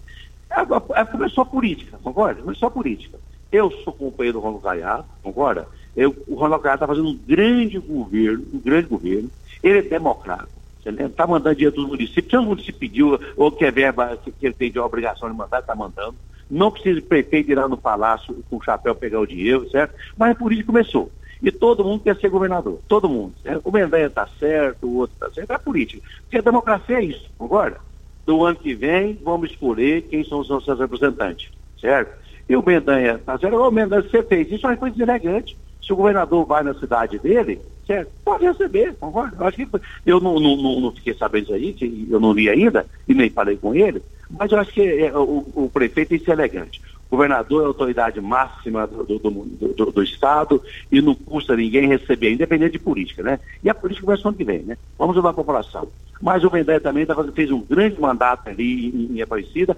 É, 0.50 0.60
é, 0.60 1.24
é 1.24 1.28
só 1.28 1.44
política, 1.44 1.98
concorda? 2.02 2.42
É 2.50 2.54
só 2.54 2.68
política. 2.68 3.18
Eu 3.52 3.70
sou 3.84 3.92
companheiro 3.92 4.38
do 4.38 4.42
Ronaldo 4.42 4.64
Caiado, 4.64 5.04
concorda? 5.22 5.68
Eu, 5.94 6.16
o 6.26 6.34
Ronaldo 6.34 6.62
Caiado 6.62 6.78
está 6.78 6.86
fazendo 6.86 7.08
um 7.08 7.18
grande 7.26 7.78
governo, 7.78 8.46
um 8.54 8.58
grande 8.58 8.88
governo. 8.88 9.30
Ele 9.62 9.78
é 9.80 9.82
democrático. 9.82 10.50
Está 10.84 11.26
mandando 11.26 11.54
dinheiro 11.54 11.76
dos 11.76 11.86
municípios. 11.86 12.30
Se 12.30 12.36
o 12.36 12.42
município 12.42 12.80
pediu, 12.80 13.20
ou 13.36 13.52
quer 13.52 13.70
verba 13.70 14.16
que, 14.16 14.32
que 14.32 14.46
ele 14.46 14.54
tem 14.54 14.72
de 14.72 14.78
obrigação 14.78 15.30
de 15.30 15.36
mandar, 15.36 15.60
está 15.60 15.74
mandando. 15.74 16.16
Não 16.50 16.70
precisa 16.70 16.96
de 16.96 17.02
prefeito 17.02 17.50
ir 17.50 17.54
lá 17.54 17.68
no 17.68 17.76
palácio 17.76 18.42
com 18.48 18.56
o 18.56 18.62
chapéu 18.62 18.94
pegar 18.94 19.20
o 19.20 19.26
dinheiro, 19.26 19.68
certo? 19.70 19.94
Mas 20.16 20.30
é 20.30 20.34
por 20.34 20.50
isso 20.50 20.62
que 20.62 20.66
começou. 20.66 21.12
E 21.42 21.50
todo 21.50 21.84
mundo 21.84 22.02
quer 22.02 22.16
ser 22.16 22.30
governador, 22.30 22.80
todo 22.88 23.08
mundo. 23.08 23.34
O 23.64 23.70
Mendanha 23.70 24.06
está 24.06 24.26
certo, 24.38 24.86
o 24.86 24.96
outro 24.96 25.14
está 25.14 25.30
certo, 25.30 25.52
é 25.52 25.58
política. 25.58 26.02
Porque 26.22 26.38
a 26.38 26.42
democracia 26.42 26.98
é 26.98 27.04
isso, 27.04 27.28
concorda? 27.36 27.78
Do 28.24 28.44
ano 28.44 28.56
que 28.56 28.74
vem, 28.74 29.18
vamos 29.22 29.50
escolher 29.50 30.02
quem 30.02 30.24
são 30.24 30.40
os 30.40 30.48
nossos 30.48 30.78
representantes, 30.78 31.50
certo? 31.80 32.21
E 32.48 32.56
o 32.56 32.64
Mendanha 32.64 33.14
está 33.14 33.38
certo, 33.38 33.56
o 33.56 33.70
Mendanha, 33.70 34.02
você 34.02 34.22
fez 34.22 34.50
isso, 34.50 34.66
mas 34.66 34.78
foi 34.78 34.90
deselegante. 34.90 35.56
Se 35.82 35.92
o 35.92 35.96
governador 35.96 36.44
vai 36.46 36.62
na 36.62 36.74
cidade 36.74 37.18
dele, 37.18 37.60
certo? 37.86 38.10
Pode 38.24 38.44
receber, 38.44 38.94
concorda? 38.94 39.36
Eu 39.38 39.46
acho 39.46 39.56
que 39.56 39.68
eu 40.06 40.20
não, 40.20 40.38
não, 40.38 40.56
não, 40.56 40.80
não 40.80 40.92
fiquei 40.92 41.14
sabendo 41.14 41.44
isso 41.44 41.54
aí, 41.54 41.72
que 41.72 42.08
eu 42.10 42.20
não 42.20 42.32
li 42.32 42.48
ainda, 42.48 42.86
e 43.08 43.14
nem 43.14 43.30
falei 43.30 43.56
com 43.56 43.74
ele, 43.74 44.02
mas 44.30 44.50
eu 44.50 44.58
acho 44.58 44.72
que 44.72 44.80
é, 44.80 45.16
o, 45.16 45.46
o, 45.54 45.70
prefeito 45.72 46.10
tem 46.10 46.18
que 46.18 46.24
ser 46.24 46.32
elegante. 46.32 46.80
O 47.08 47.16
governador 47.16 47.62
é 47.62 47.64
a 47.64 47.68
autoridade 47.68 48.20
máxima 48.20 48.86
do, 48.86 49.04
do, 49.04 49.18
do, 49.18 49.92
do, 49.92 50.02
Estado 50.02 50.62
e 50.90 51.02
não 51.02 51.14
custa 51.14 51.54
ninguém 51.54 51.86
receber, 51.86 52.32
independente 52.32 52.72
de 52.72 52.78
política, 52.78 53.22
né? 53.22 53.38
E 53.62 53.68
a 53.68 53.74
política 53.74 54.06
vai 54.06 54.16
ser 54.16 54.28
ano 54.28 54.36
que 54.36 54.44
vem, 54.44 54.62
né? 54.62 54.78
Vamos 54.98 55.14
ajudar 55.14 55.30
a 55.30 55.34
população. 55.34 55.88
Mas 56.22 56.42
o 56.42 56.48
Vendé 56.48 56.80
também 56.80 57.04
tá 57.04 57.14
fazendo, 57.14 57.34
fez 57.34 57.50
um 57.50 57.60
grande 57.60 58.00
mandato 58.00 58.48
ali 58.48 58.86
em, 58.88 59.18
em 59.18 59.20
Aparecida, 59.20 59.76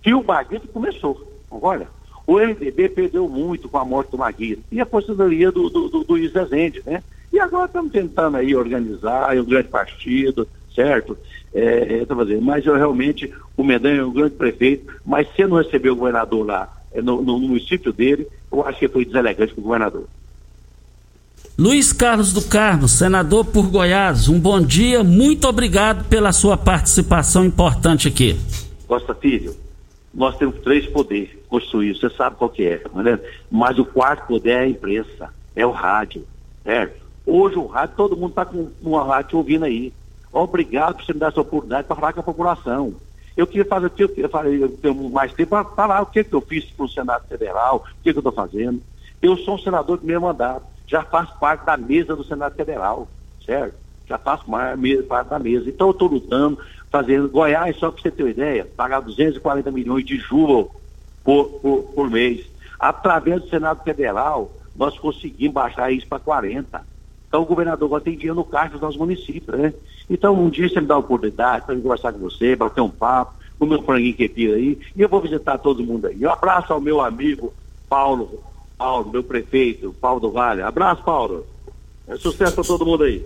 que 0.00 0.14
o 0.14 0.24
Maguito 0.24 0.68
começou. 0.68 1.30
Olha, 1.50 1.88
o 2.30 2.38
MDB 2.38 2.88
perdeu 2.90 3.28
muito 3.28 3.68
com 3.68 3.76
a 3.76 3.84
morte 3.84 4.12
do 4.12 4.18
Maguito 4.18 4.62
e 4.70 4.78
a 4.78 4.84
aposentadoria 4.84 5.50
do, 5.50 5.68
do, 5.68 5.88
do, 5.88 6.04
do 6.04 6.12
Luiz 6.12 6.32
Rezende, 6.32 6.80
né? 6.86 7.02
E 7.32 7.40
agora 7.40 7.66
estamos 7.66 7.90
tentando 7.90 8.36
aí 8.36 8.54
organizar 8.54 9.36
um 9.36 9.44
grande 9.44 9.66
partido, 9.66 10.46
certo? 10.72 11.18
É, 11.52 12.02
é, 12.02 12.06
fazendo. 12.06 12.40
Mas 12.40 12.64
eu 12.64 12.76
realmente, 12.76 13.34
o 13.56 13.64
Mendanha 13.64 14.02
é 14.02 14.04
um 14.04 14.12
grande 14.12 14.36
prefeito, 14.36 14.94
mas 15.04 15.26
se 15.34 15.44
não 15.44 15.56
receber 15.56 15.90
o 15.90 15.96
governador 15.96 16.46
lá 16.46 16.72
é, 16.92 17.02
no, 17.02 17.20
no, 17.20 17.36
município 17.40 17.92
dele, 17.92 18.28
eu 18.52 18.64
acho 18.64 18.78
que 18.78 18.86
foi 18.86 19.04
deselegante 19.04 19.52
para 19.52 19.60
o 19.60 19.64
governador. 19.64 20.04
Luiz 21.58 21.92
Carlos 21.92 22.32
do 22.32 22.42
Carmo, 22.42 22.86
senador 22.86 23.44
por 23.46 23.68
Goiás, 23.68 24.28
um 24.28 24.38
bom 24.38 24.60
dia, 24.60 25.02
muito 25.02 25.48
obrigado 25.48 26.08
pela 26.08 26.30
sua 26.30 26.56
participação 26.56 27.44
importante 27.44 28.06
aqui. 28.06 28.38
Costa 28.86 29.16
Filho, 29.16 29.52
nós 30.14 30.36
temos 30.38 30.60
três 30.60 30.86
poderes 30.86 31.39
construídos, 31.50 32.00
você 32.00 32.08
sabe 32.10 32.36
qual 32.36 32.48
que 32.48 32.64
é, 32.64 32.82
não 32.94 33.06
é? 33.06 33.18
mas 33.50 33.78
o 33.78 33.84
quarto 33.84 34.28
poder 34.28 34.50
é 34.50 34.60
a 34.60 34.68
imprensa, 34.68 35.34
é 35.54 35.66
o 35.66 35.72
rádio, 35.72 36.24
certo? 36.62 37.00
Hoje 37.26 37.56
o 37.56 37.66
rádio, 37.66 37.96
todo 37.96 38.16
mundo 38.16 38.30
está 38.30 38.44
com 38.44 38.70
uma 38.80 39.04
rádio 39.04 39.36
ouvindo 39.36 39.64
aí. 39.64 39.92
Obrigado 40.32 40.96
por 40.96 41.04
você 41.04 41.12
me 41.12 41.18
dar 41.18 41.28
essa 41.28 41.40
oportunidade 41.40 41.86
para 41.86 41.96
falar 41.96 42.12
com 42.12 42.20
a 42.20 42.24
população. 42.24 42.94
Eu 43.36 43.46
queria 43.46 43.64
fazer 43.64 43.86
o 43.86 43.90
que 43.90 44.12
eu, 44.16 44.28
falei, 44.28 44.62
eu 44.62 44.68
tenho 44.68 45.10
mais 45.10 45.32
tempo 45.32 45.50
para 45.50 45.64
falar 45.64 46.02
o 46.02 46.06
que, 46.06 46.24
que 46.24 46.34
eu 46.34 46.40
fiz 46.40 46.64
para 46.64 46.86
o 46.86 46.88
Senado 46.88 47.26
Federal, 47.26 47.76
o 47.76 48.02
que, 48.02 48.12
que 48.12 48.18
eu 48.18 48.20
estou 48.20 48.32
fazendo. 48.32 48.80
Eu 49.20 49.36
sou 49.36 49.56
um 49.56 49.58
senador 49.58 49.98
de 49.98 50.06
meio 50.06 50.20
mandato, 50.20 50.64
já 50.86 51.02
faço 51.02 51.38
parte 51.38 51.64
da 51.66 51.76
mesa 51.76 52.16
do 52.16 52.24
Senado 52.24 52.54
Federal, 52.54 53.08
certo? 53.44 53.74
Já 54.06 54.18
faço 54.18 54.44
parte 55.08 55.28
da 55.28 55.38
mesa. 55.38 55.68
Então 55.68 55.88
eu 55.88 55.92
estou 55.92 56.08
lutando, 56.08 56.58
fazendo. 56.90 57.28
Goiás, 57.28 57.76
só 57.76 57.90
para 57.90 58.02
você 58.02 58.10
ter 58.10 58.24
uma 58.24 58.30
ideia, 58.30 58.68
pagar 58.76 59.00
240 59.00 59.70
milhões 59.70 60.04
de 60.04 60.16
juros 60.16 60.66
por, 61.24 61.46
por, 61.60 61.82
por 61.94 62.10
mês. 62.10 62.46
Através 62.78 63.42
do 63.42 63.48
Senado 63.48 63.82
Federal, 63.82 64.50
nós 64.74 64.98
conseguimos 64.98 65.54
baixar 65.54 65.92
isso 65.92 66.06
para 66.06 66.18
40. 66.18 66.82
Então 67.28 67.42
o 67.42 67.46
governador 67.46 67.86
agora 67.86 68.02
tem 68.02 68.16
dinheiro 68.16 68.34
no 68.34 68.44
caixa 68.44 68.72
dos 68.72 68.80
nossos 68.80 68.98
municípios, 68.98 69.56
né? 69.56 69.72
Então 70.08 70.34
um 70.34 70.50
dia 70.50 70.68
você 70.68 70.80
me 70.80 70.86
dá 70.86 70.94
a 70.94 70.98
oportunidade 70.98 71.64
para 71.64 71.76
conversar 71.76 72.12
com 72.12 72.18
você, 72.18 72.56
bater 72.56 72.80
um 72.80 72.90
papo, 72.90 73.34
comer 73.58 73.76
um 73.76 73.82
franguinho 73.82 74.16
quepira 74.16 74.56
aí, 74.56 74.80
e 74.96 75.00
eu 75.00 75.08
vou 75.08 75.20
visitar 75.20 75.58
todo 75.58 75.84
mundo 75.84 76.06
aí. 76.06 76.24
Um 76.24 76.30
abraço 76.30 76.72
ao 76.72 76.80
meu 76.80 77.00
amigo 77.00 77.52
Paulo, 77.88 78.42
Paulo, 78.76 79.10
meu 79.12 79.22
prefeito, 79.22 79.94
Paulo 80.00 80.20
do 80.20 80.30
Vale. 80.30 80.62
Abraço, 80.62 81.02
Paulo. 81.04 81.46
Sucesso 82.18 82.54
para 82.54 82.64
todo 82.64 82.86
mundo 82.86 83.04
aí. 83.04 83.24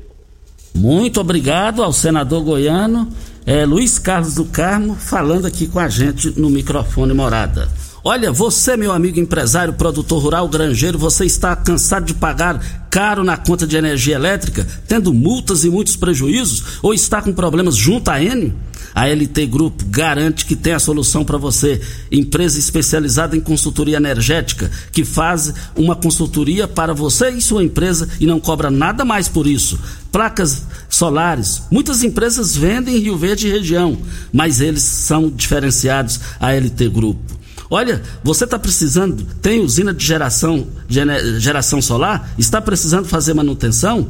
Muito 0.75 1.21
obrigado 1.21 1.83
ao 1.83 1.93
senador 1.93 2.43
goiano 2.43 3.09
é, 3.47 3.65
Luiz 3.67 3.99
Carlos 3.99 4.35
do 4.35 4.45
Carmo 4.47 4.95
falando 4.95 5.47
aqui 5.47 5.67
com 5.67 5.79
a 5.79 5.89
gente 5.89 6.33
no 6.39 6.49
microfone 6.49 7.13
morada. 7.13 7.69
Olha, 8.03 8.31
você, 8.31 8.77
meu 8.77 8.93
amigo 8.93 9.19
empresário, 9.19 9.75
produtor 9.75 10.23
rural, 10.23 10.49
granjeiro, 10.49 10.99
você 10.99 11.25
está 11.25 11.57
cansado 11.57 12.05
de 12.05 12.15
pagar 12.15 12.87
caro 12.91 13.25
na 13.25 13.37
conta 13.37 13.67
de 13.67 13.77
energia 13.77 14.15
elétrica, 14.15 14.67
tendo 14.87 15.13
multas 15.13 15.65
e 15.65 15.71
muitos 15.71 15.97
prejuízos, 15.97 16.79
ou 16.83 16.93
está 16.93 17.23
com 17.23 17.33
problemas 17.33 17.77
junto 17.77 18.11
à 18.11 18.23
Enio? 18.23 18.55
A 18.95 19.09
LT 19.09 19.47
Grupo 19.47 19.85
garante 19.87 20.47
que 20.47 20.55
tem 20.55 20.73
a 20.73 20.79
solução 20.79 21.25
para 21.25 21.37
você. 21.37 21.81
Empresa 22.13 22.59
especializada 22.59 23.37
em 23.37 23.41
consultoria 23.41 23.97
energética, 23.97 24.71
que 24.93 25.05
faz 25.05 25.53
uma 25.75 25.97
consultoria 25.97 26.69
para 26.69 26.95
você 26.95 27.31
e 27.31 27.43
sua 27.43 27.65
empresa 27.65 28.09
e 28.21 28.27
não 28.27 28.39
cobra 28.39 28.71
nada 28.71 29.05
mais 29.05 29.27
por 29.27 29.47
isso. 29.47 29.79
Placas 30.13 30.63
solares. 30.89 31.63
Muitas 31.71 32.05
empresas 32.05 32.55
vendem 32.55 32.97
em 32.97 33.01
Rio 33.01 33.17
Verde 33.17 33.49
e 33.49 33.51
região, 33.51 33.99
mas 34.33 34.61
eles 34.61 34.83
são 34.83 35.29
diferenciados 35.29 36.21
a 36.39 36.53
LT 36.53 36.89
Grupo. 36.91 37.35
Olha, 37.69 38.01
você 38.23 38.45
está 38.45 38.59
precisando, 38.59 39.27
tem 39.43 39.61
usina 39.61 39.93
de 39.93 40.05
geração, 40.05 40.69
de 40.87 41.01
geração 41.41 41.83
solar? 41.83 42.33
Está 42.39 42.61
precisando 42.61 43.09
fazer 43.09 43.35
manutenção? 43.35 44.09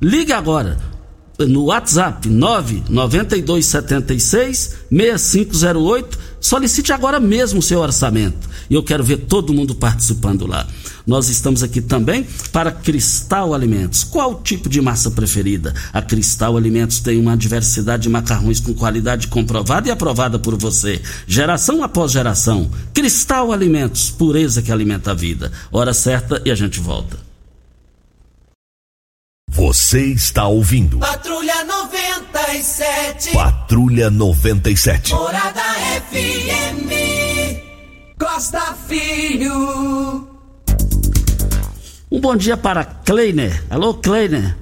Ligue 0.00 0.32
agora 0.32 0.78
no 1.46 1.64
WhatsApp 1.64 2.28
99276 2.28 4.76
6508. 4.90 6.30
Solicite 6.40 6.92
agora 6.92 7.20
mesmo 7.20 7.60
o 7.60 7.62
seu 7.62 7.80
orçamento. 7.80 8.48
E 8.68 8.74
eu 8.74 8.82
quero 8.82 9.04
ver 9.04 9.18
todo 9.18 9.52
mundo 9.52 9.74
participando 9.74 10.46
lá. 10.46 10.66
Nós 11.06 11.28
estamos 11.28 11.62
aqui 11.62 11.80
também 11.80 12.26
para 12.52 12.70
Cristal 12.70 13.52
Alimentos. 13.52 14.04
Qual 14.04 14.32
o 14.32 14.42
tipo 14.42 14.68
de 14.68 14.80
massa 14.80 15.10
preferida? 15.10 15.74
A 15.92 16.00
Cristal 16.00 16.56
Alimentos 16.56 17.00
tem 17.00 17.18
uma 17.18 17.36
diversidade 17.36 18.04
de 18.04 18.08
macarrões 18.08 18.60
com 18.60 18.72
qualidade 18.72 19.28
comprovada 19.28 19.88
e 19.88 19.90
aprovada 19.90 20.38
por 20.38 20.56
você, 20.56 21.00
geração 21.26 21.82
após 21.82 22.12
geração. 22.12 22.70
Cristal 22.94 23.52
Alimentos, 23.52 24.10
pureza 24.10 24.62
que 24.62 24.72
alimenta 24.72 25.10
a 25.10 25.14
vida. 25.14 25.50
Hora 25.72 25.92
certa 25.92 26.40
e 26.44 26.50
a 26.50 26.54
gente 26.54 26.80
volta. 26.80 27.29
Você 29.52 30.04
está 30.04 30.46
ouvindo. 30.46 30.98
Patrulha 30.98 31.64
97. 31.64 33.32
Patrulha 33.32 34.08
97. 34.08 35.12
Morada 35.12 35.60
FM. 36.08 36.88
Costa 38.16 38.60
Filho. 38.86 40.28
Um 42.12 42.20
bom 42.20 42.36
dia 42.36 42.56
para 42.56 42.84
Kleiner. 42.84 43.64
Alô, 43.68 43.94
Kleiner. 43.94 44.56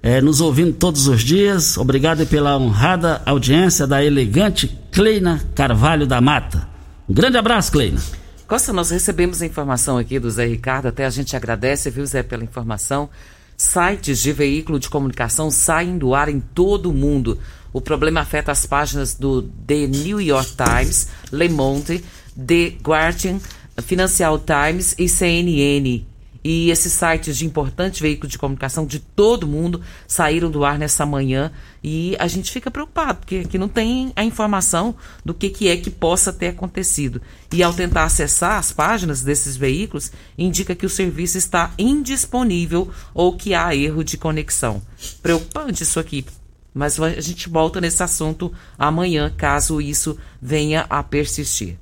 É, 0.00 0.20
nos 0.20 0.40
ouvindo 0.40 0.72
todos 0.72 1.08
os 1.08 1.22
dias. 1.22 1.76
Obrigado 1.76 2.24
pela 2.24 2.56
honrada 2.56 3.20
audiência 3.26 3.88
da 3.88 4.04
elegante 4.04 4.68
Kleina 4.92 5.44
Carvalho 5.52 6.06
da 6.06 6.20
Mata. 6.20 6.68
Um 7.08 7.12
grande 7.12 7.36
abraço, 7.36 7.72
Kleina. 7.72 8.00
Costa, 8.46 8.72
nós 8.72 8.90
recebemos 8.90 9.42
a 9.42 9.46
informação 9.46 9.98
aqui 9.98 10.20
do 10.20 10.30
Zé 10.30 10.46
Ricardo, 10.46 10.86
até 10.86 11.04
a 11.04 11.10
gente 11.10 11.34
agradece, 11.34 11.90
viu, 11.90 12.06
Zé, 12.06 12.22
pela 12.22 12.44
informação. 12.44 13.10
Sites 13.60 14.20
de 14.20 14.32
veículo 14.32 14.78
de 14.78 14.88
comunicação 14.88 15.50
saem 15.50 15.98
do 15.98 16.14
ar 16.14 16.28
em 16.28 16.38
todo 16.38 16.90
o 16.90 16.94
mundo. 16.94 17.40
O 17.72 17.80
problema 17.80 18.20
afeta 18.20 18.52
as 18.52 18.64
páginas 18.64 19.14
do 19.14 19.42
The 19.42 19.88
New 19.88 20.20
York 20.20 20.52
Times, 20.56 21.08
Le 21.32 21.48
Monde, 21.48 22.04
The 22.36 22.76
Guardian, 22.80 23.40
Financial 23.82 24.38
Times 24.38 24.94
e 24.96 25.08
CNN. 25.08 26.06
E 26.42 26.70
esses 26.70 26.92
sites 26.92 27.36
de 27.36 27.44
importantes 27.44 28.00
veículos 28.00 28.30
de 28.30 28.38
comunicação 28.38 28.86
de 28.86 29.00
todo 29.00 29.46
mundo 29.46 29.80
saíram 30.06 30.50
do 30.50 30.64
ar 30.64 30.78
nessa 30.78 31.04
manhã 31.04 31.50
e 31.82 32.16
a 32.18 32.26
gente 32.26 32.50
fica 32.50 32.70
preocupado, 32.70 33.18
porque 33.18 33.42
aqui 33.44 33.58
não 33.58 33.68
tem 33.68 34.12
a 34.14 34.24
informação 34.24 34.94
do 35.24 35.34
que, 35.34 35.50
que 35.50 35.68
é 35.68 35.76
que 35.76 35.90
possa 35.90 36.32
ter 36.32 36.48
acontecido. 36.48 37.20
E 37.52 37.62
ao 37.62 37.72
tentar 37.72 38.04
acessar 38.04 38.58
as 38.58 38.72
páginas 38.72 39.22
desses 39.22 39.56
veículos, 39.56 40.12
indica 40.36 40.74
que 40.74 40.86
o 40.86 40.90
serviço 40.90 41.38
está 41.38 41.72
indisponível 41.78 42.90
ou 43.12 43.36
que 43.36 43.54
há 43.54 43.74
erro 43.74 44.04
de 44.04 44.16
conexão. 44.16 44.82
Preocupante 45.22 45.82
isso 45.82 45.98
aqui. 45.98 46.24
Mas 46.74 47.00
a 47.00 47.20
gente 47.20 47.48
volta 47.48 47.80
nesse 47.80 48.02
assunto 48.02 48.52
amanhã, 48.78 49.32
caso 49.36 49.80
isso 49.80 50.16
venha 50.40 50.86
a 50.88 51.02
persistir. 51.02 51.76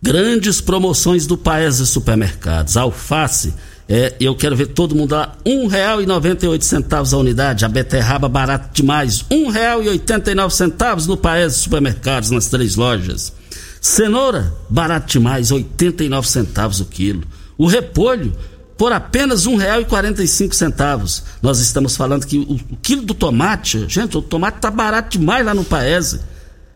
Grandes 0.00 0.60
promoções 0.60 1.26
do 1.26 1.36
Paese 1.38 1.86
Supermercados. 1.86 2.76
Alface 2.76 3.54
é, 3.94 4.14
eu 4.18 4.34
quero 4.34 4.56
ver 4.56 4.68
todo 4.68 4.94
mundo 4.94 5.12
lá, 5.14 5.36
R$ 5.44 5.52
1,98 5.52 7.12
a 7.12 7.16
unidade, 7.18 7.66
a 7.66 7.68
beterraba 7.68 8.26
barato 8.26 8.70
demais, 8.72 9.20
R$ 9.30 9.36
1,89 9.36 11.06
no 11.06 11.14
Paes 11.14 11.56
Supermercados, 11.56 12.30
nas 12.30 12.46
três 12.46 12.74
lojas. 12.74 13.34
Cenoura, 13.82 14.50
barato 14.70 15.12
demais, 15.12 15.52
89 15.52 16.26
centavos 16.26 16.80
o 16.80 16.86
quilo. 16.86 17.22
O 17.58 17.66
repolho, 17.66 18.32
por 18.78 18.94
apenas 18.94 19.44
R$ 19.44 19.56
1,45. 19.56 21.22
Nós 21.42 21.58
estamos 21.58 21.94
falando 21.94 22.26
que 22.26 22.38
o, 22.38 22.52
o, 22.52 22.76
quilo 22.80 23.02
do 23.02 23.12
tomate, 23.12 23.84
gente, 23.88 24.16
o 24.16 24.22
tomate 24.22 24.58
tá 24.58 24.70
barato 24.70 25.18
demais 25.18 25.44
lá 25.44 25.52
no 25.52 25.64
Paese 25.64 26.31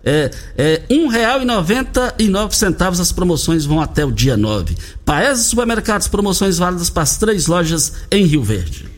é, 0.07 0.31
é 0.57 0.83
R$ 0.89 0.97
1,99 0.97 3.01
as 3.01 3.11
promoções 3.11 3.65
vão 3.65 3.81
até 3.81 4.05
o 4.05 4.13
dia 4.13 4.37
9. 4.37 4.77
Paes 5.05 5.41
Supermercados, 5.41 6.07
promoções 6.07 6.59
válidas 6.59 6.89
para 6.89 7.03
as 7.03 7.19
três 7.19 7.49
lojas 7.49 7.93
em 8.11 8.25
Rio 8.25 8.45
Verde. 8.45 8.89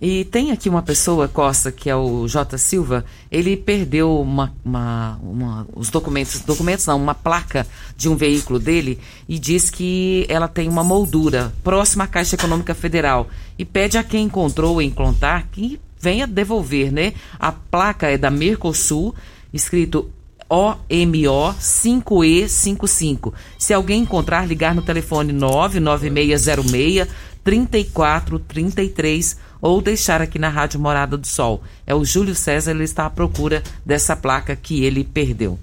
E 0.00 0.24
tem 0.24 0.50
aqui 0.50 0.68
uma 0.68 0.82
pessoa, 0.82 1.28
Costa, 1.28 1.70
que 1.70 1.88
é 1.88 1.94
o 1.94 2.26
J. 2.26 2.58
Silva, 2.58 3.04
ele 3.30 3.56
perdeu 3.56 4.20
uma, 4.20 4.52
uma, 4.64 5.16
uma, 5.22 5.66
os 5.76 5.90
documentos, 5.90 6.40
documentos 6.40 6.86
não, 6.86 7.00
uma 7.00 7.14
placa 7.14 7.64
de 7.96 8.08
um 8.08 8.16
veículo 8.16 8.58
dele 8.58 8.98
e 9.28 9.38
diz 9.38 9.70
que 9.70 10.26
ela 10.28 10.48
tem 10.48 10.68
uma 10.68 10.82
moldura 10.82 11.52
próxima 11.62 12.02
à 12.02 12.08
Caixa 12.08 12.34
Econômica 12.34 12.74
Federal 12.74 13.28
e 13.56 13.64
pede 13.64 13.96
a 13.96 14.02
quem 14.02 14.24
encontrou 14.24 14.82
em 14.82 14.90
Clontar 14.90 15.46
que 15.52 15.78
venha 16.00 16.26
devolver, 16.26 16.92
né? 16.92 17.12
A 17.38 17.52
placa 17.52 18.08
é 18.08 18.18
da 18.18 18.28
Mercosul, 18.28 19.14
escrito 19.52 20.10
OMO 20.52 21.54
5E55. 21.58 23.32
Se 23.58 23.72
alguém 23.72 24.02
encontrar, 24.02 24.46
ligar 24.46 24.74
no 24.74 24.82
telefone 24.82 25.32
99606 25.32 27.08
3433 27.42 29.38
ou 29.62 29.80
deixar 29.80 30.20
aqui 30.20 30.38
na 30.38 30.50
Rádio 30.50 30.78
Morada 30.78 31.16
do 31.16 31.26
Sol. 31.26 31.62
É 31.86 31.94
o 31.94 32.04
Júlio 32.04 32.34
César, 32.34 32.72
ele 32.72 32.84
está 32.84 33.06
à 33.06 33.10
procura 33.10 33.62
dessa 33.84 34.14
placa 34.14 34.54
que 34.54 34.84
ele 34.84 35.02
perdeu. 35.04 35.58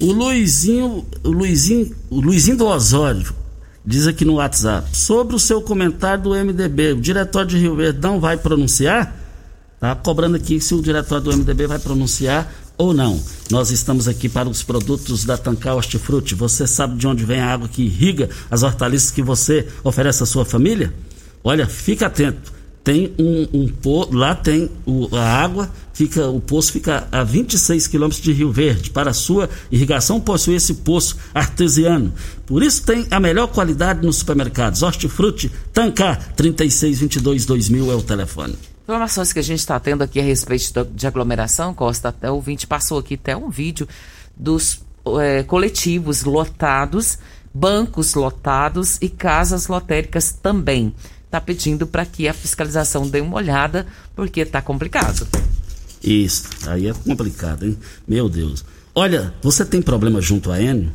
O 0.00 0.10
Luizinho, 0.10 1.04
o 1.22 1.30
Luizinho, 1.30 1.94
o 2.08 2.22
Luizinho 2.22 2.56
do 2.56 2.66
Osório 2.66 3.34
diz 3.84 4.06
aqui 4.06 4.24
no 4.24 4.36
WhatsApp 4.36 4.96
sobre 4.96 5.36
o 5.36 5.38
seu 5.38 5.60
comentário 5.60 6.24
do 6.24 6.30
MDB, 6.30 6.92
o 6.92 7.00
diretor 7.00 7.44
de 7.44 7.58
Rio 7.58 7.76
Verde 7.76 8.00
não 8.00 8.18
vai 8.18 8.38
pronunciar? 8.38 9.14
Tá 9.78 9.94
cobrando 9.94 10.36
aqui 10.36 10.60
se 10.60 10.74
o 10.74 10.82
diretor 10.82 11.20
do 11.20 11.30
MDB 11.36 11.66
vai 11.66 11.78
pronunciar 11.78 12.50
ou 12.80 12.94
não. 12.94 13.20
Nós 13.50 13.70
estamos 13.70 14.08
aqui 14.08 14.26
para 14.26 14.48
os 14.48 14.62
produtos 14.62 15.22
da 15.26 15.36
Tancar 15.36 15.76
Hortifruti. 15.76 16.34
Você 16.34 16.66
sabe 16.66 16.96
de 16.96 17.06
onde 17.06 17.26
vem 17.26 17.38
a 17.38 17.52
água 17.52 17.68
que 17.68 17.82
irriga 17.82 18.30
as 18.50 18.62
hortaliças 18.62 19.10
que 19.10 19.22
você 19.22 19.68
oferece 19.84 20.22
à 20.22 20.26
sua 20.26 20.46
família? 20.46 20.92
Olha, 21.44 21.66
fica 21.66 22.06
atento. 22.06 22.58
Tem 22.82 23.12
um, 23.18 23.46
um 23.52 24.16
lá 24.16 24.34
tem 24.34 24.70
o, 24.86 25.14
a 25.14 25.22
água, 25.22 25.70
fica 25.92 26.26
o 26.28 26.40
poço 26.40 26.72
fica 26.72 27.06
a 27.12 27.22
26 27.22 27.86
quilômetros 27.86 28.22
de 28.22 28.32
Rio 28.32 28.50
Verde. 28.50 28.88
Para 28.88 29.12
sua 29.12 29.50
irrigação 29.70 30.18
possui 30.18 30.54
esse 30.54 30.72
poço 30.72 31.18
artesiano. 31.34 32.10
Por 32.46 32.62
isso 32.62 32.82
tem 32.82 33.06
a 33.10 33.20
melhor 33.20 33.48
qualidade 33.48 34.04
nos 34.04 34.16
supermercados. 34.16 34.82
Hortifruti 34.82 35.52
Tancar 35.74 36.32
3622 36.34 37.44
2000 37.44 37.92
é 37.92 37.94
o 37.94 38.02
telefone. 38.02 38.69
Informações 38.90 39.32
que 39.32 39.38
a 39.38 39.42
gente 39.42 39.60
está 39.60 39.78
tendo 39.78 40.02
aqui 40.02 40.18
a 40.18 40.22
respeito 40.24 40.84
de 40.84 41.06
aglomeração, 41.06 41.72
Costa, 41.72 42.08
até 42.08 42.28
o 42.28 42.34
ouvinte 42.34 42.66
passou 42.66 42.98
aqui 42.98 43.14
até 43.14 43.36
um 43.36 43.48
vídeo 43.48 43.86
dos 44.36 44.80
é, 45.20 45.44
coletivos 45.44 46.24
lotados, 46.24 47.16
bancos 47.54 48.14
lotados 48.14 48.98
e 49.00 49.08
casas 49.08 49.68
lotéricas 49.68 50.32
também. 50.32 50.92
Está 51.24 51.40
pedindo 51.40 51.86
para 51.86 52.04
que 52.04 52.26
a 52.26 52.34
fiscalização 52.34 53.08
dê 53.08 53.20
uma 53.20 53.36
olhada, 53.36 53.86
porque 54.16 54.40
está 54.40 54.60
complicado. 54.60 55.24
Isso, 56.02 56.48
aí 56.66 56.88
é 56.88 56.92
complicado, 56.92 57.66
hein? 57.66 57.78
Meu 58.08 58.28
Deus. 58.28 58.64
Olha, 58.92 59.32
você 59.40 59.64
tem 59.64 59.80
problema 59.80 60.20
junto 60.20 60.50
à 60.50 60.60
Enio? 60.60 60.90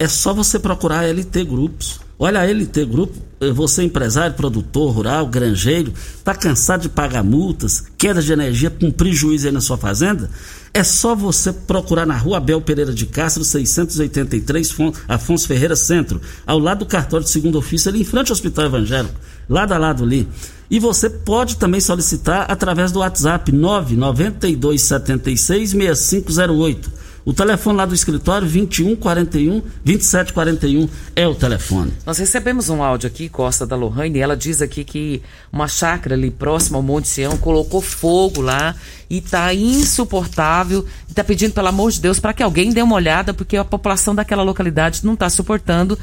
É 0.00 0.08
só 0.08 0.34
você 0.34 0.58
procurar 0.58 1.04
a 1.04 1.12
LT 1.12 1.44
Grupos. 1.44 2.00
Olha, 2.18 2.40
a 2.40 2.44
LT 2.44 2.86
Grupo, 2.86 3.16
você 3.52 3.82
empresário, 3.82 4.34
produtor 4.34 4.92
rural, 4.92 5.26
granjeiro, 5.26 5.92
está 6.16 6.34
cansado 6.34 6.82
de 6.82 6.88
pagar 6.88 7.22
multas, 7.22 7.84
queda 7.98 8.22
de 8.22 8.32
energia 8.32 8.70
com 8.70 8.90
prejuízo 8.90 9.46
aí 9.46 9.52
na 9.52 9.60
sua 9.60 9.76
fazenda? 9.76 10.30
É 10.72 10.82
só 10.82 11.14
você 11.14 11.52
procurar 11.52 12.06
na 12.06 12.16
rua 12.16 12.38
Abel 12.38 12.60
Pereira 12.60 12.92
de 12.92 13.06
Castro, 13.06 13.44
683, 13.44 14.74
Afonso 15.06 15.46
Ferreira 15.46 15.76
Centro, 15.76 16.20
ao 16.46 16.58
lado 16.58 16.80
do 16.80 16.86
cartório 16.86 17.24
de 17.24 17.30
segundo 17.30 17.58
ofício, 17.58 17.90
ali 17.90 18.00
em 18.00 18.04
frente 18.04 18.30
ao 18.30 18.34
Hospital 18.34 18.66
Evangélico, 18.66 19.14
lado 19.48 19.72
a 19.72 19.78
lado 19.78 20.04
ali. 20.04 20.28
E 20.70 20.80
você 20.80 21.08
pode 21.08 21.56
também 21.56 21.80
solicitar 21.80 22.50
através 22.50 22.90
do 22.90 22.98
WhatsApp 23.00 23.52
99276 23.52 25.70
6508 25.70 27.06
O 27.26 27.34
telefone 27.34 27.76
lá 27.76 27.84
do 27.84 27.92
escritório, 27.92 28.48
2141 28.48 29.60
2741 29.84 30.88
é 31.16 31.26
o 31.26 31.34
telefone. 31.34 31.92
Nós 32.06 32.18
recebemos 32.18 32.68
um 32.68 32.80
áudio 32.84 33.08
aqui, 33.08 33.28
Costa 33.28 33.66
da 33.66 33.74
Lohane, 33.74 34.20
e 34.20 34.22
ela 34.22 34.36
diz 34.36 34.62
aqui 34.62 34.84
que 34.84 35.20
uma 35.52 35.66
chácara 35.66 36.14
ali 36.14 36.30
próxima 36.30 36.78
ao 36.78 36.84
Monte 36.84 37.08
Sião 37.08 37.36
colocou 37.36 37.80
fogo 37.80 38.40
lá 38.40 38.76
e 39.10 39.20
tá 39.20 39.52
insuportável. 39.52 40.86
E 41.10 41.14
tá 41.14 41.24
pedindo, 41.24 41.52
pelo 41.52 41.66
amor 41.66 41.90
de 41.90 42.00
Deus, 42.00 42.20
para 42.20 42.32
que 42.32 42.44
alguém 42.44 42.70
dê 42.70 42.80
uma 42.80 42.94
olhada, 42.94 43.34
porque 43.34 43.56
a 43.56 43.64
população 43.64 44.14
daquela 44.14 44.44
localidade 44.44 45.04
não 45.04 45.14
está 45.14 45.28
suportando 45.28 45.98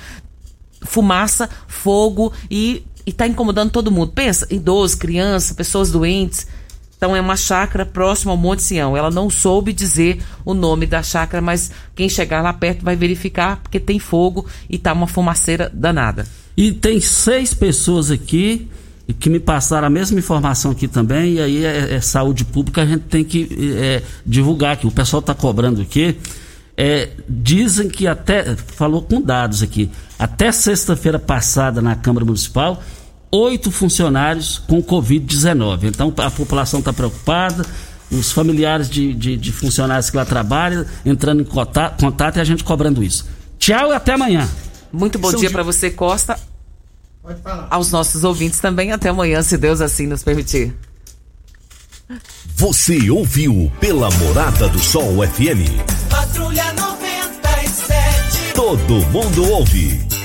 fumaça, 0.82 1.50
fogo 1.70 2.34
e 2.52 2.86
está 3.06 3.26
incomodando 3.26 3.72
todo 3.72 3.90
mundo. 3.90 4.12
Pensa, 4.12 4.46
idosos, 4.50 4.96
crianças, 4.96 5.56
pessoas 5.56 5.90
doentes. 5.90 6.46
Então 7.04 7.18
é 7.18 7.20
uma 7.20 7.36
chácara 7.36 7.86
próxima 7.86 8.32
ao 8.32 8.38
Monte 8.38 8.64
Sião. 8.64 8.96
Ela 8.96 9.12
não 9.12 9.30
soube 9.30 9.74
dizer 9.74 10.24
o 10.46 10.54
nome 10.54 10.86
da 10.86 11.04
chácara, 11.04 11.42
mas 11.42 11.70
quem 11.94 12.08
chegar 12.08 12.42
lá 12.42 12.54
perto 12.54 12.82
vai 12.82 12.96
verificar, 12.96 13.58
porque 13.58 13.78
tem 13.78 14.00
fogo 14.00 14.48
e 14.70 14.78
tá 14.78 14.94
uma 14.94 15.06
fumaceira 15.06 15.70
danada. 15.74 16.26
E 16.56 16.72
tem 16.72 17.02
seis 17.02 17.54
pessoas 17.54 18.10
aqui 18.10 18.70
que 19.20 19.30
me 19.30 19.38
passaram 19.38 19.88
a 19.88 19.90
mesma 19.90 20.18
informação 20.18 20.72
aqui 20.72 20.88
também, 20.88 21.34
e 21.34 21.42
aí 21.42 21.66
é, 21.66 21.96
é 21.96 22.00
saúde 22.00 22.46
pública, 22.46 22.84
a 22.84 22.86
gente 22.86 23.04
tem 23.04 23.22
que 23.22 23.50
é, 23.76 24.02
divulgar 24.26 24.78
que 24.78 24.88
o 24.88 24.92
pessoal 24.92 25.20
está 25.20 25.34
cobrando 25.34 25.82
aqui. 25.82 26.18
É, 26.78 27.10
dizem 27.28 27.90
que 27.90 28.08
até, 28.08 28.56
falou 28.56 29.02
com 29.02 29.22
dados 29.22 29.62
aqui, 29.62 29.92
até 30.18 30.54
sexta-feira 30.54 31.20
passada 31.20 31.82
na 31.82 31.98
Câmara 31.98 32.26
Municipal, 32.26 32.82
oito 33.34 33.72
funcionários 33.72 34.60
com 34.60 34.82
Covid-19. 34.82 35.86
Então 35.86 36.14
a 36.18 36.30
população 36.30 36.80
está 36.80 36.94
preocupada, 36.94 37.66
os 38.12 38.32
familiares 38.32 38.88
de, 38.88 39.14
de, 39.14 39.36
de, 39.36 39.52
funcionários 39.52 40.10
que 40.10 40.18
lá 40.18 40.24
trabalham 40.24 40.86
entrando 41.04 41.42
em 41.42 41.46
contato, 41.46 42.00
contato, 42.00 42.38
e 42.38 42.42
a 42.42 42.44
gente 42.44 42.64
cobrando 42.64 43.04
isso. 43.04 43.28
Tchau 43.58 43.92
e 43.92 43.96
até 43.96 44.14
amanhã. 44.14 44.48
Muito 44.92 45.18
bom 45.18 45.32
São 45.32 45.40
dia 45.40 45.50
para 45.50 45.64
você, 45.64 45.90
Costa. 45.90 46.40
Pode 47.24 47.42
falar. 47.42 47.68
Aos 47.72 47.92
nossos 47.92 48.24
ouvintes 48.24 48.60
também. 48.60 48.92
Até 48.92 49.10
amanhã, 49.10 49.42
se 49.42 49.58
Deus 49.58 49.82
assim 49.82 50.06
nos 50.06 50.22
permitir. 50.22 50.76
Você 52.56 53.10
ouviu 53.10 53.72
pela 53.80 54.12
Morada 54.12 54.68
do 54.68 54.78
Sol 54.78 55.26
FM. 55.28 55.82
Patrulha 56.10 56.72
97. 56.74 58.54
Todo 58.54 58.94
mundo 59.08 59.50
ouve 59.50 60.13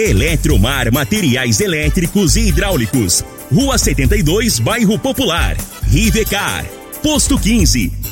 Eletromar 0.00 0.90
Materiais 0.90 1.60
Elétricos 1.60 2.34
e 2.34 2.48
Hidráulicos. 2.48 3.22
Rua 3.52 3.76
72, 3.76 4.58
Bairro 4.58 4.98
Popular. 4.98 5.58
Rivecar. 5.90 6.64
Posto 7.02 7.38
15. 7.38 7.99